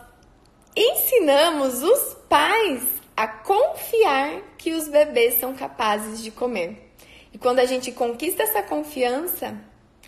ensinamos 0.75 1.83
os 1.83 2.15
pais 2.29 2.83
a 3.17 3.27
confiar 3.29 4.43
que 4.59 4.73
os 4.73 4.89
bebês 4.89 5.35
são 5.35 5.55
capazes 5.55 6.23
de 6.23 6.31
comer. 6.31 6.93
E 7.33 7.39
quando 7.39 7.59
a 7.59 7.65
gente 7.65 7.93
conquista 7.93 8.43
essa 8.43 8.63
confiança, 8.63 9.59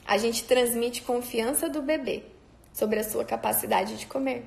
a 0.07 0.19
gente 0.19 0.45
transmite 0.45 1.03
confiança 1.03 1.69
do 1.69 1.83
bebê 1.83 2.23
sobre 2.73 2.99
a 2.99 3.05
sua 3.05 3.25
capacidade 3.25 3.97
de 3.97 4.07
comer. 4.07 4.45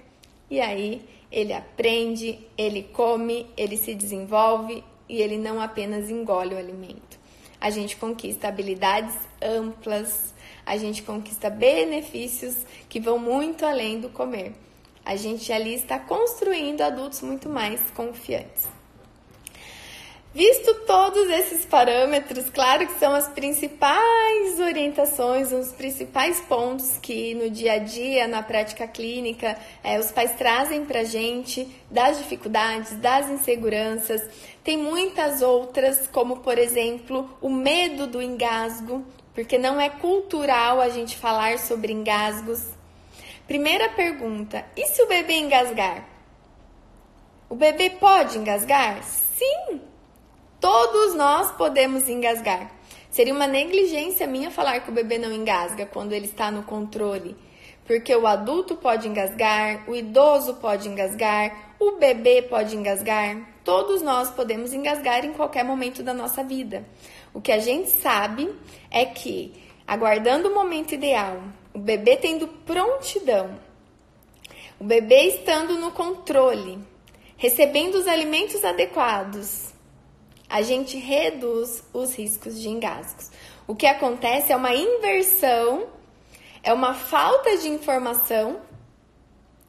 E 0.50 0.60
aí 0.60 1.08
ele 1.32 1.54
aprende, 1.54 2.40
ele 2.58 2.84
come, 2.84 3.48
ele 3.56 3.78
se 3.78 3.94
desenvolve 3.94 4.84
e 5.08 5.22
ele 5.22 5.38
não 5.38 5.62
apenas 5.62 6.10
engole 6.10 6.56
o 6.56 6.58
alimento. 6.58 7.20
A 7.62 7.70
gente 7.70 7.98
conquista 7.98 8.48
habilidades 8.48 9.16
amplas, 9.42 10.34
a 10.66 10.78
gente 10.78 11.04
conquista 11.04 11.50
benefícios 11.50 12.66
que 12.88 13.00
vão 13.00 13.20
muito 13.20 13.66
além 13.66 14.00
do 14.00 14.10
comer. 14.10 14.54
A 15.06 15.16
gente 15.16 15.52
ali 15.52 15.74
está 15.74 15.98
construindo 15.98 16.82
adultos 16.82 17.22
muito 17.22 17.50
mais 17.50 17.80
confiantes. 17.92 18.80
Visto 20.32 20.76
todos 20.86 21.28
esses 21.28 21.66
parâmetros, 21.66 22.52
claro 22.52 22.86
que 22.86 23.00
são 23.00 23.16
as 23.16 23.28
principais 23.30 24.60
orientações, 24.60 25.52
os 25.52 25.72
principais 25.72 26.40
pontos 26.42 27.00
que 27.02 27.34
no 27.34 27.50
dia 27.50 27.74
a 27.74 27.78
dia, 27.80 28.28
na 28.28 28.44
prática 28.44 28.88
clínica, 28.88 29.58
é, 29.84 30.00
os 30.00 30.12
pais 30.12 30.34
trazem 30.34 30.86
para 30.86 31.00
a 31.00 31.04
gente 31.04 31.68
das 31.90 32.20
dificuldades, 32.20 32.92
das 32.98 33.28
inseguranças. 33.28 34.22
Tem 34.64 34.78
muitas 34.78 35.42
outras, 35.42 36.08
como 36.08 36.38
por 36.38 36.60
exemplo 36.60 37.28
o 37.42 37.50
medo 37.50 38.06
do 38.06 38.22
engasgo, 38.22 39.04
porque 39.34 39.58
não 39.58 39.82
é 39.82 39.90
cultural 39.90 40.80
a 40.80 40.90
gente 40.90 41.18
falar 41.18 41.58
sobre 41.58 41.92
engasgos. 41.92 42.62
Primeira 43.50 43.90
pergunta: 43.90 44.66
e 44.78 44.86
se 44.86 45.02
o 45.02 45.08
bebê 45.08 45.34
engasgar? 45.34 46.08
O 47.50 47.56
bebê 47.56 47.90
pode 47.90 48.38
engasgar? 48.38 49.04
Sim, 49.04 49.82
Todos 50.60 51.16
nós 51.16 51.52
podemos 51.54 52.10
engasgar. 52.10 52.70
Seria 53.10 53.34
uma 53.34 53.48
negligência 53.48 54.28
minha 54.28 54.52
falar 54.52 54.82
que 54.82 54.90
o 54.90 54.94
bebê 54.94 55.18
não 55.18 55.32
engasga 55.32 55.86
quando 55.86 56.12
ele 56.12 56.26
está 56.26 56.52
no 56.52 56.64
controle. 56.64 57.34
Porque 57.86 58.14
o 58.14 58.28
adulto 58.28 58.76
pode 58.76 59.08
engasgar, 59.08 59.90
o 59.90 59.96
idoso 59.96 60.56
pode 60.56 60.90
engasgar, 60.90 61.76
o 61.80 61.94
bebê 61.94 62.42
pode 62.42 62.76
engasgar. 62.76 63.38
Todos 63.64 64.02
nós 64.02 64.30
podemos 64.30 64.74
engasgar 64.74 65.24
em 65.24 65.32
qualquer 65.32 65.64
momento 65.64 66.04
da 66.04 66.14
nossa 66.14 66.44
vida. 66.44 66.84
O 67.34 67.40
que 67.40 67.54
a 67.54 67.60
gente 67.60 67.90
sabe 67.90 68.54
é 68.92 69.06
que, 69.06 69.54
aguardando 69.88 70.50
o 70.50 70.54
momento 70.54 70.94
ideal, 70.94 71.42
o 71.80 71.82
bebê 71.82 72.18
tendo 72.18 72.46
prontidão, 72.46 73.58
o 74.78 74.84
bebê 74.84 75.30
estando 75.30 75.78
no 75.80 75.92
controle, 75.92 76.78
recebendo 77.38 77.96
os 77.96 78.06
alimentos 78.06 78.66
adequados, 78.66 79.70
a 80.50 80.62
gente 80.62 80.98
reduz 80.98 81.82
os 81.94 82.14
riscos 82.14 82.60
de 82.60 82.68
engasgos. 82.68 83.32
O 83.66 83.74
que 83.74 83.88
acontece 83.88 84.52
é 84.52 84.56
uma 84.58 84.76
inversão, 84.76 85.88
é 86.62 86.74
uma 86.74 86.94
falta 86.94 87.58
de 87.58 87.70
informação 87.70 88.60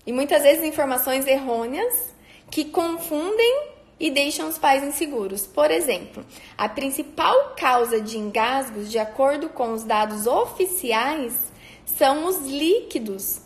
e 0.04 0.12
muitas 0.12 0.42
vezes 0.42 0.64
informações 0.64 1.28
errôneas 1.28 2.12
que 2.50 2.64
confundem 2.64 3.68
e 4.00 4.10
deixam 4.10 4.48
os 4.48 4.58
pais 4.58 4.82
inseguros. 4.82 5.46
Por 5.46 5.70
exemplo, 5.70 6.26
a 6.58 6.68
principal 6.68 7.54
causa 7.56 8.00
de 8.00 8.18
engasgos, 8.18 8.90
de 8.90 8.98
acordo 8.98 9.48
com 9.48 9.72
os 9.72 9.84
dados 9.84 10.26
oficiais, 10.26 11.49
são 11.96 12.26
os 12.26 12.38
líquidos. 12.46 13.40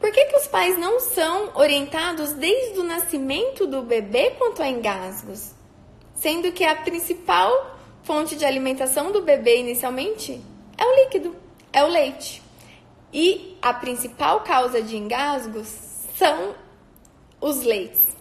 Por 0.00 0.10
que, 0.10 0.24
que 0.24 0.36
os 0.36 0.46
pais 0.46 0.78
não 0.78 0.98
são 0.98 1.52
orientados 1.54 2.32
desde 2.32 2.80
o 2.80 2.84
nascimento 2.84 3.66
do 3.66 3.82
bebê 3.82 4.30
quanto 4.30 4.62
a 4.62 4.68
engasgos? 4.68 5.52
sendo 6.22 6.52
que 6.52 6.62
a 6.62 6.76
principal 6.76 7.76
fonte 8.04 8.36
de 8.36 8.44
alimentação 8.44 9.10
do 9.10 9.22
bebê 9.22 9.58
inicialmente 9.58 10.40
é 10.78 10.84
o 10.84 10.94
líquido, 11.02 11.34
é 11.72 11.82
o 11.82 11.88
leite. 11.88 12.40
E 13.12 13.58
a 13.60 13.74
principal 13.74 14.42
causa 14.42 14.80
de 14.80 14.96
engasgos 14.96 15.66
são 16.16 16.54
os 17.40 17.62
leites, 17.62 18.16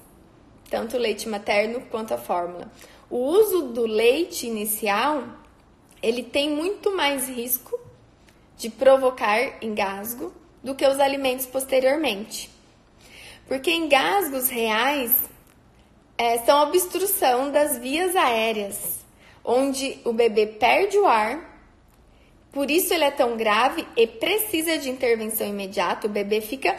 tanto 0.67 0.97
o 0.97 0.99
leite 0.99 1.29
materno 1.29 1.81
quanto 1.91 2.11
a 2.15 2.17
fórmula. 2.17 2.71
O 3.07 3.17
uso 3.17 3.67
do 3.67 3.85
leite 3.85 4.47
inicial, 4.47 5.23
ele 6.01 6.23
tem 6.23 6.49
muito 6.49 6.95
mais 6.97 7.29
risco 7.29 7.79
de 8.61 8.69
provocar 8.69 9.57
engasgo 9.59 10.31
do 10.63 10.75
que 10.75 10.85
os 10.85 10.99
alimentos 10.99 11.47
posteriormente. 11.47 12.47
Porque 13.47 13.71
engasgos 13.71 14.49
reais 14.49 15.11
é, 16.15 16.37
são 16.37 16.61
obstrução 16.61 17.51
das 17.51 17.79
vias 17.79 18.15
aéreas, 18.15 18.99
onde 19.43 19.97
o 20.05 20.13
bebê 20.13 20.45
perde 20.45 20.95
o 20.99 21.07
ar, 21.07 21.51
por 22.51 22.69
isso 22.69 22.93
ele 22.93 23.03
é 23.03 23.09
tão 23.09 23.35
grave 23.35 23.87
e 23.97 24.05
precisa 24.05 24.77
de 24.77 24.91
intervenção 24.91 25.47
imediata. 25.47 26.05
O 26.05 26.09
bebê 26.09 26.39
fica 26.39 26.77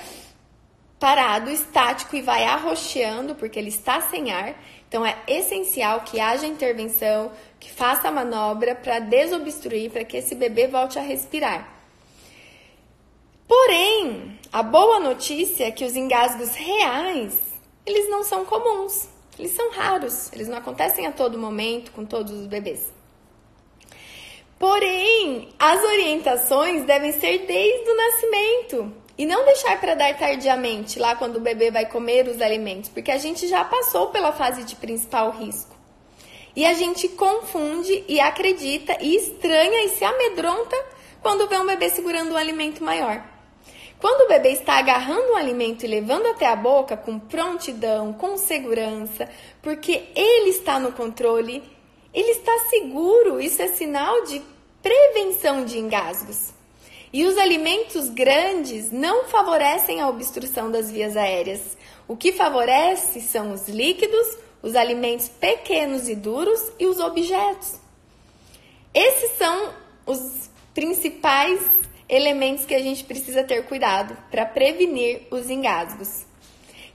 parado, 1.03 1.51
estático 1.51 2.15
e 2.15 2.23
vai 2.23 2.45
arroxeando 2.45 3.35
porque 3.35 3.59
ele 3.59 3.71
está 3.71 4.01
sem 4.03 4.31
ar. 4.31 4.55
Então 4.89 5.05
é 5.05 5.19
essencial 5.27 6.03
que 6.03 6.21
haja 6.21 6.47
intervenção, 6.47 7.33
que 7.59 7.73
faça 7.73 8.07
a 8.07 8.13
manobra 8.13 8.77
para 8.77 9.01
desobstruir, 9.01 9.91
para 9.91 10.05
que 10.05 10.17
esse 10.17 10.37
bebê 10.37 10.69
volte 10.69 11.01
a 11.01 11.03
respirar. 11.03 11.69
Porém, 13.49 14.39
a 14.53 14.63
boa 14.63 15.01
notícia 15.01 15.65
é 15.65 15.73
que 15.73 15.85
os 15.85 15.97
engasgos 15.97 16.55
reais, 16.55 17.37
eles 17.85 18.09
não 18.09 18.23
são 18.23 18.45
comuns. 18.45 19.09
Eles 19.37 19.51
são 19.57 19.73
raros, 19.73 20.33
eles 20.33 20.47
não 20.47 20.59
acontecem 20.59 21.05
a 21.09 21.11
todo 21.11 21.37
momento 21.37 21.91
com 21.91 22.05
todos 22.05 22.31
os 22.33 22.47
bebês. 22.47 22.93
Porém, 24.57 25.49
as 25.59 25.83
orientações 25.83 26.85
devem 26.85 27.11
ser 27.11 27.39
desde 27.39 27.91
o 27.91 27.97
nascimento 27.97 29.02
e 29.17 29.27
não 29.27 29.45
deixar 29.45 29.79
para 29.81 29.95
dar 29.95 30.17
tardiamente, 30.17 30.99
lá 30.99 31.15
quando 31.15 31.37
o 31.37 31.41
bebê 31.41 31.71
vai 31.71 31.87
comer 31.87 32.27
os 32.29 32.41
alimentos, 32.41 32.89
porque 32.89 33.11
a 33.11 33.19
gente 33.19 33.47
já 33.47 33.65
passou 33.65 34.09
pela 34.09 34.33
fase 34.33 34.65
de 34.65 34.75
principal 34.77 35.31
risco. 35.31 35.77
E 36.55 36.67
a 36.67 36.75
gente 36.75 37.09
confunde 37.09 38.05
e 38.09 38.21
acredita 38.21 38.97
e 39.01 39.17
estranha 39.17 39.85
e 39.85 39.91
se 39.91 40.05
amedronta 40.05 40.77
quando 41.23 41.49
vê 41.49 41.59
um 41.59 41.67
bebê 41.67 41.89
segurando 41.89 42.33
um 42.33 42.37
alimento 42.37 42.85
maior. 42.85 43.25
Quando 43.99 44.23
o 44.23 44.29
bebê 44.29 44.51
está 44.51 44.79
agarrando 44.79 45.33
um 45.33 45.37
alimento 45.37 45.85
e 45.85 45.89
levando 45.89 46.27
até 46.27 46.47
a 46.47 46.57
boca 46.57 46.97
com 46.97 47.21
prontidão, 47.21 48.13
com 48.13 48.37
segurança, 48.37 49.29
porque 49.63 50.09
ele 50.17 50.51
está 50.51 50.81
no 50.81 50.91
controle, 50.93 51.63
ele 52.13 52.31
está 52.33 52.53
seguro, 52.69 53.41
isso 53.41 53.63
é 53.63 53.69
sinal 53.69 54.25
de 54.25 54.43
prevenção 54.83 55.65
de 55.65 55.79
engasgos. 55.79 56.53
E 57.13 57.25
os 57.27 57.37
alimentos 57.37 58.09
grandes 58.09 58.91
não 58.91 59.25
favorecem 59.25 60.01
a 60.01 60.09
obstrução 60.09 60.71
das 60.71 60.91
vias 60.91 61.17
aéreas. 61.17 61.77
O 62.09 62.17
que 62.17 62.33
favorece 62.33 63.21
são 63.21 63.53
os 63.53 63.69
líquidos, 63.69 64.39
os 64.63 64.75
alimentos 64.75 65.29
pequenos 65.29 66.09
e 66.09 66.15
duros 66.15 66.73
e 66.79 66.87
os 66.87 66.99
objetos. 66.99 67.79
Esses 68.95 69.33
são 69.37 69.75
os 70.07 70.51
principais 70.73 71.61
elementos 72.09 72.65
que 72.65 72.75
a 72.75 72.81
gente 72.81 73.05
precisa 73.05 73.45
ter 73.45 73.65
cuidado 73.67 74.17
para 74.31 74.47
prevenir 74.47 75.23
os 75.31 75.51
engasgos. 75.51 76.25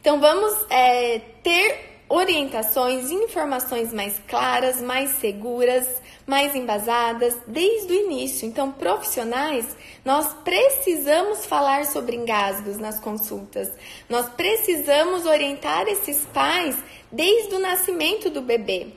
Então, 0.01 0.19
vamos 0.19 0.53
é, 0.69 1.19
ter 1.43 1.96
orientações 2.09 3.09
e 3.09 3.15
informações 3.15 3.91
mais 3.93 4.19
claras, 4.27 4.81
mais 4.81 5.11
seguras, 5.17 5.87
mais 6.25 6.55
embasadas 6.55 7.35
desde 7.47 7.91
o 7.91 7.95
início. 7.95 8.47
Então, 8.47 8.71
profissionais, 8.71 9.65
nós 10.03 10.33
precisamos 10.43 11.45
falar 11.45 11.85
sobre 11.85 12.15
engasgos 12.15 12.77
nas 12.77 12.99
consultas. 12.99 13.69
Nós 14.09 14.27
precisamos 14.29 15.25
orientar 15.25 15.87
esses 15.87 16.25
pais 16.27 16.77
desde 17.11 17.55
o 17.55 17.59
nascimento 17.59 18.29
do 18.29 18.41
bebê. 18.41 18.87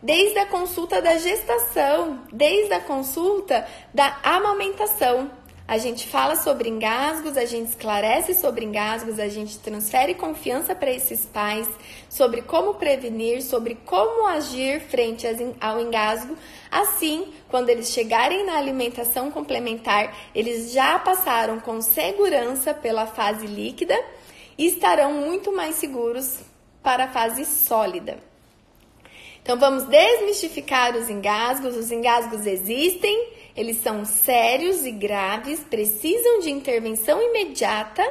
Desde 0.00 0.38
a 0.38 0.46
consulta 0.46 1.02
da 1.02 1.16
gestação, 1.16 2.20
desde 2.32 2.72
a 2.72 2.80
consulta 2.80 3.66
da 3.92 4.16
amamentação. 4.22 5.28
A 5.68 5.76
gente 5.76 6.08
fala 6.08 6.34
sobre 6.34 6.70
engasgos, 6.70 7.36
a 7.36 7.44
gente 7.44 7.68
esclarece 7.68 8.32
sobre 8.32 8.64
engasgos, 8.64 9.18
a 9.18 9.28
gente 9.28 9.58
transfere 9.58 10.14
confiança 10.14 10.74
para 10.74 10.90
esses 10.90 11.26
pais 11.26 11.68
sobre 12.08 12.40
como 12.40 12.72
prevenir, 12.72 13.42
sobre 13.42 13.74
como 13.84 14.26
agir 14.26 14.80
frente 14.80 15.26
ao 15.60 15.78
engasgo. 15.78 16.38
Assim, 16.70 17.34
quando 17.50 17.68
eles 17.68 17.90
chegarem 17.90 18.46
na 18.46 18.56
alimentação 18.56 19.30
complementar, 19.30 20.16
eles 20.34 20.72
já 20.72 20.98
passaram 20.98 21.60
com 21.60 21.82
segurança 21.82 22.72
pela 22.72 23.06
fase 23.06 23.46
líquida 23.46 23.94
e 24.56 24.68
estarão 24.68 25.12
muito 25.12 25.54
mais 25.54 25.74
seguros 25.74 26.38
para 26.82 27.04
a 27.04 27.08
fase 27.08 27.44
sólida. 27.44 28.18
Então 29.42 29.58
vamos 29.58 29.84
desmistificar 29.84 30.96
os 30.96 31.10
engasgos. 31.10 31.76
Os 31.76 31.92
engasgos 31.92 32.46
existem, 32.46 33.32
eles 33.58 33.78
são 33.78 34.04
sérios 34.04 34.86
e 34.86 34.92
graves, 34.92 35.58
precisam 35.68 36.38
de 36.38 36.48
intervenção 36.48 37.20
imediata. 37.20 38.08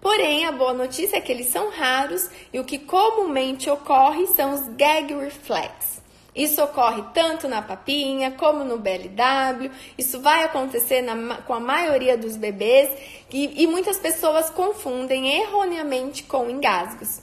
Porém, 0.00 0.44
a 0.44 0.50
boa 0.50 0.74
notícia 0.74 1.18
é 1.18 1.20
que 1.20 1.30
eles 1.30 1.46
são 1.46 1.70
raros 1.70 2.28
e 2.52 2.58
o 2.58 2.64
que 2.64 2.80
comumente 2.80 3.70
ocorre 3.70 4.26
são 4.26 4.52
os 4.52 4.68
gag 4.70 5.14
reflex. 5.14 6.02
Isso 6.34 6.60
ocorre 6.60 7.04
tanto 7.14 7.46
na 7.46 7.62
papinha 7.62 8.32
como 8.32 8.64
no 8.64 8.76
BLW. 8.76 9.70
Isso 9.96 10.20
vai 10.20 10.42
acontecer 10.42 11.00
na, 11.00 11.36
com 11.42 11.54
a 11.54 11.60
maioria 11.60 12.18
dos 12.18 12.36
bebês 12.36 12.90
e, 13.32 13.62
e 13.62 13.68
muitas 13.68 13.98
pessoas 13.98 14.50
confundem 14.50 15.42
erroneamente 15.42 16.24
com 16.24 16.50
engasgos, 16.50 17.20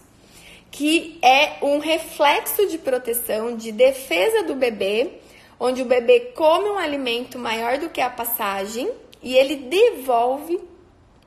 que 0.71 1.19
é 1.21 1.57
um 1.61 1.79
reflexo 1.79 2.67
de 2.67 2.77
proteção, 2.77 3.57
de 3.57 3.73
defesa 3.73 4.43
do 4.43 4.55
bebê 4.55 5.19
onde 5.59 5.81
o 5.81 5.85
bebê 5.85 6.31
come 6.35 6.69
um 6.69 6.77
alimento 6.77 7.37
maior 7.37 7.77
do 7.77 7.89
que 7.89 7.99
a 7.99 8.09
passagem 8.09 8.89
e 9.21 9.35
ele 9.35 9.55
devolve 9.55 10.59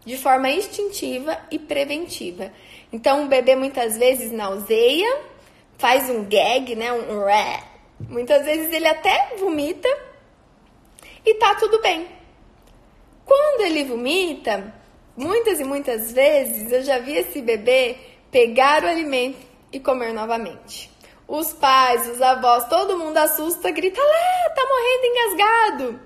de 0.05 0.17
forma 0.17 0.51
instintiva 0.51 1.39
e 1.51 1.59
preventiva. 1.59 2.53
Então, 2.93 3.25
o 3.25 3.29
bebê 3.29 3.55
muitas 3.55 3.97
vezes 3.97 4.33
nauseia, 4.33 5.21
faz 5.79 6.09
um 6.11 6.25
gag, 6.25 6.75
né, 6.75 6.93
um 6.93 7.25
ré. 7.25 7.63
Muitas 8.09 8.45
vezes 8.45 8.73
ele 8.73 8.87
até 8.87 9.37
vomita 9.39 9.89
e 11.25 11.35
tá 11.35 11.55
tudo 11.55 11.81
bem. 11.81 12.07
Quando 13.25 13.63
ele 13.63 13.85
vomita, 13.85 14.75
muitas 15.17 15.61
e 15.61 15.65
muitas 15.65 16.13
vezes 16.13 16.73
eu 16.73 16.83
já 16.83 16.99
vi 16.99 17.17
esse 17.17 17.41
bebê 17.41 17.97
pegar 18.31 18.83
o 18.83 18.89
alimento 18.89 19.39
e 19.73 19.79
comer 19.79 20.13
novamente. 20.13 20.92
Os 21.35 21.51
pais, 21.51 22.07
os 22.11 22.21
avós, 22.21 22.69
todo 22.69 22.99
mundo 22.99 23.17
assusta, 23.17 23.71
grita 23.71 23.99
lá, 23.99 24.51
tá 24.55 24.67
morrendo 24.69 25.07
engasgado. 25.07 26.01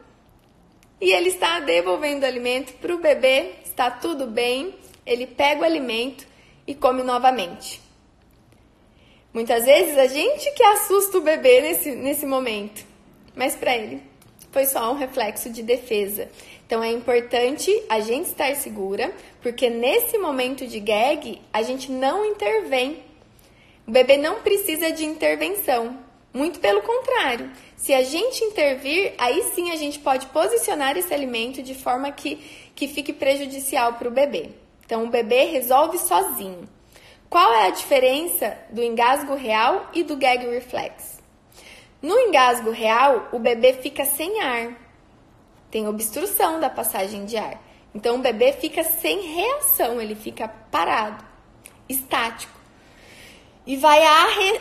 E 1.01 1.11
ele 1.11 1.31
está 1.31 1.59
devolvendo 1.59 2.23
o 2.23 2.27
alimento 2.27 2.75
para 2.75 2.95
o 2.95 2.99
bebê, 2.99 3.55
está 3.65 3.91
tudo 3.91 4.29
bem, 4.29 4.77
ele 5.05 5.27
pega 5.27 5.63
o 5.63 5.65
alimento 5.65 6.25
e 6.65 6.77
come 6.77 7.03
novamente. 7.03 7.83
Muitas 9.35 9.65
vezes 9.65 9.99
a 9.99 10.07
gente 10.07 10.49
que 10.53 10.63
assusta 10.63 11.19
o 11.19 11.23
bebê 11.23 11.61
nesse, 11.61 11.91
nesse 11.97 12.25
momento, 12.25 12.87
mas 13.35 13.57
para 13.57 13.77
ele 13.77 14.01
foi 14.53 14.65
só 14.65 14.93
um 14.93 14.97
reflexo 14.97 15.51
de 15.51 15.65
defesa. 15.65 16.31
Então 16.65 16.85
é 16.85 16.93
importante 16.93 17.73
a 17.89 17.99
gente 17.99 18.27
estar 18.27 18.55
segura, 18.55 19.13
porque 19.43 19.69
nesse 19.69 20.19
momento 20.19 20.69
de 20.69 20.79
gag 20.79 21.43
a 21.53 21.63
gente 21.63 21.91
não 21.91 22.25
intervém 22.25 23.03
o 23.87 23.91
bebê 23.91 24.17
não 24.17 24.41
precisa 24.41 24.91
de 24.91 25.05
intervenção. 25.05 25.99
Muito 26.35 26.59
pelo 26.59 26.83
contrário, 26.83 27.51
se 27.77 27.95
a 27.95 28.03
gente 28.03 28.45
intervir, 28.45 29.15
aí 29.17 29.43
sim 29.55 29.71
a 29.71 29.77
gente 29.77 30.01
pode 30.01 30.27
posicionar 30.27 30.97
esse 30.97 31.15
alimento 31.15 31.63
de 31.63 31.75
forma 31.75 32.11
que, 32.11 32.37
que 32.75 32.89
fique 32.89 33.13
prejudicial 33.13 33.95
para 33.95 34.09
o 34.09 34.11
bebê. 34.11 34.51
Então, 34.85 35.05
o 35.05 35.09
bebê 35.09 35.45
resolve 35.45 35.99
sozinho. 35.99 36.69
Qual 37.31 37.53
é 37.55 37.69
a 37.69 37.71
diferença 37.71 38.59
do 38.71 38.83
engasgo 38.83 39.35
real 39.35 39.89
e 39.95 40.03
do 40.03 40.17
gag 40.17 40.47
reflex? 40.47 41.23
No 42.03 42.19
engasgo 42.19 42.71
real, 42.71 43.29
o 43.33 43.39
bebê 43.39 43.73
fica 43.73 44.05
sem 44.05 44.41
ar, 44.43 44.77
tem 45.71 45.89
obstrução 45.89 46.61
da 46.61 46.69
passagem 46.69 47.25
de 47.25 47.37
ar. 47.37 47.63
Então, 47.95 48.17
o 48.17 48.21
bebê 48.21 48.53
fica 48.53 48.85
sem 48.85 49.35
reação, 49.35 50.01
ele 50.01 50.15
fica 50.15 50.49
parado, 50.49 51.25
estático 51.89 52.56
e 53.67 53.77
vai 53.77 54.01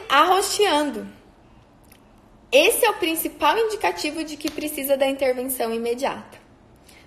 arroxeando. 0.10 1.08
Esse 2.52 2.86
é 2.86 2.90
o 2.90 2.96
principal 2.96 3.58
indicativo 3.58 4.24
de 4.24 4.38
que 4.38 4.50
precisa 4.50 4.98
da 4.98 5.06
intervenção 5.06 5.74
imediata. 5.74 6.40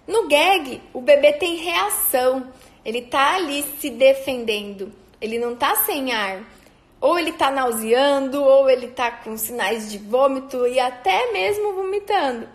No 0.07 0.29
gag, 0.29 0.81
o 0.93 1.01
bebê 1.01 1.33
tem 1.33 1.57
reação, 1.57 2.53
ele 2.85 3.03
tá 3.03 3.35
ali 3.35 3.63
se 3.79 3.91
defendendo, 3.91 4.93
ele 5.21 5.39
não 5.39 5.57
tá 5.57 5.75
sem 5.85 6.13
ar. 6.13 6.43
Ou 7.01 7.17
ele 7.17 7.33
tá 7.33 7.51
nauseando, 7.51 8.43
ou 8.43 8.69
ele 8.69 8.89
tá 8.89 9.11
com 9.11 9.37
sinais 9.37 9.89
de 9.91 9.99
vômito 9.99 10.67
e 10.67 10.81
até 10.81 11.31
mesmo 11.33 11.73
vomitando. 11.73 12.49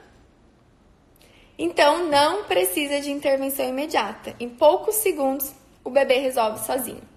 Então, 1.58 2.08
não 2.08 2.44
precisa 2.44 3.00
de 3.00 3.10
intervenção 3.10 3.66
imediata. 3.66 4.36
Em 4.40 4.50
poucos 4.50 4.96
segundos, 4.96 5.54
o 5.82 5.90
bebê 5.90 6.16
resolve 6.16 6.60
sozinho. 6.66 7.13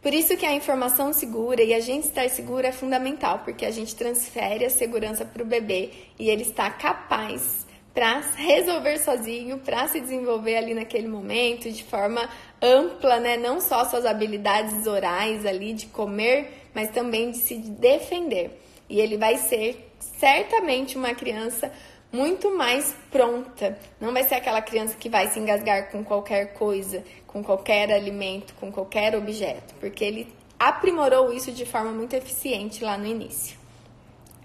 Por 0.00 0.14
isso 0.14 0.36
que 0.36 0.46
a 0.46 0.52
informação 0.52 1.12
segura 1.12 1.62
e 1.62 1.74
a 1.74 1.80
gente 1.80 2.04
estar 2.04 2.28
seguro 2.30 2.66
é 2.66 2.72
fundamental, 2.72 3.40
porque 3.40 3.66
a 3.66 3.70
gente 3.70 3.96
transfere 3.96 4.64
a 4.64 4.70
segurança 4.70 5.24
para 5.24 5.42
o 5.42 5.46
bebê 5.46 5.90
e 6.18 6.30
ele 6.30 6.42
está 6.42 6.70
capaz 6.70 7.66
para 7.92 8.20
resolver 8.36 8.96
sozinho, 8.98 9.58
para 9.58 9.88
se 9.88 10.00
desenvolver 10.00 10.56
ali 10.56 10.72
naquele 10.72 11.08
momento 11.08 11.68
de 11.68 11.82
forma 11.82 12.28
ampla, 12.62 13.18
né? 13.18 13.36
Não 13.36 13.60
só 13.60 13.84
suas 13.84 14.06
habilidades 14.06 14.86
orais 14.86 15.44
ali 15.44 15.72
de 15.72 15.86
comer, 15.86 16.68
mas 16.72 16.90
também 16.90 17.32
de 17.32 17.38
se 17.38 17.56
defender. 17.56 18.56
E 18.88 19.00
ele 19.00 19.16
vai 19.16 19.36
ser 19.36 19.90
certamente 19.98 20.96
uma 20.96 21.12
criança 21.12 21.72
muito 22.12 22.56
mais 22.56 22.94
pronta. 23.10 23.78
Não 24.00 24.12
vai 24.12 24.24
ser 24.24 24.36
aquela 24.36 24.62
criança 24.62 24.96
que 24.96 25.08
vai 25.08 25.28
se 25.28 25.38
engasgar 25.38 25.90
com 25.90 26.04
qualquer 26.04 26.54
coisa, 26.54 27.04
com 27.26 27.42
qualquer 27.42 27.92
alimento, 27.92 28.54
com 28.54 28.72
qualquer 28.72 29.14
objeto, 29.14 29.74
porque 29.78 30.04
ele 30.04 30.34
aprimorou 30.58 31.32
isso 31.32 31.52
de 31.52 31.64
forma 31.64 31.92
muito 31.92 32.14
eficiente 32.14 32.82
lá 32.82 32.96
no 32.96 33.06
início. 33.06 33.56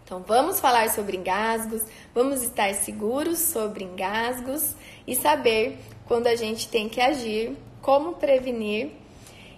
Então, 0.03 0.21
vamos 0.27 0.59
falar 0.59 0.89
sobre 0.89 1.17
engasgos, 1.17 1.81
vamos 2.13 2.43
estar 2.43 2.73
seguros 2.73 3.39
sobre 3.39 3.85
engasgos 3.85 4.75
e 5.07 5.15
saber 5.15 5.79
quando 6.05 6.27
a 6.27 6.35
gente 6.35 6.67
tem 6.67 6.89
que 6.89 6.99
agir, 6.99 7.57
como 7.81 8.13
prevenir 8.13 8.91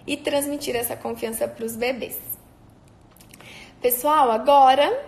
e 0.06 0.16
transmitir 0.16 0.76
essa 0.76 0.96
confiança 0.96 1.48
para 1.48 1.64
os 1.64 1.74
bebês. 1.74 2.18
Pessoal, 3.82 4.30
agora 4.30 5.04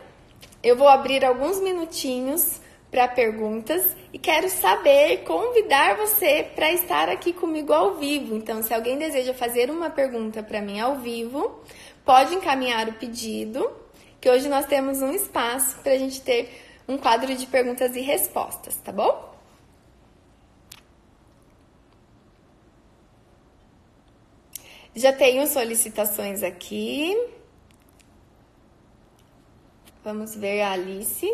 eu 0.62 0.76
vou 0.76 0.88
abrir 0.88 1.24
alguns 1.24 1.60
minutinhos 1.60 2.60
para 2.90 3.06
perguntas 3.06 3.96
e 4.12 4.18
quero 4.18 4.48
saber, 4.48 5.24
convidar 5.24 5.96
você 5.96 6.50
para 6.54 6.72
estar 6.72 7.08
aqui 7.08 7.32
comigo 7.32 7.72
ao 7.72 7.96
vivo. 7.96 8.34
Então, 8.34 8.62
se 8.62 8.72
alguém 8.72 8.96
deseja 8.98 9.34
fazer 9.34 9.70
uma 9.70 9.90
pergunta 9.90 10.42
para 10.42 10.62
mim 10.62 10.80
ao 10.80 10.96
vivo, 10.96 11.60
pode 12.04 12.34
encaminhar 12.34 12.88
o 12.88 12.94
pedido, 12.94 13.70
que 14.20 14.30
hoje 14.30 14.48
nós 14.48 14.66
temos 14.66 15.02
um 15.02 15.12
espaço 15.12 15.78
para 15.78 15.92
a 15.92 15.98
gente 15.98 16.20
ter 16.22 16.50
um 16.88 16.96
quadro 16.96 17.34
de 17.34 17.46
perguntas 17.46 17.94
e 17.94 18.00
respostas, 18.00 18.76
tá 18.76 18.90
bom? 18.90 19.28
Já 24.94 25.12
tenho 25.12 25.46
solicitações 25.46 26.42
aqui. 26.42 27.16
Vamos 30.02 30.34
ver 30.34 30.62
a 30.62 30.72
Alice. 30.72 31.30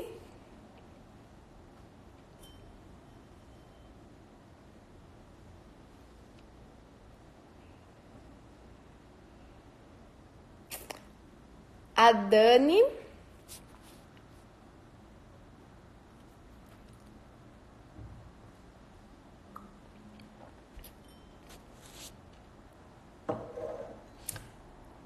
A 11.97 12.13
Dani. 12.13 12.83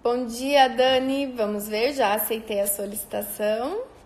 Bom 0.02 0.24
dia, 0.26 0.68
Dani. 0.68 1.26
Vamos 1.26 1.68
ver, 1.68 1.92
já 1.92 2.14
aceitei 2.14 2.60
a 2.60 2.66
solicitação. 2.66 3.97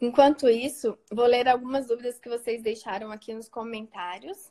Enquanto 0.00 0.48
isso, 0.48 0.98
vou 1.12 1.26
ler 1.26 1.46
algumas 1.46 1.86
dúvidas 1.86 2.18
que 2.18 2.28
vocês 2.28 2.62
deixaram 2.62 3.12
aqui 3.12 3.34
nos 3.34 3.48
comentários. 3.48 4.50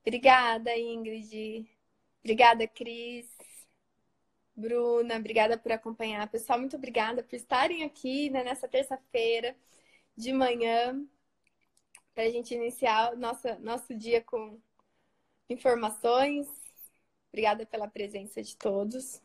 Obrigada, 0.00 0.76
Ingrid. 0.76 1.68
Obrigada, 2.22 2.66
Cris. 2.66 3.28
Bruna, 4.56 5.16
obrigada 5.16 5.58
por 5.58 5.72
acompanhar. 5.72 6.28
Pessoal, 6.30 6.58
muito 6.58 6.76
obrigada 6.76 7.22
por 7.22 7.36
estarem 7.36 7.84
aqui 7.84 8.30
né, 8.30 8.42
nessa 8.44 8.66
terça-feira 8.68 9.54
de 10.16 10.32
manhã 10.32 11.06
para 12.14 12.24
a 12.24 12.30
gente 12.30 12.54
iniciar 12.54 13.16
nossa, 13.16 13.58
nosso 13.58 13.94
dia 13.94 14.22
com 14.22 14.58
informações. 15.48 16.48
Obrigada 17.28 17.66
pela 17.66 17.88
presença 17.88 18.42
de 18.42 18.56
todos. 18.56 19.22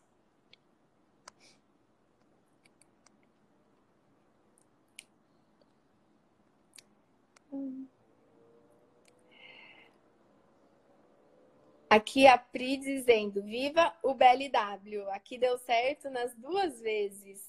Aqui 11.90 12.28
a 12.28 12.38
Pri 12.38 12.78
dizendo: 12.78 13.42
Viva 13.42 13.96
o 14.04 14.14
BLW! 14.14 15.10
Aqui 15.12 15.38
deu 15.38 15.58
certo 15.58 16.10
nas 16.10 16.36
duas 16.36 16.80
vezes. 16.82 17.42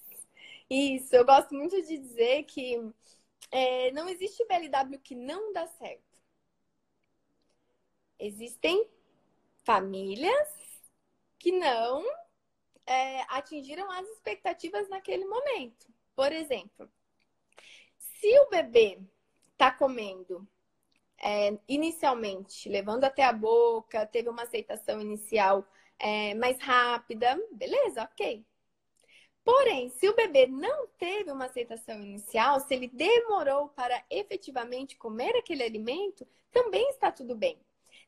Isso, 0.71 1.15
eu 1.17 1.25
gosto 1.25 1.55
muito 1.55 1.81
de 1.83 1.99
dizer 1.99 2.45
que 2.45 2.77
é, 3.51 3.91
não 3.93 4.09
existe 4.09 4.45
BLW 4.47 4.99
que 5.01 5.15
não 5.15 5.53
dá 5.53 5.67
certo. 5.67 6.03
Existem 8.19 8.89
famílias 9.65 10.49
que 11.39 11.53
não 11.53 12.05
é, 12.87 13.23
atingiram 13.29 13.91
as 13.91 14.07
expectativas 14.09 14.89
naquele 14.89 15.25
momento. 15.25 15.87
Por 16.15 16.33
exemplo, 16.33 16.91
se 17.99 18.39
o 18.41 18.51
bebê 18.51 18.99
está 19.59 19.73
comendo 19.73 20.47
é, 21.21 21.59
inicialmente, 21.67 22.69
levando 22.69 23.03
até 23.03 23.25
a 23.25 23.33
boca, 23.33 24.07
teve 24.07 24.29
uma 24.29 24.45
aceitação 24.45 25.01
inicial 25.01 25.67
é, 25.99 26.33
mais 26.35 26.61
rápida, 26.61 27.37
beleza, 27.51 28.05
ok. 28.05 28.47
Porém, 29.45 29.89
se 29.89 30.09
o 30.09 30.15
bebê 30.15 30.47
não 30.47 30.87
teve 30.99 31.33
uma 31.33 31.47
aceitação 31.47 32.01
inicial, 32.01 32.61
se 32.61 32.73
ele 32.75 32.87
demorou 32.87 33.69
para 33.71 34.05
efetivamente 34.09 34.97
comer 34.97 35.35
aquele 35.37 35.65
alimento, 35.65 36.27
também 36.53 36.89
está 36.91 37.11
tudo 37.11 37.35
bem. 37.35 37.59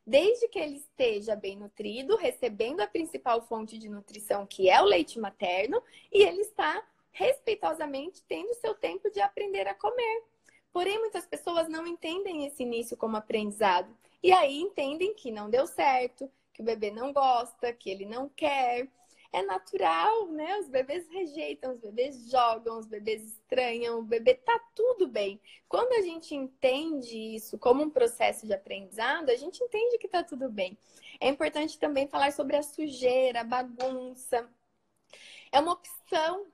Desde 0.07 0.47
que 0.49 0.59
ele 0.59 0.77
esteja 0.77 1.35
bem 1.35 1.57
nutrido, 1.57 2.15
recebendo 2.17 2.81
a 2.81 2.87
principal 2.87 3.43
fonte 3.43 3.77
de 3.77 3.89
nutrição, 3.89 4.47
que 4.47 4.69
é 4.69 4.81
o 4.81 4.85
leite 4.85 5.19
materno, 5.19 5.83
e 6.13 6.23
ele 6.23 6.43
está 6.43 6.87
respeitosamente 7.11 8.23
tendo 8.29 8.55
seu 8.55 8.75
tempo 8.75 9.11
de 9.11 9.21
aprender 9.21 9.67
a 9.67 9.75
comer. 9.75 10.30
Porém, 10.73 10.99
muitas 10.99 11.27
pessoas 11.27 11.69
não 11.69 11.87
entendem 11.87 12.47
esse 12.47 12.63
início 12.63 12.97
como 12.97 13.17
aprendizado. 13.17 13.97
E 14.23 14.33
aí 14.33 14.61
entendem 14.61 15.15
que 15.15 15.33
não 15.33 15.51
deu 15.51 15.67
certo, 15.67 16.31
que 16.53 16.63
o 16.63 16.65
bebê 16.65 16.91
não 16.91 17.13
gosta, 17.13 17.73
que 17.73 17.91
ele 17.91 18.07
não 18.07 18.29
quer. 18.29 18.89
É 19.33 19.43
natural, 19.43 20.27
né? 20.29 20.59
Os 20.59 20.69
bebês 20.69 21.09
rejeitam, 21.09 21.73
os 21.73 21.81
bebês 21.81 22.29
jogam, 22.31 22.79
os 22.79 22.87
bebês 22.87 23.23
estranham, 23.23 24.01
o 24.01 24.03
bebê 24.03 24.35
tá 24.35 24.59
tudo 24.75 25.07
bem. 25.07 25.41
Quando 25.69 25.93
a 25.93 26.03
gente 26.03 26.35
entende 26.35 27.17
isso 27.17 27.57
como 27.57 27.83
um 27.83 27.91
processo 27.91 28.47
de 28.47 28.53
aprendizado, 28.53 29.31
a 29.31 29.37
gente 29.37 29.63
entende 29.63 29.99
que 29.99 30.09
tá 30.09 30.25
tudo 30.25 30.51
bem. 30.51 30.77
É 31.21 31.29
importante 31.29 31.79
também 31.79 32.09
falar 32.09 32.33
sobre 32.33 32.57
a 32.57 32.63
sujeira, 32.63 33.43
a 33.43 33.45
bagunça. 33.45 34.49
É 35.53 35.61
uma 35.61 35.73
opção 35.73 36.47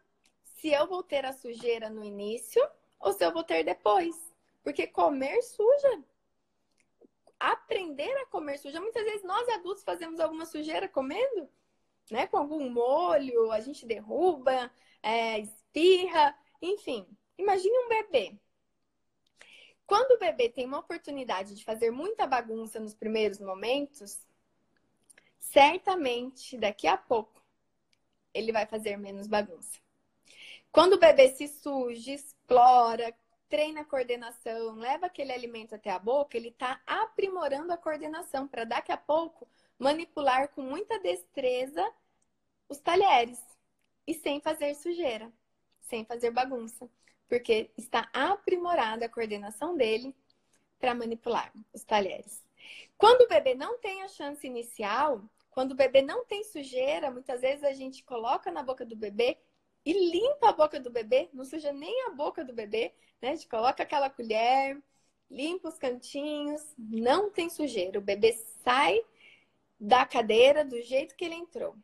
se 0.42 0.68
eu 0.68 0.86
vou 0.86 1.02
ter 1.02 1.24
a 1.24 1.32
sujeira 1.32 1.88
no 1.88 2.04
início 2.04 2.62
ou 3.06 3.12
se 3.12 3.24
eu 3.24 3.32
vou 3.32 3.44
ter 3.44 3.62
depois. 3.62 4.16
Porque 4.64 4.84
comer 4.84 5.40
suja. 5.42 6.02
Aprender 7.38 8.10
a 8.18 8.26
comer 8.26 8.58
suja. 8.58 8.80
Muitas 8.80 9.04
vezes 9.04 9.22
nós 9.22 9.48
adultos 9.50 9.84
fazemos 9.84 10.18
alguma 10.18 10.44
sujeira 10.44 10.88
comendo, 10.88 11.48
né? 12.10 12.26
Com 12.26 12.38
algum 12.38 12.68
molho, 12.68 13.52
a 13.52 13.60
gente 13.60 13.86
derruba, 13.86 14.72
é, 15.00 15.38
espirra, 15.38 16.36
enfim. 16.60 17.06
Imagine 17.38 17.78
um 17.78 17.88
bebê. 17.88 18.36
Quando 19.86 20.16
o 20.16 20.18
bebê 20.18 20.48
tem 20.48 20.66
uma 20.66 20.80
oportunidade 20.80 21.54
de 21.54 21.62
fazer 21.62 21.92
muita 21.92 22.26
bagunça 22.26 22.80
nos 22.80 22.92
primeiros 22.92 23.38
momentos, 23.38 24.26
certamente 25.38 26.58
daqui 26.58 26.88
a 26.88 26.96
pouco 26.96 27.40
ele 28.34 28.50
vai 28.50 28.66
fazer 28.66 28.96
menos 28.96 29.28
bagunça. 29.28 29.78
Quando 30.72 30.94
o 30.94 30.98
bebê 30.98 31.28
se 31.28 31.46
suja, 31.46 32.16
explora, 32.46 33.12
treina 33.48 33.80
a 33.80 33.84
coordenação, 33.84 34.76
leva 34.76 35.06
aquele 35.06 35.32
alimento 35.32 35.74
até 35.74 35.90
a 35.90 35.98
boca, 35.98 36.36
ele 36.36 36.48
está 36.48 36.80
aprimorando 36.86 37.72
a 37.72 37.76
coordenação 37.76 38.46
para 38.46 38.64
daqui 38.64 38.92
a 38.92 38.96
pouco 38.96 39.48
manipular 39.76 40.48
com 40.48 40.62
muita 40.62 40.98
destreza 41.00 41.84
os 42.68 42.78
talheres 42.78 43.42
e 44.06 44.14
sem 44.14 44.40
fazer 44.40 44.74
sujeira, 44.74 45.30
sem 45.80 46.04
fazer 46.04 46.30
bagunça, 46.30 46.88
porque 47.28 47.70
está 47.76 48.08
aprimorada 48.12 49.06
a 49.06 49.08
coordenação 49.08 49.76
dele 49.76 50.14
para 50.78 50.94
manipular 50.94 51.52
os 51.72 51.82
talheres. 51.82 52.44
Quando 52.96 53.22
o 53.22 53.28
bebê 53.28 53.54
não 53.54 53.78
tem 53.78 54.02
a 54.02 54.08
chance 54.08 54.46
inicial, 54.46 55.20
quando 55.50 55.72
o 55.72 55.76
bebê 55.76 56.00
não 56.00 56.24
tem 56.24 56.44
sujeira, 56.44 57.10
muitas 57.10 57.40
vezes 57.40 57.64
a 57.64 57.72
gente 57.72 58.04
coloca 58.04 58.52
na 58.52 58.62
boca 58.62 58.84
do 58.84 58.94
bebê 58.94 59.36
e 59.86 59.92
limpa 59.92 60.48
a 60.48 60.52
boca 60.52 60.80
do 60.80 60.90
bebê, 60.90 61.30
não 61.32 61.44
suja 61.44 61.72
nem 61.72 62.06
a 62.08 62.10
boca 62.10 62.44
do 62.44 62.52
bebê, 62.52 62.92
né? 63.22 63.30
A 63.30 63.34
gente 63.36 63.46
coloca 63.46 63.84
aquela 63.84 64.10
colher, 64.10 64.82
limpa 65.30 65.68
os 65.68 65.78
cantinhos, 65.78 66.60
não 66.76 67.30
tem 67.30 67.48
sujeira. 67.48 68.00
O 68.00 68.02
bebê 68.02 68.32
sai 68.64 69.00
da 69.78 70.04
cadeira 70.04 70.64
do 70.64 70.82
jeito 70.82 71.14
que 71.14 71.24
ele 71.24 71.36
entrou. 71.36 71.76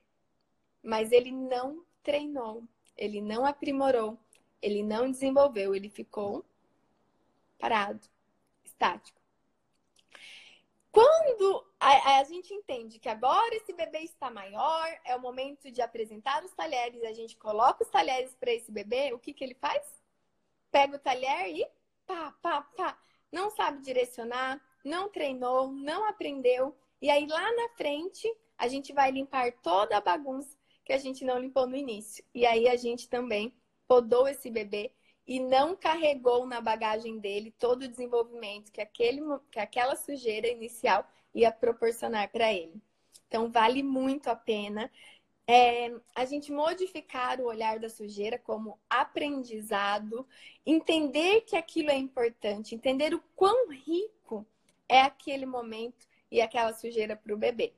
Mas 0.82 1.12
ele 1.12 1.30
não 1.30 1.84
treinou, 2.02 2.64
ele 2.96 3.20
não 3.20 3.46
aprimorou, 3.46 4.18
ele 4.60 4.82
não 4.82 5.08
desenvolveu, 5.08 5.72
ele 5.72 5.88
ficou 5.88 6.44
parado, 7.56 8.00
estático. 8.64 9.21
Quando 10.92 11.66
a, 11.80 12.18
a, 12.18 12.24
gente 12.24 12.52
entende 12.52 12.98
que 12.98 13.08
agora 13.08 13.54
esse 13.54 13.72
bebê 13.72 14.00
está 14.00 14.30
maior, 14.30 14.86
é 15.06 15.16
o 15.16 15.20
momento 15.20 15.70
de 15.70 15.80
apresentar 15.80 16.44
os 16.44 16.52
talheres, 16.52 17.02
a 17.02 17.14
gente 17.14 17.34
coloca 17.38 17.82
os 17.82 17.88
talheres 17.88 18.34
para 18.34 18.52
esse 18.52 18.70
bebê, 18.70 19.10
o 19.14 19.18
que, 19.18 19.32
que 19.32 19.42
ele 19.42 19.54
faz? 19.54 19.82
Pega 20.70 20.96
o 20.96 20.98
talher 20.98 21.48
e 21.48 21.66
pá, 22.06 22.32
pá, 22.42 22.60
pá. 22.76 22.98
Não 23.32 23.50
sabe 23.50 23.80
direcionar, 23.80 24.60
não 24.84 25.08
treinou, 25.08 25.72
não 25.72 26.04
aprendeu. 26.04 26.76
E 27.00 27.08
aí 27.08 27.26
lá 27.26 27.52
na 27.54 27.70
frente, 27.70 28.30
a 28.58 28.68
gente 28.68 28.92
vai 28.92 29.10
limpar 29.10 29.50
toda 29.62 29.96
a 29.96 30.00
bagunça 30.00 30.54
que 30.84 30.92
a 30.92 30.98
gente 30.98 31.24
não 31.24 31.38
limpou 31.38 31.66
no 31.66 31.74
início. 31.74 32.22
E 32.34 32.44
aí 32.44 32.68
a 32.68 32.76
gente 32.76 33.08
também 33.08 33.56
podou 33.88 34.28
esse 34.28 34.50
bebê 34.50 34.92
e 35.26 35.38
não 35.40 35.76
carregou 35.76 36.46
na 36.46 36.60
bagagem 36.60 37.18
dele 37.18 37.54
todo 37.58 37.82
o 37.82 37.88
desenvolvimento 37.88 38.72
que, 38.72 38.80
aquele, 38.80 39.20
que 39.50 39.58
aquela 39.58 39.96
sujeira 39.96 40.48
inicial 40.48 41.06
ia 41.34 41.50
proporcionar 41.52 42.30
para 42.30 42.52
ele. 42.52 42.80
Então, 43.28 43.50
vale 43.50 43.82
muito 43.82 44.28
a 44.28 44.36
pena 44.36 44.90
é, 45.46 45.92
a 46.14 46.24
gente 46.24 46.52
modificar 46.52 47.40
o 47.40 47.46
olhar 47.46 47.78
da 47.78 47.88
sujeira 47.88 48.38
como 48.38 48.78
aprendizado, 48.88 50.26
entender 50.64 51.42
que 51.42 51.56
aquilo 51.56 51.90
é 51.90 51.96
importante, 51.96 52.74
entender 52.74 53.14
o 53.14 53.22
quão 53.34 53.70
rico 53.70 54.46
é 54.88 55.00
aquele 55.00 55.46
momento 55.46 56.06
e 56.30 56.40
aquela 56.40 56.72
sujeira 56.72 57.16
para 57.16 57.34
o 57.34 57.38
bebê. 57.38 57.72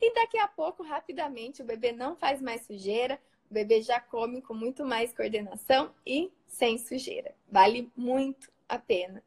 E 0.00 0.14
daqui 0.14 0.38
a 0.38 0.48
pouco, 0.48 0.82
rapidamente, 0.82 1.62
o 1.62 1.64
bebê 1.64 1.92
não 1.92 2.16
faz 2.16 2.40
mais 2.40 2.66
sujeira, 2.66 3.20
o 3.50 3.54
bebê 3.54 3.82
já 3.82 4.00
come 4.00 4.40
com 4.42 4.54
muito 4.54 4.84
mais 4.84 5.14
coordenação 5.14 5.94
e 6.06 6.32
sem 6.52 6.78
sujeira. 6.78 7.34
Vale 7.50 7.90
muito 7.96 8.52
a 8.68 8.78
pena. 8.78 9.24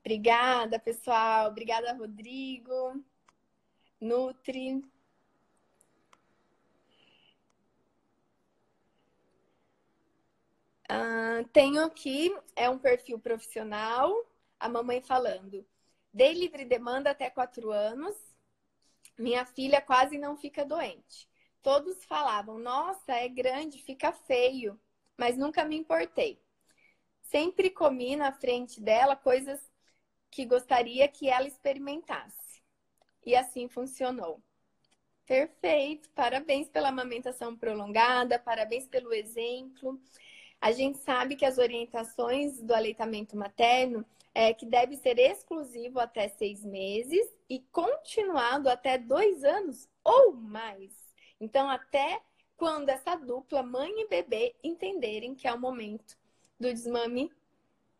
Obrigada, 0.00 0.78
pessoal. 0.78 1.48
Obrigada, 1.48 1.92
Rodrigo. 1.94 3.02
Nutri. 4.00 4.82
Uh, 10.88 11.44
tenho 11.52 11.84
aqui, 11.84 12.32
é 12.54 12.70
um 12.70 12.78
perfil 12.78 13.18
profissional, 13.18 14.12
a 14.60 14.68
mamãe 14.68 15.00
falando. 15.00 15.66
Dei 16.12 16.32
livre 16.32 16.64
demanda 16.64 17.10
até 17.10 17.28
quatro 17.28 17.72
anos, 17.72 18.14
minha 19.18 19.44
filha 19.44 19.80
quase 19.80 20.16
não 20.18 20.36
fica 20.36 20.64
doente. 20.64 21.28
Todos 21.66 22.04
falavam: 22.04 22.60
"Nossa, 22.60 23.12
é 23.12 23.28
grande, 23.28 23.82
fica 23.82 24.12
feio", 24.12 24.80
mas 25.18 25.36
nunca 25.36 25.64
me 25.64 25.76
importei. 25.76 26.40
Sempre 27.22 27.70
comi 27.70 28.14
na 28.14 28.30
frente 28.30 28.80
dela 28.80 29.16
coisas 29.16 29.60
que 30.30 30.46
gostaria 30.46 31.08
que 31.08 31.28
ela 31.28 31.48
experimentasse. 31.48 32.62
E 33.24 33.34
assim 33.34 33.68
funcionou. 33.68 34.40
Perfeito, 35.26 36.08
parabéns 36.10 36.68
pela 36.68 36.90
amamentação 36.90 37.56
prolongada, 37.56 38.38
parabéns 38.38 38.86
pelo 38.86 39.12
exemplo. 39.12 40.00
A 40.60 40.70
gente 40.70 40.98
sabe 40.98 41.34
que 41.34 41.44
as 41.44 41.58
orientações 41.58 42.62
do 42.62 42.72
aleitamento 42.72 43.36
materno 43.36 44.06
é 44.32 44.54
que 44.54 44.66
deve 44.66 44.94
ser 44.94 45.18
exclusivo 45.18 45.98
até 45.98 46.28
seis 46.28 46.64
meses 46.64 47.26
e 47.50 47.58
continuado 47.72 48.68
até 48.68 48.96
dois 48.96 49.42
anos 49.42 49.88
ou 50.04 50.32
mais. 50.32 51.05
Então, 51.40 51.68
até 51.68 52.20
quando 52.56 52.88
essa 52.88 53.14
dupla, 53.16 53.62
mãe 53.62 53.92
e 54.00 54.08
bebê, 54.08 54.54
entenderem 54.62 55.34
que 55.34 55.46
é 55.46 55.52
o 55.52 55.60
momento 55.60 56.16
do 56.58 56.72
desmame 56.72 57.30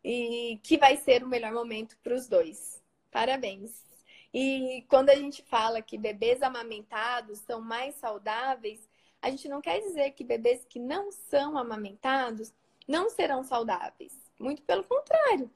e 0.03 0.59
que 0.63 0.79
vai 0.79 0.97
ser 0.97 1.23
o 1.23 1.29
melhor 1.29 1.53
momento 1.53 1.97
para 2.03 2.15
os 2.15 2.29
dois. 2.29 2.83
Parabéns! 3.11 3.85
E 4.33 4.85
quando 4.89 5.11
a 5.11 5.15
gente 5.15 5.43
fala 5.43 5.83
que 5.83 5.97
bebês 5.97 6.43
amamentados 6.43 7.39
são 7.41 7.61
mais 7.61 7.95
saudáveis, 7.97 8.89
a 9.21 9.31
gente 9.31 9.49
não 9.49 9.61
quer 9.61 9.81
dizer 9.81 10.13
que 10.13 10.25
bebês 10.25 10.65
que 10.65 10.79
não 10.79 11.11
são 11.11 11.57
amamentados 11.57 12.53
não 12.87 13.09
serão 13.11 13.43
saudáveis. 13.43 14.15
Muito 14.39 14.63
pelo 14.63 14.85
contrário. 14.85 15.51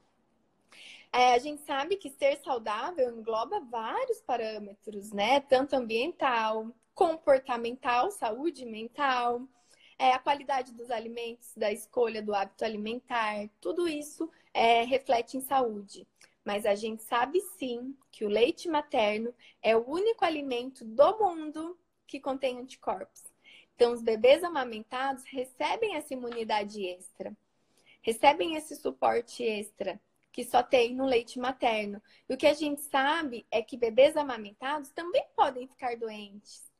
É, 1.13 1.33
a 1.33 1.39
gente 1.39 1.61
sabe 1.63 1.97
que 1.97 2.09
ser 2.09 2.37
saudável 2.37 3.09
engloba 3.17 3.59
vários 3.59 4.21
parâmetros, 4.21 5.11
né? 5.11 5.41
Tanto 5.41 5.75
ambiental, 5.75 6.73
comportamental, 6.93 8.11
saúde 8.11 8.65
mental, 8.65 9.47
é, 9.97 10.13
a 10.13 10.19
qualidade 10.19 10.73
dos 10.73 10.89
alimentos, 10.89 11.53
da 11.55 11.71
escolha 11.71 12.21
do 12.21 12.33
hábito 12.33 12.65
alimentar, 12.65 13.47
tudo 13.59 13.87
isso 13.87 14.29
é, 14.53 14.83
reflete 14.83 15.37
em 15.37 15.41
saúde. 15.41 16.07
Mas 16.43 16.65
a 16.65 16.73
gente 16.73 17.03
sabe 17.03 17.39
sim 17.59 17.95
que 18.11 18.25
o 18.25 18.29
leite 18.29 18.67
materno 18.67 19.33
é 19.61 19.77
o 19.77 19.87
único 19.87 20.25
alimento 20.25 20.83
do 20.83 21.19
mundo 21.19 21.77
que 22.07 22.19
contém 22.19 22.57
anticorpos. 22.57 23.23
Então, 23.75 23.93
os 23.93 24.01
bebês 24.01 24.43
amamentados 24.43 25.23
recebem 25.25 25.95
essa 25.95 26.13
imunidade 26.13 26.85
extra, 26.85 27.35
recebem 28.01 28.55
esse 28.55 28.75
suporte 28.75 29.43
extra 29.43 30.01
que 30.31 30.43
só 30.43 30.63
tem 30.63 30.95
no 30.95 31.05
leite 31.05 31.37
materno. 31.37 32.01
E 32.27 32.33
o 32.33 32.37
que 32.37 32.47
a 32.47 32.53
gente 32.53 32.81
sabe 32.81 33.45
é 33.51 33.61
que 33.61 33.77
bebês 33.77 34.15
amamentados 34.15 34.89
também 34.91 35.25
podem 35.35 35.67
ficar 35.67 35.95
doentes. 35.97 36.70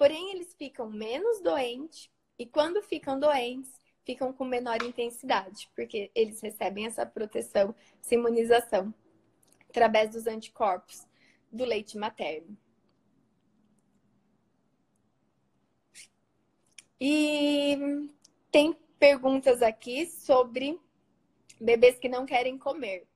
Porém, 0.00 0.32
eles 0.32 0.54
ficam 0.54 0.88
menos 0.88 1.42
doentes 1.42 2.10
e 2.38 2.46
quando 2.46 2.80
ficam 2.80 3.20
doentes, 3.20 3.70
ficam 4.02 4.32
com 4.32 4.46
menor 4.46 4.82
intensidade, 4.82 5.68
porque 5.76 6.10
eles 6.14 6.40
recebem 6.40 6.86
essa 6.86 7.04
proteção, 7.04 7.74
essa 8.02 8.14
imunização, 8.14 8.94
através 9.68 10.12
dos 10.12 10.26
anticorpos 10.26 11.06
do 11.52 11.66
leite 11.66 11.98
materno. 11.98 12.56
E 16.98 17.76
tem 18.50 18.72
perguntas 18.98 19.60
aqui 19.60 20.06
sobre 20.06 20.80
bebês 21.60 21.98
que 21.98 22.08
não 22.08 22.24
querem 22.24 22.56
comer. 22.56 23.06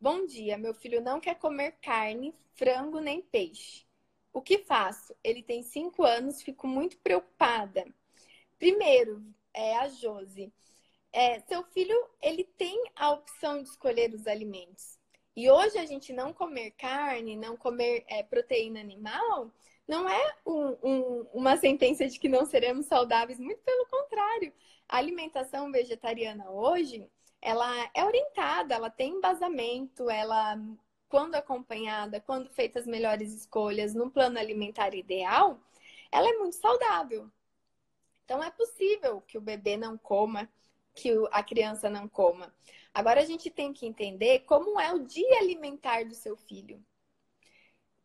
Bom 0.00 0.24
dia, 0.24 0.56
meu 0.56 0.72
filho 0.72 1.00
não 1.00 1.18
quer 1.18 1.34
comer 1.34 1.72
carne, 1.82 2.32
frango 2.54 3.00
nem 3.00 3.20
peixe. 3.20 3.84
O 4.32 4.40
que 4.40 4.58
faço? 4.58 5.14
Ele 5.22 5.42
tem 5.42 5.62
cinco 5.62 6.04
anos, 6.04 6.42
fico 6.42 6.66
muito 6.66 6.96
preocupada. 6.98 7.84
Primeiro, 8.58 9.22
é 9.52 9.76
a 9.76 9.88
Josi. 9.88 10.52
É, 11.12 11.40
seu 11.40 11.62
filho, 11.64 11.96
ele 12.22 12.44
tem 12.44 12.82
a 12.96 13.10
opção 13.10 13.62
de 13.62 13.68
escolher 13.68 14.14
os 14.14 14.26
alimentos. 14.26 14.98
E 15.36 15.50
hoje 15.50 15.78
a 15.78 15.84
gente 15.84 16.12
não 16.12 16.32
comer 16.32 16.72
carne, 16.72 17.36
não 17.36 17.56
comer 17.56 18.04
é, 18.08 18.22
proteína 18.22 18.80
animal, 18.80 19.50
não 19.86 20.08
é 20.08 20.34
um, 20.46 20.76
um, 20.82 21.26
uma 21.34 21.56
sentença 21.56 22.06
de 22.08 22.18
que 22.18 22.28
não 22.28 22.46
seremos 22.46 22.86
saudáveis, 22.86 23.38
muito 23.38 23.60
pelo 23.62 23.86
contrário. 23.86 24.52
A 24.88 24.98
alimentação 24.98 25.70
vegetariana 25.70 26.50
hoje, 26.50 27.10
ela 27.40 27.68
é 27.94 28.04
orientada, 28.04 28.74
ela 28.74 28.90
tem 28.90 29.14
embasamento, 29.14 30.08
ela, 30.08 30.58
quando 31.12 31.34
acompanhada, 31.34 32.22
quando 32.22 32.48
feitas 32.48 32.86
melhores 32.86 33.34
escolhas 33.34 33.92
no 33.92 34.10
plano 34.10 34.38
alimentar 34.38 34.94
ideal, 34.94 35.60
ela 36.10 36.26
é 36.26 36.32
muito 36.38 36.56
saudável. 36.56 37.30
Então 38.24 38.42
é 38.42 38.50
possível 38.50 39.20
que 39.20 39.36
o 39.36 39.40
bebê 39.42 39.76
não 39.76 39.98
coma, 39.98 40.48
que 40.94 41.10
a 41.30 41.42
criança 41.42 41.90
não 41.90 42.08
coma. 42.08 42.50
Agora 42.94 43.20
a 43.20 43.26
gente 43.26 43.50
tem 43.50 43.74
que 43.74 43.84
entender 43.84 44.38
como 44.46 44.80
é 44.80 44.90
o 44.94 45.00
dia 45.00 45.38
alimentar 45.38 46.06
do 46.06 46.14
seu 46.14 46.34
filho. 46.34 46.82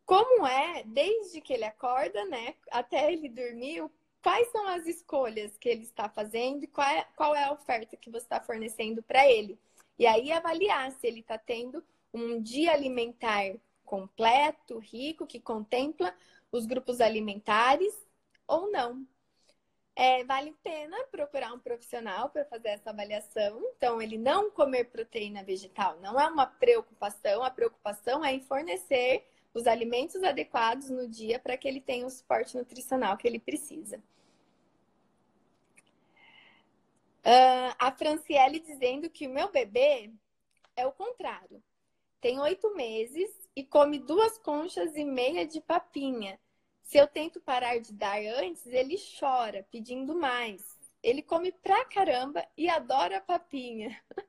Como 0.04 0.46
é, 0.46 0.82
desde 0.84 1.40
que 1.40 1.54
ele 1.54 1.64
acorda, 1.64 2.26
né, 2.26 2.56
até 2.70 3.10
ele 3.10 3.30
dormir, 3.30 3.88
quais 4.22 4.52
são 4.52 4.68
as 4.68 4.86
escolhas 4.86 5.56
que 5.56 5.70
ele 5.70 5.84
está 5.84 6.10
fazendo 6.10 6.64
e 6.64 6.66
qual 6.66 6.86
é, 6.86 7.06
qual 7.16 7.34
é 7.34 7.44
a 7.44 7.52
oferta 7.52 7.96
que 7.96 8.10
você 8.10 8.26
está 8.26 8.38
fornecendo 8.38 9.02
para 9.02 9.26
ele. 9.26 9.58
E 9.98 10.06
aí 10.06 10.30
avaliar 10.30 10.92
se 10.92 11.06
ele 11.06 11.20
está 11.20 11.38
tendo 11.38 11.82
um 12.12 12.40
dia 12.40 12.72
alimentar 12.72 13.54
completo, 13.84 14.78
rico, 14.78 15.26
que 15.26 15.40
contempla 15.40 16.14
os 16.50 16.66
grupos 16.66 17.00
alimentares 17.00 17.94
ou 18.46 18.70
não 18.70 19.06
é, 19.98 20.22
vale 20.22 20.50
a 20.50 20.62
pena 20.62 20.96
procurar 21.10 21.52
um 21.52 21.58
profissional 21.58 22.30
para 22.30 22.44
fazer 22.44 22.68
essa 22.68 22.90
avaliação. 22.90 23.60
Então, 23.76 24.00
ele 24.00 24.16
não 24.16 24.48
comer 24.48 24.84
proteína 24.84 25.42
vegetal 25.42 25.98
não 26.00 26.20
é 26.20 26.28
uma 26.28 26.46
preocupação, 26.46 27.42
a 27.42 27.50
preocupação 27.50 28.24
é 28.24 28.32
em 28.32 28.40
fornecer 28.40 29.26
os 29.52 29.66
alimentos 29.66 30.22
adequados 30.22 30.88
no 30.88 31.08
dia 31.08 31.40
para 31.40 31.56
que 31.56 31.66
ele 31.66 31.80
tenha 31.80 32.06
o 32.06 32.10
suporte 32.10 32.56
nutricional 32.56 33.16
que 33.16 33.26
ele 33.26 33.40
precisa. 33.40 33.98
Uh, 37.24 37.74
a 37.76 37.90
Franciele 37.90 38.60
dizendo 38.60 39.10
que 39.10 39.26
o 39.26 39.30
meu 39.30 39.50
bebê 39.50 40.12
é 40.76 40.86
o 40.86 40.92
contrário. 40.92 41.60
Tem 42.20 42.38
oito 42.40 42.74
meses 42.74 43.30
e 43.54 43.64
come 43.64 43.98
duas 43.98 44.38
conchas 44.38 44.96
e 44.96 45.04
meia 45.04 45.46
de 45.46 45.60
papinha 45.60 46.38
se 46.88 46.96
eu 46.96 47.06
tento 47.06 47.38
parar 47.38 47.78
de 47.78 47.92
dar 47.92 48.18
antes, 48.18 48.66
ele 48.66 48.96
chora, 49.20 49.62
pedindo 49.70 50.16
mais. 50.16 50.64
Ele 51.02 51.20
come 51.20 51.52
pra 51.52 51.84
caramba 51.84 52.42
e 52.56 52.66
adora 52.66 53.20
papinha. 53.20 54.02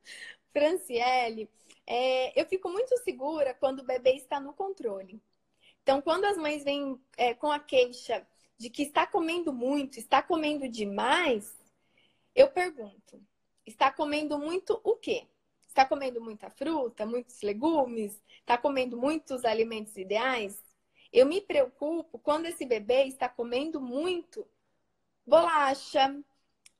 Franciele, 0.52 1.50
é, 1.88 2.38
eu 2.38 2.46
fico 2.46 2.68
muito 2.68 2.98
segura 2.98 3.54
quando 3.54 3.80
o 3.80 3.86
bebê 3.86 4.12
está 4.12 4.42
no 4.42 4.52
controle. 4.52 5.22
Então, 5.82 6.02
quando 6.02 6.26
as 6.26 6.36
mães 6.36 6.62
vêm 6.66 7.00
é, 7.16 7.34
com 7.34 7.50
a 7.50 7.60
queixa 7.60 8.28
de 8.58 8.70
que 8.70 8.84
está 8.84 9.08
comendo 9.08 9.54
muito, 9.54 9.98
está 9.98 10.22
comendo 10.22 10.68
demais, 10.68 11.58
eu 12.36 12.50
pergunto: 12.52 13.24
está 13.66 13.90
comendo 13.90 14.38
muito 14.38 14.82
o 14.84 14.98
quê? 14.98 15.30
Está 15.80 15.88
comendo 15.88 16.20
muita 16.20 16.50
fruta, 16.50 17.06
muitos 17.06 17.42
legumes? 17.42 18.22
Está 18.42 18.58
comendo 18.58 18.98
muitos 18.98 19.46
alimentos 19.46 19.96
ideais? 19.96 20.62
Eu 21.10 21.26
me 21.26 21.40
preocupo 21.40 22.20
quando 22.20 22.48
esse 22.48 22.66
bebê 22.66 23.06
está 23.06 23.30
comendo 23.30 23.80
muito 23.80 24.46
bolacha, 25.26 26.22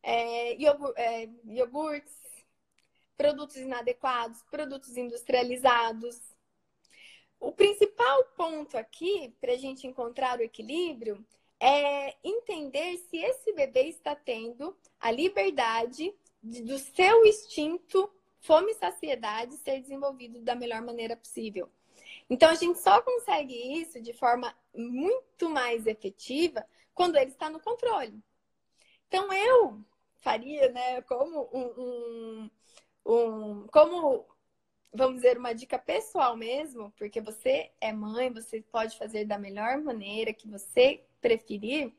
é, 0.04 0.52
é, 0.98 1.30
iogurtes, 1.46 2.14
produtos 3.16 3.56
inadequados, 3.56 4.44
produtos 4.52 4.98
industrializados. 4.98 6.20
O 7.40 7.54
principal 7.54 8.26
ponto 8.36 8.78
aqui 8.78 9.34
para 9.40 9.54
a 9.54 9.58
gente 9.58 9.88
encontrar 9.88 10.40
o 10.40 10.44
equilíbrio 10.44 11.26
é 11.58 12.18
entender 12.22 12.98
se 12.98 13.16
esse 13.16 13.54
bebê 13.54 13.84
está 13.84 14.14
tendo 14.14 14.78
a 15.00 15.10
liberdade 15.10 16.14
de, 16.44 16.64
do 16.64 16.78
seu 16.78 17.26
instinto 17.26 18.14
fome 18.40 18.72
e 18.72 18.76
saciedade 18.76 19.58
ser 19.58 19.82
desenvolvido 19.82 20.42
da 20.42 20.56
melhor 20.56 20.82
maneira 20.82 21.16
possível. 21.16 21.70
Então 22.30 22.50
a 22.50 22.56
gente 22.56 22.80
só 22.80 23.02
consegue 23.02 23.54
isso 23.54 24.02
de 24.02 24.14
forma 24.14 24.56
muito 24.74 25.50
mais 25.50 25.86
efetiva 25.88 26.66
quando 26.94 27.16
ele 27.18 27.32
está 27.32 27.50
no 27.50 27.60
controle. 27.60 28.22
Então 29.08 29.32
eu 29.34 29.84
faria, 30.18 30.70
né, 30.72 31.02
como 31.04 31.50
um, 31.54 31.82
um, 31.82 32.50
um 33.06 33.68
como 33.68 34.26
vamos 34.92 35.18
dizer 35.18 35.38
uma 35.38 35.54
dica 35.54 35.78
pessoal 35.78 36.36
mesmo, 36.36 36.92
porque 36.98 37.22
você 37.22 37.72
é 37.80 37.94
mãe, 37.94 38.32
você 38.32 38.62
pode 38.62 38.98
fazer 38.98 39.26
da 39.26 39.38
melhor 39.38 39.78
maneira 39.78 40.34
que 40.34 40.48
você 40.48 41.04
preferir 41.22 41.94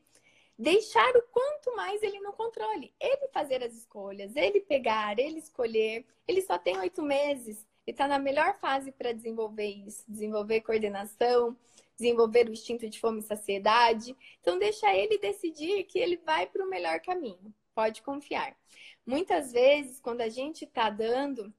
deixar 0.61 1.15
o 1.17 1.23
quanto 1.23 1.75
mais 1.75 2.03
ele 2.03 2.19
no 2.19 2.33
controle. 2.33 2.93
Ele 2.99 3.27
fazer 3.33 3.63
as 3.63 3.73
escolhas, 3.73 4.35
ele 4.35 4.61
pegar, 4.61 5.17
ele 5.17 5.39
escolher. 5.39 6.05
Ele 6.27 6.41
só 6.41 6.57
tem 6.57 6.77
oito 6.77 7.01
meses 7.01 7.65
e 7.85 7.91
está 7.91 8.07
na 8.07 8.19
melhor 8.19 8.59
fase 8.59 8.91
para 8.91 9.11
desenvolver 9.11 9.65
isso, 9.65 10.03
desenvolver 10.07 10.61
coordenação, 10.61 11.57
desenvolver 11.97 12.47
o 12.47 12.53
instinto 12.53 12.87
de 12.87 12.99
fome 12.99 13.19
e 13.19 13.23
saciedade. 13.23 14.15
Então, 14.39 14.59
deixa 14.59 14.95
ele 14.95 15.17
decidir 15.17 15.83
que 15.85 15.97
ele 15.97 16.17
vai 16.17 16.45
para 16.45 16.63
o 16.63 16.69
melhor 16.69 16.99
caminho. 16.99 17.51
Pode 17.73 18.03
confiar. 18.03 18.55
Muitas 19.03 19.51
vezes, 19.51 19.99
quando 19.99 20.21
a 20.21 20.29
gente 20.29 20.65
está 20.65 20.91
dando, 20.91 21.51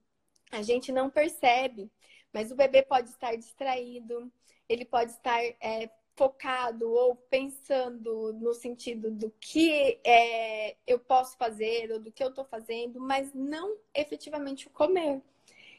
a 0.53 0.63
gente 0.63 0.93
não 0.93 1.11
percebe, 1.11 1.91
mas 2.33 2.53
o 2.53 2.57
bebê 2.57 2.83
pode 2.83 3.11
estar 3.11 3.35
distraído, 3.35 4.33
ele 4.69 4.85
pode 4.85 5.11
estar 5.11 5.43
é, 5.61 5.91
focado 6.15 6.91
ou 6.91 7.17
pensando 7.17 8.33
no 8.35 8.53
sentido 8.53 9.11
do 9.11 9.31
que 9.41 9.99
é, 10.05 10.77
eu 10.87 10.99
posso 10.99 11.37
fazer 11.37 11.91
ou 11.91 11.99
do 11.99 12.13
que 12.13 12.23
eu 12.23 12.29
estou 12.29 12.45
fazendo, 12.45 13.01
mas 13.01 13.33
não 13.33 13.77
efetivamente 13.95 14.67
o 14.67 14.71
comer. 14.71 15.23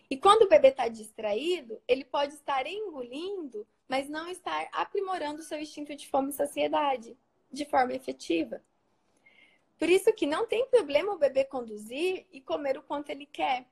E 0.09 0.17
quando 0.17 0.43
o 0.43 0.49
bebê 0.49 0.69
está 0.69 0.87
distraído, 0.87 1.81
ele 1.87 2.03
pode 2.03 2.33
estar 2.33 2.67
engolindo, 2.67 3.65
mas 3.87 4.09
não 4.09 4.27
estar 4.27 4.67
aprimorando 4.71 5.39
o 5.39 5.43
seu 5.43 5.59
instinto 5.59 5.95
de 5.95 6.07
fome 6.07 6.29
e 6.29 6.33
saciedade 6.33 7.17
de 7.51 7.65
forma 7.65 7.93
efetiva. 7.93 8.61
Por 9.77 9.89
isso 9.89 10.13
que 10.13 10.25
não 10.25 10.47
tem 10.47 10.65
problema 10.67 11.13
o 11.13 11.17
bebê 11.17 11.43
conduzir 11.43 12.25
e 12.31 12.41
comer 12.41 12.77
o 12.77 12.83
quanto 12.83 13.09
ele 13.09 13.25
quer, 13.25 13.65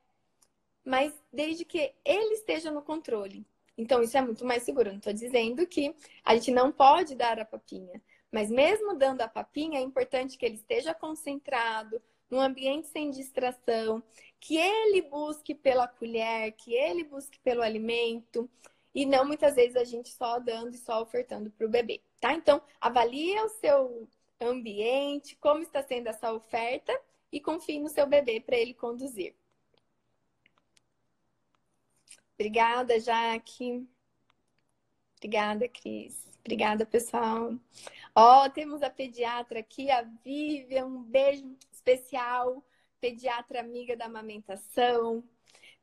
mas 0.83 1.13
desde 1.31 1.63
que 1.63 1.93
ele 2.03 2.33
esteja 2.33 2.71
no 2.71 2.81
controle. 2.81 3.45
Então, 3.81 4.01
isso 4.03 4.15
é 4.15 4.21
muito 4.21 4.45
mais 4.45 4.61
seguro. 4.61 4.89
Não 4.89 4.97
estou 4.97 5.11
dizendo 5.11 5.65
que 5.65 5.95
a 6.23 6.35
gente 6.35 6.51
não 6.51 6.71
pode 6.71 7.15
dar 7.15 7.39
a 7.39 7.45
papinha, 7.45 7.99
mas 8.31 8.49
mesmo 8.51 8.95
dando 8.95 9.21
a 9.21 9.27
papinha, 9.27 9.79
é 9.79 9.81
importante 9.81 10.37
que 10.37 10.45
ele 10.45 10.55
esteja 10.55 10.93
concentrado, 10.93 11.99
num 12.29 12.39
ambiente 12.39 12.87
sem 12.87 13.09
distração, 13.09 14.01
que 14.39 14.55
ele 14.55 15.01
busque 15.01 15.55
pela 15.55 15.87
colher, 15.87 16.51
que 16.53 16.73
ele 16.73 17.03
busque 17.03 17.39
pelo 17.39 17.63
alimento, 17.63 18.47
e 18.93 19.03
não 19.05 19.25
muitas 19.25 19.55
vezes 19.55 19.75
a 19.75 19.83
gente 19.83 20.09
só 20.09 20.39
dando 20.39 20.75
e 20.75 20.77
só 20.77 21.01
ofertando 21.01 21.49
para 21.49 21.65
o 21.65 21.69
bebê, 21.69 22.01
tá? 22.19 22.33
Então, 22.33 22.61
avalie 22.79 23.39
o 23.39 23.49
seu 23.49 24.07
ambiente, 24.39 25.35
como 25.37 25.63
está 25.63 25.81
sendo 25.81 26.07
essa 26.07 26.31
oferta 26.31 26.97
e 27.31 27.39
confie 27.39 27.79
no 27.79 27.89
seu 27.89 28.05
bebê 28.05 28.39
para 28.39 28.57
ele 28.57 28.73
conduzir. 28.73 29.33
Obrigada, 32.41 32.99
Jaque. 32.99 33.87
Obrigada, 35.15 35.69
Cris. 35.69 36.27
Obrigada, 36.39 36.87
pessoal. 36.87 37.53
Ó, 38.15 38.45
oh, 38.45 38.49
temos 38.49 38.81
a 38.81 38.89
pediatra 38.89 39.59
aqui, 39.59 39.91
a 39.91 40.01
Vivian. 40.01 40.87
Um 40.87 41.03
beijo 41.03 41.55
especial. 41.71 42.65
Pediatra 42.99 43.59
amiga 43.59 43.95
da 43.95 44.05
amamentação. 44.05 45.23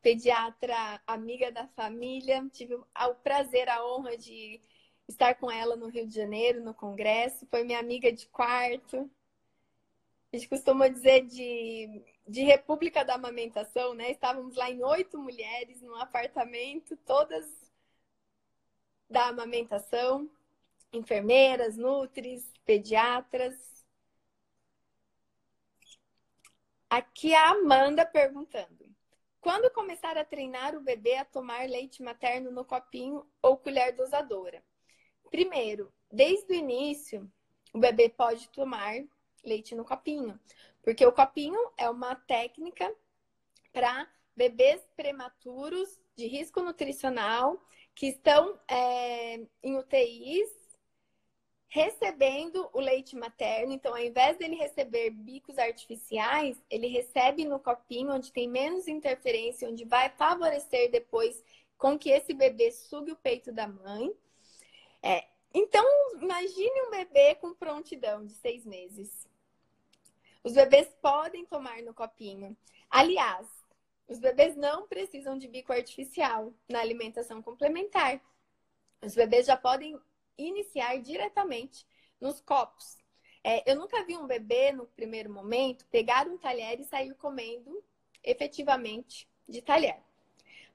Pediatra 0.03 1.01
amiga 1.07 1.53
da 1.53 1.69
família. 1.69 2.45
Tive 2.53 2.75
o 2.75 3.15
prazer, 3.23 3.69
a 3.69 3.87
honra 3.87 4.17
de 4.17 4.61
estar 5.07 5.37
com 5.37 5.49
ela 5.49 5.77
no 5.77 5.87
Rio 5.87 6.09
de 6.09 6.15
Janeiro, 6.17 6.65
no 6.65 6.75
congresso. 6.75 7.47
Foi 7.47 7.63
minha 7.63 7.79
amiga 7.79 8.13
de 8.13 8.27
quarto. 8.27 9.09
A 10.33 10.37
gente 10.37 10.49
costuma 10.49 10.89
dizer 10.89 11.25
de 11.25 12.03
de 12.29 12.43
República 12.43 13.03
da 13.05 13.15
Amamentação, 13.15 13.95
né? 13.95 14.11
Estávamos 14.11 14.55
lá 14.55 14.71
em 14.71 14.85
oito 14.85 15.19
mulheres 15.19 15.81
num 15.81 15.97
apartamento, 15.97 16.95
todas 16.99 17.47
da 19.09 19.29
amamentação, 19.29 20.31
enfermeiras, 20.93 21.79
nutris, 21.79 22.53
pediatras. 22.67 23.57
Aqui 26.91 27.35
a 27.35 27.51
Amanda 27.51 28.05
perguntando: 28.05 28.95
quando 29.41 29.73
começar 29.73 30.19
a 30.19 30.25
treinar 30.25 30.77
o 30.77 30.83
bebê 30.83 31.17
a 31.17 31.25
tomar 31.25 31.67
leite 31.67 32.03
materno 32.03 32.51
no 32.51 32.65
copinho 32.65 33.27
ou 33.41 33.57
colher 33.57 33.97
dosadora? 33.97 34.63
Primeiro, 35.31 35.91
desde 36.13 36.53
o 36.53 36.57
início, 36.57 37.31
o 37.73 37.79
bebê 37.79 38.11
pode 38.11 38.51
tomar 38.51 38.97
leite 39.45 39.75
no 39.75 39.85
copinho, 39.85 40.39
porque 40.83 41.05
o 41.07 41.13
copinho 41.13 41.59
é 41.77 41.89
uma 41.89 42.15
técnica 42.15 42.93
para 43.73 44.09
bebês 44.37 44.81
prematuros 44.97 45.99
de 46.17 46.27
risco 46.27 46.61
nutricional 46.61 47.61
que 47.95 48.07
estão 48.07 48.59
é, 48.69 49.41
em 49.63 49.77
UTIs 49.77 50.49
recebendo 51.69 52.69
o 52.73 52.81
leite 52.81 53.15
materno. 53.15 53.73
Então, 53.73 53.93
ao 53.93 54.03
invés 54.03 54.37
dele 54.39 54.57
receber 54.57 55.11
bicos 55.11 55.59
artificiais, 55.59 56.61
ele 56.71 56.87
recebe 56.87 57.45
no 57.45 57.61
copinho, 57.61 58.13
onde 58.13 58.33
tem 58.33 58.49
menos 58.49 58.89
interferência, 58.89 59.69
onde 59.69 59.85
vai 59.85 60.09
favorecer 60.11 60.91
depois 60.91 61.43
com 61.77 61.99
que 61.99 62.11
esse 62.11 62.33
bebê 62.33 62.73
sugue 62.73 63.13
o 63.13 63.17
peito 63.17 63.53
da 63.53 63.69
mãe. 63.69 64.13
É, 65.03 65.25
então, 65.53 65.85
imagine 66.21 66.83
um 66.83 66.91
bebê 66.91 67.35
com 67.37 67.55
prontidão 67.55 68.25
de 68.25 68.35
seis 68.35 68.65
meses. 68.65 69.29
Os 70.43 70.55
bebês 70.55 70.89
podem 71.01 71.45
tomar 71.45 71.83
no 71.83 71.93
copinho. 71.93 72.57
Aliás, 72.91 73.47
os 74.07 74.19
bebês 74.19 74.57
não 74.57 74.87
precisam 74.87 75.37
de 75.37 75.47
bico 75.47 75.73
artificial 75.73 76.53
na 76.69 76.81
alimentação 76.81 77.43
complementar. 77.43 78.21
Os 79.03 79.15
bebês 79.15 79.47
já 79.47 79.57
podem 79.57 79.99
iniciar 80.37 80.97
diretamente 81.01 81.87
nos 82.21 82.41
copos. 82.41 82.97
É, 83.45 83.71
eu 83.71 83.77
nunca 83.77 84.05
vi 84.05 84.17
um 84.17 84.27
bebê, 84.27 84.73
no 84.73 84.87
primeiro 84.87 85.33
momento, 85.33 85.87
pegar 85.87 86.27
um 86.27 86.39
talher 86.39 86.81
e 86.81 86.85
sair 86.85 87.15
comendo 87.15 87.83
efetivamente 88.23 89.29
de 89.49 89.63
talher. 89.63 90.01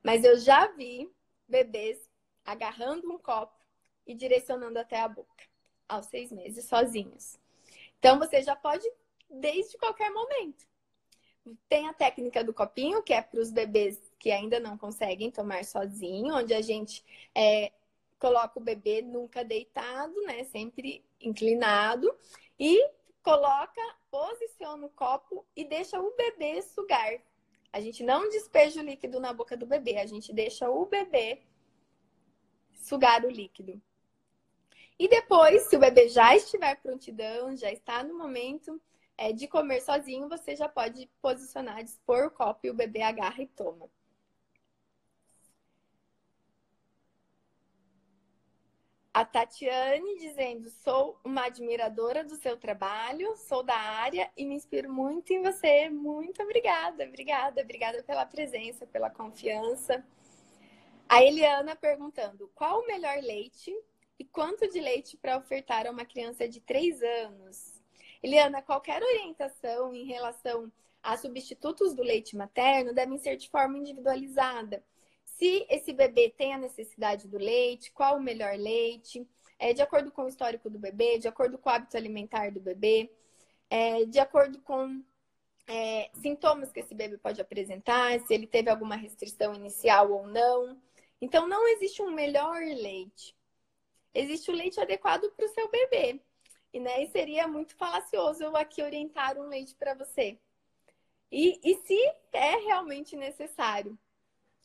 Mas 0.02 0.24
eu 0.24 0.38
já 0.38 0.68
vi 0.68 1.12
bebês 1.48 2.10
agarrando 2.46 3.12
um 3.12 3.18
copo 3.18 3.58
e 4.06 4.14
direcionando 4.14 4.80
até 4.80 5.00
a 5.00 5.08
boca, 5.08 5.44
aos 5.88 6.06
seis 6.08 6.32
meses, 6.32 6.66
sozinhos. 6.66 7.40
Então, 8.00 8.20
você 8.20 8.42
já 8.42 8.56
pode 8.56 8.90
desde 9.30 9.78
qualquer 9.78 10.12
momento. 10.12 10.66
Tem 11.68 11.88
a 11.88 11.94
técnica 11.94 12.44
do 12.44 12.54
copinho, 12.54 13.04
que 13.04 13.14
é 13.14 13.22
para 13.22 13.40
os 13.40 13.52
bebês 13.52 14.00
que 14.18 14.32
ainda 14.32 14.60
não 14.60 14.78
conseguem 14.78 15.30
tomar 15.30 15.66
sozinho, 15.66 16.36
onde 16.36 16.54
a 16.54 16.62
gente 16.62 17.04
é, 17.36 17.72
coloca 18.18 18.58
o 18.58 18.64
bebê 18.64 19.02
nunca 19.02 19.44
deitado, 19.44 20.14
né? 20.22 20.46
Sempre 20.46 21.04
inclinado, 21.20 22.14
e 22.58 22.90
coloca, 23.22 23.82
posiciona 24.10 24.86
o 24.86 24.90
copo 24.90 25.46
e 25.56 25.66
deixa 25.66 26.00
o 26.00 26.16
bebê 26.16 26.62
sugar. 26.62 27.20
A 27.72 27.82
gente 27.82 28.04
não 28.04 28.30
despeja 28.30 28.82
o 28.82 28.84
líquido 28.84 29.20
na 29.20 29.34
boca 29.34 29.58
do 29.58 29.66
bebê, 29.66 29.98
a 29.98 30.06
gente 30.06 30.32
deixa 30.32 30.70
o 30.70 30.86
bebê 30.86 31.42
sugar 32.76 33.26
o 33.26 33.30
líquido. 33.30 33.82
E 35.00 35.08
depois, 35.08 35.64
se 35.64 35.76
o 35.76 35.80
bebê 35.80 36.08
já 36.08 36.36
estiver 36.36 36.76
prontidão, 36.76 37.58
já 37.58 37.72
está 37.72 38.04
no 38.04 38.18
momento 38.18 38.80
é, 39.18 39.32
de 39.32 39.48
comer 39.48 39.82
sozinho, 39.82 40.30
você 40.30 40.56
já 40.56 40.68
pode 40.68 41.10
posicionar, 41.22 41.84
dispor 41.84 42.28
o 42.28 42.32
copo 42.32 42.68
e 42.68 42.70
o 42.70 42.74
bebê 42.74 43.02
agarra 43.02 43.42
e 43.42 43.48
toma. 43.48 43.90
A 49.14 49.24
Tatiane 49.24 50.18
dizendo: 50.18 50.70
sou 50.70 51.20
uma 51.24 51.46
admiradora 51.46 52.24
do 52.24 52.36
seu 52.36 52.58
trabalho, 52.58 53.36
sou 53.38 53.62
da 53.62 53.76
área 53.76 54.32
e 54.36 54.44
me 54.44 54.56
inspiro 54.56 54.92
muito 54.92 55.32
em 55.32 55.44
você. 55.44 55.88
Muito 55.88 56.42
obrigada, 56.42 57.04
obrigada, 57.06 57.62
obrigada 57.62 58.02
pela 58.04 58.26
presença, 58.26 58.88
pela 58.88 59.12
confiança. 59.12 60.04
A 61.08 61.24
Eliana 61.24 61.76
perguntando: 61.76 62.52
qual 62.56 62.82
o 62.82 62.88
melhor 62.88 63.18
leite 63.22 63.72
e 64.18 64.26
quanto 64.26 64.68
de 64.68 64.80
leite 64.80 65.16
para 65.16 65.38
ofertar 65.38 65.86
a 65.86 65.92
uma 65.92 66.06
criança 66.06 66.48
de 66.48 66.60
3 66.60 67.04
anos? 67.04 67.73
Eliana, 68.24 68.62
qualquer 68.62 69.04
orientação 69.04 69.94
em 69.94 70.06
relação 70.06 70.72
a 71.04 71.18
substitutos 71.18 71.94
do 71.94 72.02
leite 72.02 72.38
materno 72.38 72.94
devem 72.94 73.18
ser 73.18 73.36
de 73.36 73.50
forma 73.50 73.78
individualizada. 73.78 74.82
Se 75.26 75.66
esse 75.70 75.92
bebê 75.92 76.30
tem 76.30 76.54
a 76.54 76.58
necessidade 76.58 77.28
do 77.28 77.38
leite, 77.38 77.92
qual 77.92 78.18
o 78.18 78.24
melhor 78.24 78.56
leite, 78.58 79.28
é, 79.60 79.74
de 79.74 79.82
acordo 79.82 80.10
com 80.10 80.24
o 80.24 80.28
histórico 80.30 80.70
do 80.70 80.80
bebê, 80.80 81.18
de 81.20 81.28
acordo 81.28 81.58
com 81.58 81.70
o 81.70 81.74
hábito 81.74 81.98
alimentar 81.98 82.50
do 82.50 82.62
bebê, 82.62 83.12
é, 83.70 84.06
de 84.06 84.20
acordo 84.20 84.62
com 84.62 85.04
é, 85.68 86.10
sintomas 86.22 86.72
que 86.72 86.80
esse 86.80 86.96
bebê 86.96 87.18
pode 87.18 87.42
apresentar, 87.42 88.20
se 88.22 88.34
ele 88.34 88.48
teve 88.48 88.70
alguma 88.70 88.96
restrição 88.96 89.54
inicial 89.54 90.12
ou 90.12 90.28
não. 90.28 90.80
Então, 91.20 91.48
não 91.48 91.68
existe 91.68 92.02
um 92.02 92.12
melhor 92.12 92.62
leite. 92.62 93.36
Existe 94.14 94.52
o 94.52 94.54
leite 94.54 94.80
adequado 94.80 95.30
para 95.32 95.46
o 95.46 95.50
seu 95.50 95.70
bebê. 95.70 96.22
E, 96.74 96.80
né, 96.80 97.04
e 97.04 97.08
seria 97.08 97.48
muito 97.48 97.76
falacioso 97.76 98.44
eu 98.44 98.58
aqui 98.58 98.82
orientar 98.82 99.38
um 99.38 99.48
leite 99.48 99.76
para 99.76 99.94
você. 99.94 100.40
E, 101.32 101.60
e 101.64 101.76
se 101.86 101.98
é 102.32 102.58
realmente 102.58 103.16
necessário. 103.16 103.98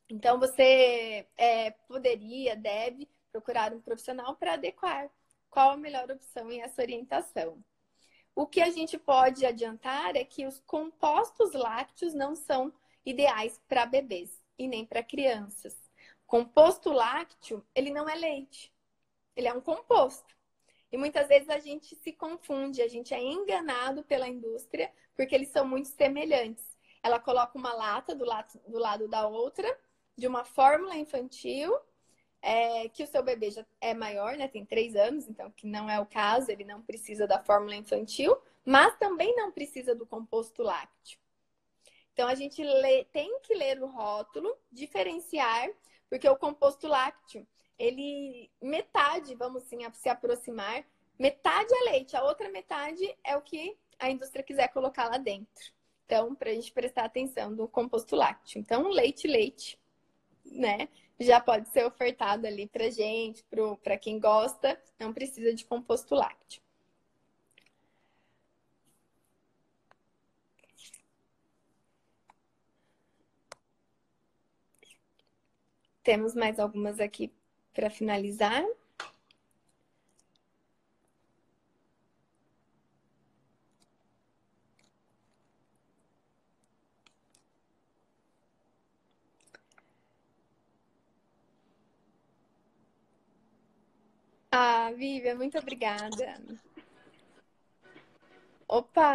Então, 0.08 0.38
você 0.38 1.26
é, 1.36 1.70
poderia, 1.86 2.56
deve 2.56 3.06
procurar 3.30 3.74
um 3.74 3.80
profissional 3.80 4.34
para 4.36 4.54
adequar 4.54 5.10
qual 5.50 5.70
a 5.70 5.76
melhor 5.76 6.10
opção 6.10 6.50
em 6.50 6.62
essa 6.62 6.80
orientação. 6.80 7.62
O 8.34 8.46
que 8.46 8.60
a 8.60 8.70
gente 8.70 8.96
pode 8.96 9.44
adiantar 9.44 10.16
é 10.16 10.24
que 10.24 10.46
os 10.46 10.60
compostos 10.60 11.52
lácteos 11.52 12.14
não 12.14 12.34
são 12.34 12.72
ideais 13.04 13.60
para 13.68 13.84
bebês 13.84 14.30
e 14.58 14.68
nem 14.68 14.86
para 14.86 15.02
crianças. 15.02 15.76
Composto 16.26 16.90
lácteo, 16.90 17.66
ele 17.74 17.90
não 17.90 18.08
é 18.08 18.14
leite, 18.14 18.72
ele 19.34 19.48
é 19.48 19.52
um 19.52 19.60
composto. 19.60 20.37
E 20.90 20.96
muitas 20.96 21.28
vezes 21.28 21.48
a 21.48 21.58
gente 21.58 21.94
se 21.96 22.12
confunde, 22.12 22.80
a 22.80 22.88
gente 22.88 23.12
é 23.12 23.22
enganado 23.22 24.02
pela 24.04 24.26
indústria 24.26 24.90
porque 25.14 25.34
eles 25.34 25.48
são 25.48 25.66
muito 25.66 25.88
semelhantes. 25.88 26.64
Ela 27.02 27.18
coloca 27.18 27.58
uma 27.58 27.74
lata 27.74 28.14
do 28.14 28.24
lado, 28.24 28.60
do 28.66 28.78
lado 28.78 29.08
da 29.08 29.26
outra, 29.26 29.68
de 30.16 30.26
uma 30.26 30.44
fórmula 30.44 30.96
infantil, 30.96 31.76
é, 32.40 32.88
que 32.88 33.02
o 33.02 33.06
seu 33.06 33.22
bebê 33.22 33.50
já 33.50 33.66
é 33.80 33.94
maior, 33.94 34.36
né? 34.36 34.48
Tem 34.48 34.64
três 34.64 34.94
anos, 34.96 35.28
então 35.28 35.50
que 35.50 35.66
não 35.66 35.90
é 35.90 36.00
o 36.00 36.06
caso, 36.06 36.50
ele 36.50 36.64
não 36.64 36.82
precisa 36.82 37.26
da 37.26 37.40
fórmula 37.40 37.74
infantil, 37.74 38.36
mas 38.64 38.96
também 38.96 39.34
não 39.36 39.50
precisa 39.50 39.94
do 39.94 40.06
composto 40.06 40.62
lácteo. 40.62 41.18
Então 42.12 42.28
a 42.28 42.34
gente 42.34 42.62
lê, 42.62 43.04
tem 43.04 43.40
que 43.40 43.54
ler 43.54 43.80
o 43.82 43.86
rótulo, 43.86 44.56
diferenciar, 44.72 45.68
porque 46.08 46.28
o 46.28 46.36
composto 46.36 46.88
lácteo, 46.88 47.46
ele 47.78 48.50
metade, 48.60 49.34
vamos 49.34 49.62
assim, 49.64 49.78
se 49.92 50.08
aproximar, 50.08 50.84
metade 51.18 51.72
é 51.72 51.90
leite, 51.90 52.16
a 52.16 52.24
outra 52.24 52.48
metade 52.50 53.16
é 53.24 53.36
o 53.36 53.42
que 53.42 53.76
a 53.98 54.10
indústria 54.10 54.42
quiser 54.42 54.68
colocar 54.68 55.08
lá 55.08 55.18
dentro. 55.18 55.72
Então, 56.06 56.34
para 56.34 56.50
a 56.50 56.54
gente 56.54 56.72
prestar 56.72 57.04
atenção 57.04 57.50
no 57.50 57.68
composto 57.68 58.16
lácteo. 58.16 58.58
Então, 58.58 58.88
leite, 58.88 59.28
leite, 59.28 59.78
né? 60.44 60.88
Já 61.20 61.40
pode 61.40 61.68
ser 61.68 61.84
ofertado 61.84 62.46
ali 62.46 62.66
para 62.66 62.90
gente, 62.90 63.44
para 63.82 63.98
quem 63.98 64.18
gosta, 64.18 64.80
não 64.98 65.12
precisa 65.12 65.54
de 65.54 65.64
composto 65.64 66.14
lácteo. 66.14 66.62
Temos 76.02 76.34
mais 76.34 76.58
algumas 76.58 77.00
aqui 77.00 77.30
para 77.78 77.90
finalizar. 77.90 78.64
Ah, 94.50 94.90
Vivian, 94.96 95.36
muito 95.36 95.56
obrigada. 95.56 96.36
Opa! 98.68 99.08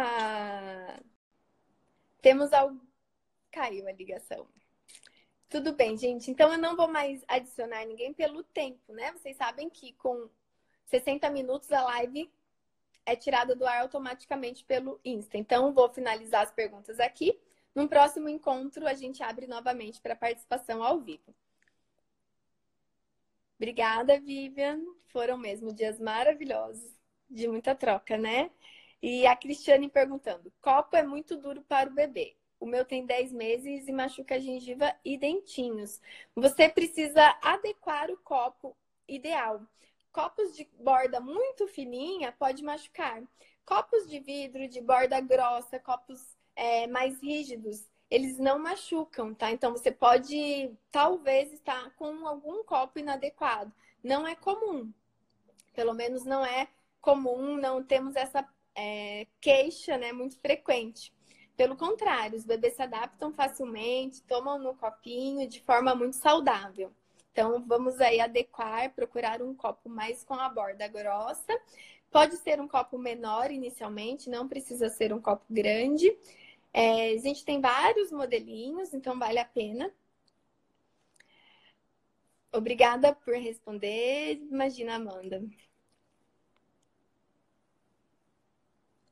Temos 2.22 2.52
algo. 2.54 2.80
Caiu 3.50 3.86
a 3.88 3.92
ligação. 3.92 4.48
Tudo 5.54 5.72
bem, 5.72 5.96
gente. 5.96 6.32
Então 6.32 6.50
eu 6.50 6.58
não 6.58 6.74
vou 6.74 6.88
mais 6.88 7.22
adicionar 7.28 7.84
ninguém 7.86 8.12
pelo 8.12 8.42
tempo, 8.42 8.92
né? 8.92 9.12
Vocês 9.12 9.36
sabem 9.36 9.70
que 9.70 9.92
com 9.92 10.28
60 10.86 11.30
minutos 11.30 11.70
a 11.70 11.80
live 11.84 12.28
é 13.06 13.14
tirada 13.14 13.54
do 13.54 13.64
ar 13.64 13.82
automaticamente 13.82 14.64
pelo 14.64 14.98
Insta. 15.04 15.38
Então 15.38 15.72
vou 15.72 15.88
finalizar 15.88 16.42
as 16.42 16.50
perguntas 16.50 16.98
aqui. 16.98 17.38
No 17.72 17.88
próximo 17.88 18.28
encontro 18.28 18.84
a 18.84 18.94
gente 18.94 19.22
abre 19.22 19.46
novamente 19.46 20.00
para 20.00 20.16
participação 20.16 20.82
ao 20.82 20.98
vivo. 20.98 21.32
Obrigada, 23.56 24.18
Vivian. 24.18 24.80
Foram 25.06 25.38
mesmo 25.38 25.72
dias 25.72 26.00
maravilhosos, 26.00 26.98
de 27.30 27.46
muita 27.46 27.76
troca, 27.76 28.18
né? 28.18 28.50
E 29.00 29.24
a 29.24 29.36
Cristiane 29.36 29.88
perguntando: 29.88 30.52
copo 30.60 30.96
é 30.96 31.04
muito 31.04 31.36
duro 31.36 31.62
para 31.62 31.88
o 31.88 31.94
bebê. 31.94 32.34
O 32.60 32.66
meu 32.66 32.84
tem 32.84 33.04
10 33.04 33.32
meses 33.32 33.88
e 33.88 33.92
machuca 33.92 34.36
a 34.36 34.40
gengiva 34.40 34.94
e 35.04 35.18
dentinhos. 35.18 36.00
Você 36.34 36.68
precisa 36.68 37.38
adequar 37.42 38.10
o 38.10 38.16
copo 38.18 38.76
ideal. 39.06 39.60
Copos 40.12 40.56
de 40.56 40.68
borda 40.78 41.20
muito 41.20 41.66
fininha 41.66 42.32
pode 42.32 42.62
machucar. 42.62 43.22
Copos 43.66 44.08
de 44.08 44.20
vidro 44.20 44.68
de 44.68 44.80
borda 44.80 45.20
grossa, 45.20 45.78
copos 45.78 46.36
é, 46.54 46.86
mais 46.86 47.20
rígidos, 47.22 47.88
eles 48.10 48.38
não 48.38 48.58
machucam, 48.58 49.34
tá? 49.34 49.50
Então 49.50 49.72
você 49.72 49.90
pode 49.90 50.70
talvez 50.90 51.52
estar 51.52 51.90
com 51.96 52.26
algum 52.26 52.62
copo 52.64 52.98
inadequado. 52.98 53.72
Não 54.02 54.26
é 54.26 54.34
comum. 54.36 54.92
Pelo 55.74 55.94
menos 55.94 56.24
não 56.24 56.44
é 56.44 56.68
comum, 57.00 57.56
não 57.56 57.82
temos 57.82 58.14
essa 58.16 58.46
é, 58.74 59.26
queixa 59.40 59.96
né, 59.98 60.12
muito 60.12 60.38
frequente. 60.38 61.12
Pelo 61.56 61.76
contrário, 61.76 62.36
os 62.36 62.44
bebês 62.44 62.74
se 62.74 62.82
adaptam 62.82 63.32
facilmente, 63.32 64.22
tomam 64.22 64.58
no 64.58 64.74
copinho 64.74 65.48
de 65.48 65.60
forma 65.60 65.94
muito 65.94 66.16
saudável. 66.16 66.92
Então, 67.32 67.64
vamos 67.66 68.00
aí 68.00 68.20
adequar, 68.20 68.92
procurar 68.94 69.42
um 69.42 69.54
copo 69.54 69.88
mais 69.88 70.24
com 70.24 70.34
a 70.34 70.48
borda 70.48 70.86
grossa. 70.88 71.52
Pode 72.10 72.36
ser 72.38 72.60
um 72.60 72.68
copo 72.68 72.98
menor 72.98 73.50
inicialmente, 73.50 74.30
não 74.30 74.48
precisa 74.48 74.88
ser 74.88 75.12
um 75.12 75.20
copo 75.20 75.44
grande. 75.50 76.16
É, 76.72 77.10
a 77.10 77.18
gente 77.18 77.44
tem 77.44 77.60
vários 77.60 78.10
modelinhos, 78.12 78.92
então 78.94 79.18
vale 79.18 79.38
a 79.38 79.44
pena. 79.44 79.92
Obrigada 82.52 83.12
por 83.14 83.34
responder. 83.34 84.38
Imagina, 84.50 84.94
Amanda. 84.94 85.42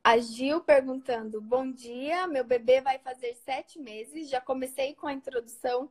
A 0.04 0.18
Gil 0.18 0.60
perguntando: 0.60 1.40
Bom 1.40 1.70
dia, 1.70 2.26
meu 2.26 2.44
bebê 2.44 2.80
vai 2.80 2.98
fazer 2.98 3.34
sete 3.34 3.78
meses. 3.78 4.28
Já 4.28 4.40
comecei 4.40 4.94
com 4.94 5.06
a 5.06 5.12
introdução 5.12 5.90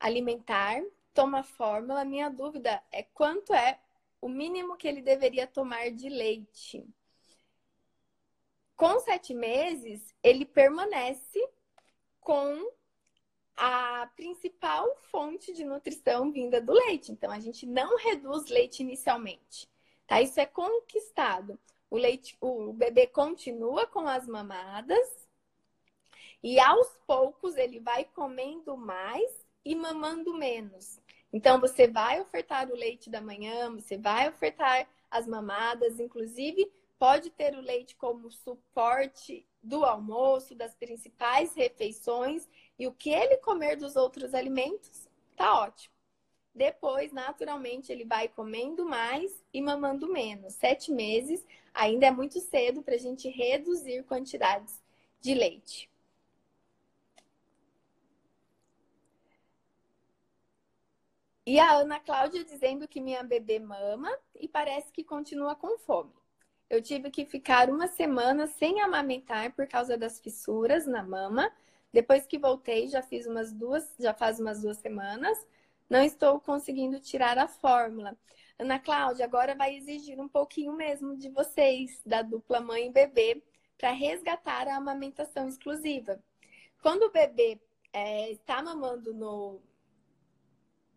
alimentar, 0.00 0.82
toma 1.14 1.42
fórmula. 1.42 2.04
Minha 2.04 2.28
dúvida 2.28 2.82
é 2.90 3.02
quanto 3.02 3.54
é 3.54 3.78
o 4.20 4.28
mínimo 4.28 4.76
que 4.76 4.88
ele 4.88 5.02
deveria 5.02 5.46
tomar 5.46 5.90
de 5.90 6.08
leite? 6.08 6.86
com 8.82 8.98
sete 8.98 9.32
meses, 9.32 10.12
ele 10.24 10.44
permanece 10.44 11.40
com 12.20 12.68
a 13.56 14.10
principal 14.16 14.92
fonte 15.10 15.52
de 15.52 15.64
nutrição 15.64 16.32
vinda 16.32 16.60
do 16.60 16.72
leite. 16.72 17.12
Então, 17.12 17.30
a 17.30 17.38
gente 17.38 17.64
não 17.64 17.96
reduz 17.96 18.48
leite 18.48 18.80
inicialmente, 18.80 19.70
tá? 20.04 20.20
Isso 20.20 20.40
é 20.40 20.46
conquistado. 20.46 21.56
O 21.92 21.98
leite, 21.98 22.38
o 22.40 22.72
bebê 22.72 23.06
continua 23.06 23.86
com 23.86 24.08
as 24.08 24.26
mamadas 24.26 25.28
e 26.42 26.58
aos 26.58 26.88
poucos 27.06 27.54
ele 27.58 27.80
vai 27.80 28.06
comendo 28.06 28.78
mais 28.78 29.46
e 29.62 29.74
mamando 29.74 30.32
menos. 30.32 30.98
Então, 31.30 31.60
você 31.60 31.86
vai 31.86 32.18
ofertar 32.18 32.70
o 32.70 32.74
leite 32.74 33.10
da 33.10 33.20
manhã, 33.20 33.70
você 33.74 33.98
vai 33.98 34.26
ofertar 34.26 34.88
as 35.10 35.26
mamadas, 35.26 36.00
inclusive 36.00 36.72
pode 36.98 37.28
ter 37.28 37.54
o 37.54 37.60
leite 37.60 37.94
como 37.94 38.30
suporte 38.30 39.46
do 39.62 39.84
almoço, 39.84 40.54
das 40.54 40.74
principais 40.74 41.54
refeições, 41.54 42.48
e 42.78 42.86
o 42.86 42.92
que 42.94 43.10
ele 43.10 43.36
comer 43.36 43.76
dos 43.76 43.96
outros 43.96 44.32
alimentos, 44.32 45.06
tá 45.36 45.60
ótimo. 45.60 45.94
Depois, 46.54 47.12
naturalmente, 47.12 47.90
ele 47.90 48.04
vai 48.04 48.28
comendo 48.28 48.84
mais 48.84 49.42
e 49.52 49.62
mamando 49.62 50.10
menos. 50.10 50.54
Sete 50.54 50.92
meses 50.92 51.44
ainda 51.72 52.06
é 52.06 52.10
muito 52.10 52.40
cedo 52.40 52.82
para 52.82 52.94
a 52.94 52.98
gente 52.98 53.28
reduzir 53.28 54.04
quantidades 54.04 54.80
de 55.20 55.34
leite. 55.34 55.90
E 61.44 61.58
a 61.58 61.72
Ana 61.72 61.98
Cláudia 61.98 62.44
dizendo 62.44 62.86
que 62.86 63.00
minha 63.00 63.22
bebê 63.22 63.58
mama 63.58 64.10
e 64.34 64.46
parece 64.46 64.92
que 64.92 65.02
continua 65.02 65.56
com 65.56 65.76
fome. 65.78 66.12
Eu 66.70 66.80
tive 66.80 67.10
que 67.10 67.26
ficar 67.26 67.68
uma 67.68 67.88
semana 67.88 68.46
sem 68.46 68.80
amamentar 68.80 69.52
por 69.52 69.66
causa 69.66 69.96
das 69.98 70.20
fissuras 70.20 70.86
na 70.86 71.02
mama. 71.02 71.50
Depois 71.92 72.26
que 72.26 72.38
voltei, 72.38 72.88
já 72.88 73.02
fiz 73.02 73.26
umas 73.26 73.52
duas, 73.52 73.92
já 73.98 74.14
faz 74.14 74.38
umas 74.40 74.62
duas 74.62 74.78
semanas. 74.78 75.36
Não 75.88 76.02
estou 76.02 76.40
conseguindo 76.40 77.00
tirar 77.00 77.38
a 77.38 77.48
fórmula. 77.48 78.16
Ana 78.58 78.78
Cláudia, 78.78 79.24
agora 79.24 79.54
vai 79.54 79.76
exigir 79.76 80.20
um 80.20 80.28
pouquinho 80.28 80.72
mesmo 80.72 81.16
de 81.16 81.28
vocês, 81.28 82.00
da 82.04 82.22
dupla 82.22 82.60
mãe 82.60 82.86
e 82.86 82.92
bebê, 82.92 83.42
para 83.76 83.90
resgatar 83.90 84.68
a 84.68 84.76
amamentação 84.76 85.48
exclusiva. 85.48 86.22
Quando 86.80 87.04
o 87.04 87.12
bebê 87.12 87.60
é, 87.92 88.30
está 88.30 88.62
mamando 88.62 89.12
no, 89.12 89.60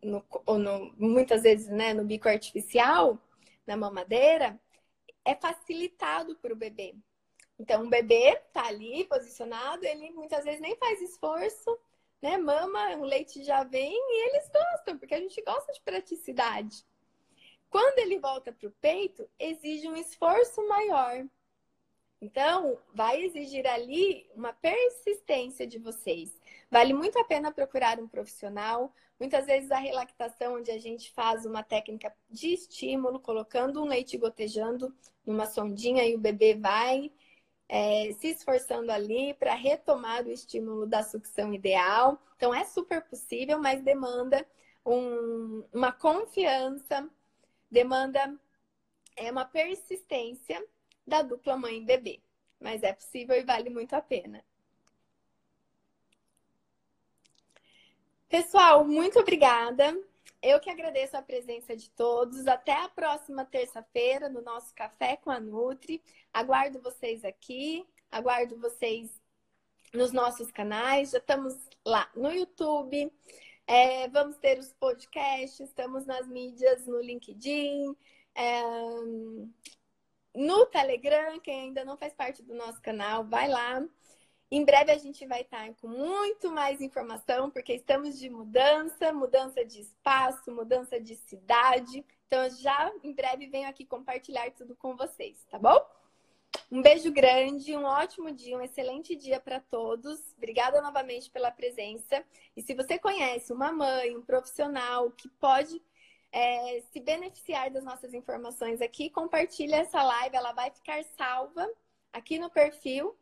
no, 0.04 0.24
no, 0.60 0.94
muitas 0.98 1.44
vezes 1.44 1.68
né, 1.68 1.94
no 1.94 2.06
bico 2.06 2.30
artificial, 2.30 3.20
na 3.66 3.76
mamadeira, 3.76 4.60
é 5.24 5.34
facilitado 5.34 6.36
para 6.38 6.54
o 6.54 6.56
bebê. 6.56 6.96
Então, 7.58 7.84
o 7.84 7.90
bebê 7.90 8.36
tá 8.54 8.68
ali 8.68 9.06
posicionado, 9.06 9.86
ele 9.86 10.12
muitas 10.12 10.44
vezes 10.44 10.62
nem 10.62 10.76
faz 10.76 11.02
esforço, 11.02 11.78
né? 12.22 12.38
Mama, 12.38 12.96
o 12.98 13.04
leite 13.04 13.44
já 13.44 13.64
vem 13.64 13.94
e 13.94 14.30
eles 14.30 14.50
gostam, 14.50 14.98
porque 14.98 15.14
a 15.14 15.20
gente 15.20 15.42
gosta 15.42 15.72
de 15.72 15.82
praticidade. 15.82 16.86
Quando 17.70 18.00
ele 18.00 18.20
volta 18.20 18.52
para 18.52 18.68
o 18.68 18.72
peito, 18.80 19.28
exige 19.38 19.88
um 19.88 19.96
esforço 19.96 20.66
maior. 20.68 21.26
Então, 22.22 22.80
vai 22.94 23.22
exigir 23.22 23.68
ali 23.68 24.28
uma 24.34 24.54
persistência 24.54 25.68
de 25.68 25.78
vocês. 25.78 26.40
Vale 26.72 26.94
muito 26.94 27.20
a 27.20 27.24
pena 27.24 27.52
procurar 27.52 28.00
um 28.00 28.08
profissional. 28.08 28.94
Muitas 29.20 29.46
vezes 29.46 29.70
a 29.70 29.78
relactação, 29.78 30.56
onde 30.56 30.72
a 30.72 30.80
gente 30.80 31.12
faz 31.12 31.46
uma 31.46 31.64
técnica 31.64 32.16
de 32.30 32.54
estímulo, 32.54 33.20
colocando 33.20 33.82
um 33.82 33.86
leite 33.86 34.18
gotejando 34.18 34.96
numa 35.26 35.46
sondinha 35.46 36.04
e 36.06 36.16
o 36.16 36.20
bebê 36.20 36.56
vai 36.56 37.12
é, 37.70 38.14
se 38.14 38.30
esforçando 38.30 38.92
ali 38.92 39.34
para 39.36 39.54
retomar 39.56 40.26
o 40.26 40.32
estímulo 40.32 40.86
da 40.86 41.04
sucção 41.04 41.54
ideal. 41.54 42.22
Então, 42.38 42.54
é 42.54 42.64
super 42.66 43.02
possível, 43.04 43.60
mas 43.60 43.82
demanda 43.82 44.46
um, 44.86 45.64
uma 45.74 45.92
confiança, 45.92 47.10
demanda 47.72 48.38
é 49.18 49.32
uma 49.32 49.46
persistência 49.46 50.64
da 51.06 51.22
dupla 51.22 51.58
mãe 51.58 51.78
e 51.78 51.86
bebê. 51.86 52.22
Mas 52.60 52.84
é 52.84 52.94
possível 52.94 53.36
e 53.36 53.44
vale 53.44 53.70
muito 53.70 53.94
a 53.96 54.02
pena. 54.02 54.44
Pessoal, 58.30 58.86
muito 58.86 59.20
obrigada. 59.20 59.96
Eu 60.48 60.60
que 60.60 60.70
agradeço 60.70 61.18
a 61.18 61.24
presença 61.24 61.76
de 61.76 61.90
todos. 61.90 62.46
Até 62.46 62.72
a 62.72 62.88
próxima 62.88 63.44
terça-feira 63.44 64.30
no 64.30 64.44
nosso 64.44 64.76
Café 64.76 65.18
com 65.18 65.32
a 65.32 65.40
Nutri. 65.40 66.04
Aguardo 66.32 66.80
vocês 66.84 67.26
aqui, 67.26 67.84
aguardo 68.12 68.56
vocês 68.60 69.10
nos 69.92 70.12
nossos 70.12 70.52
canais. 70.52 71.10
Já 71.10 71.18
estamos 71.18 71.56
lá 71.84 72.08
no 72.16 72.32
YouTube. 72.32 73.12
É, 73.66 74.08
vamos 74.10 74.38
ter 74.38 74.60
os 74.60 74.72
podcasts, 74.74 75.62
estamos 75.62 76.06
nas 76.06 76.28
mídias, 76.28 76.86
no 76.86 77.02
LinkedIn, 77.02 77.96
é, 78.36 78.62
no 80.36 80.68
Telegram, 80.68 81.40
quem 81.40 81.62
ainda 81.62 81.84
não 81.84 81.98
faz 81.98 82.14
parte 82.14 82.44
do 82.44 82.54
nosso 82.54 82.80
canal, 82.84 83.26
vai 83.26 83.48
lá. 83.48 83.84
Em 84.52 84.64
breve 84.64 84.92
a 84.92 84.98
gente 84.98 85.26
vai 85.26 85.42
estar 85.42 85.74
com 85.82 85.88
muito 85.88 86.52
mais 86.52 86.80
informação, 86.80 87.50
porque 87.50 87.74
estamos 87.74 88.20
de 88.20 88.30
mudança, 88.30 89.12
mudança 89.12 89.66
de 89.66 89.82
espaço, 89.82 90.52
mudança 90.52 91.00
de 91.00 91.16
cidade. 91.16 92.06
Então, 92.28 92.50
já 92.52 92.92
em 93.04 93.12
breve 93.12 93.48
venho 93.48 93.68
aqui 93.68 93.86
compartilhar 93.86 94.52
tudo 94.52 94.76
com 94.76 94.96
vocês, 94.96 95.44
tá 95.50 95.58
bom? 95.58 95.78
Um 96.72 96.82
beijo 96.82 97.12
grande, 97.12 97.76
um 97.76 97.84
ótimo 97.86 98.32
dia, 98.32 98.58
um 98.58 98.62
excelente 98.62 99.16
dia 99.16 99.40
para 99.40 99.60
todos. 99.60 100.20
Obrigada 100.38 100.80
novamente 100.82 101.30
pela 101.30 101.52
presença. 101.52 102.24
E 102.56 102.62
se 102.62 102.74
você 102.76 103.00
conhece 103.00 103.52
uma 103.52 103.72
mãe, 103.72 104.16
um 104.16 104.22
profissional 104.22 105.10
que 105.12 105.28
pode 105.28 105.82
é, 106.32 106.82
se 106.92 107.00
beneficiar 107.00 107.72
das 107.72 107.84
nossas 107.84 108.14
informações 108.14 108.80
aqui, 108.80 109.10
compartilha 109.10 109.78
essa 109.78 110.02
live, 110.04 110.36
ela 110.36 110.54
vai 110.54 110.70
ficar 110.70 111.04
salva 111.18 111.68
aqui 112.14 112.38
no 112.38 112.50
perfil 112.50 113.18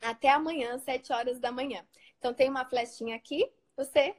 até 0.00 0.30
amanhã, 0.30 0.78
7 0.78 1.12
horas 1.12 1.38
da 1.38 1.50
manhã. 1.52 1.86
Então 2.18 2.34
tem 2.34 2.48
uma 2.48 2.64
flechinha 2.64 3.16
aqui, 3.16 3.50
você 3.76 4.14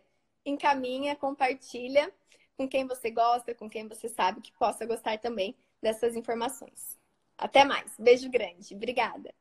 encaminha, 0.45 1.15
compartilha 1.15 2.11
com 2.57 2.67
quem 2.67 2.87
você 2.87 3.11
gosta, 3.11 3.53
com 3.55 3.69
quem 3.69 3.87
você 3.87 4.07
sabe 4.07 4.41
que 4.41 4.51
possa 4.53 4.85
gostar 4.85 5.17
também 5.19 5.55
dessas 5.81 6.15
informações. 6.15 6.97
Até 7.37 7.63
mais. 7.65 7.93
Beijo 7.99 8.29
grande. 8.29 8.73
Obrigada. 8.75 9.33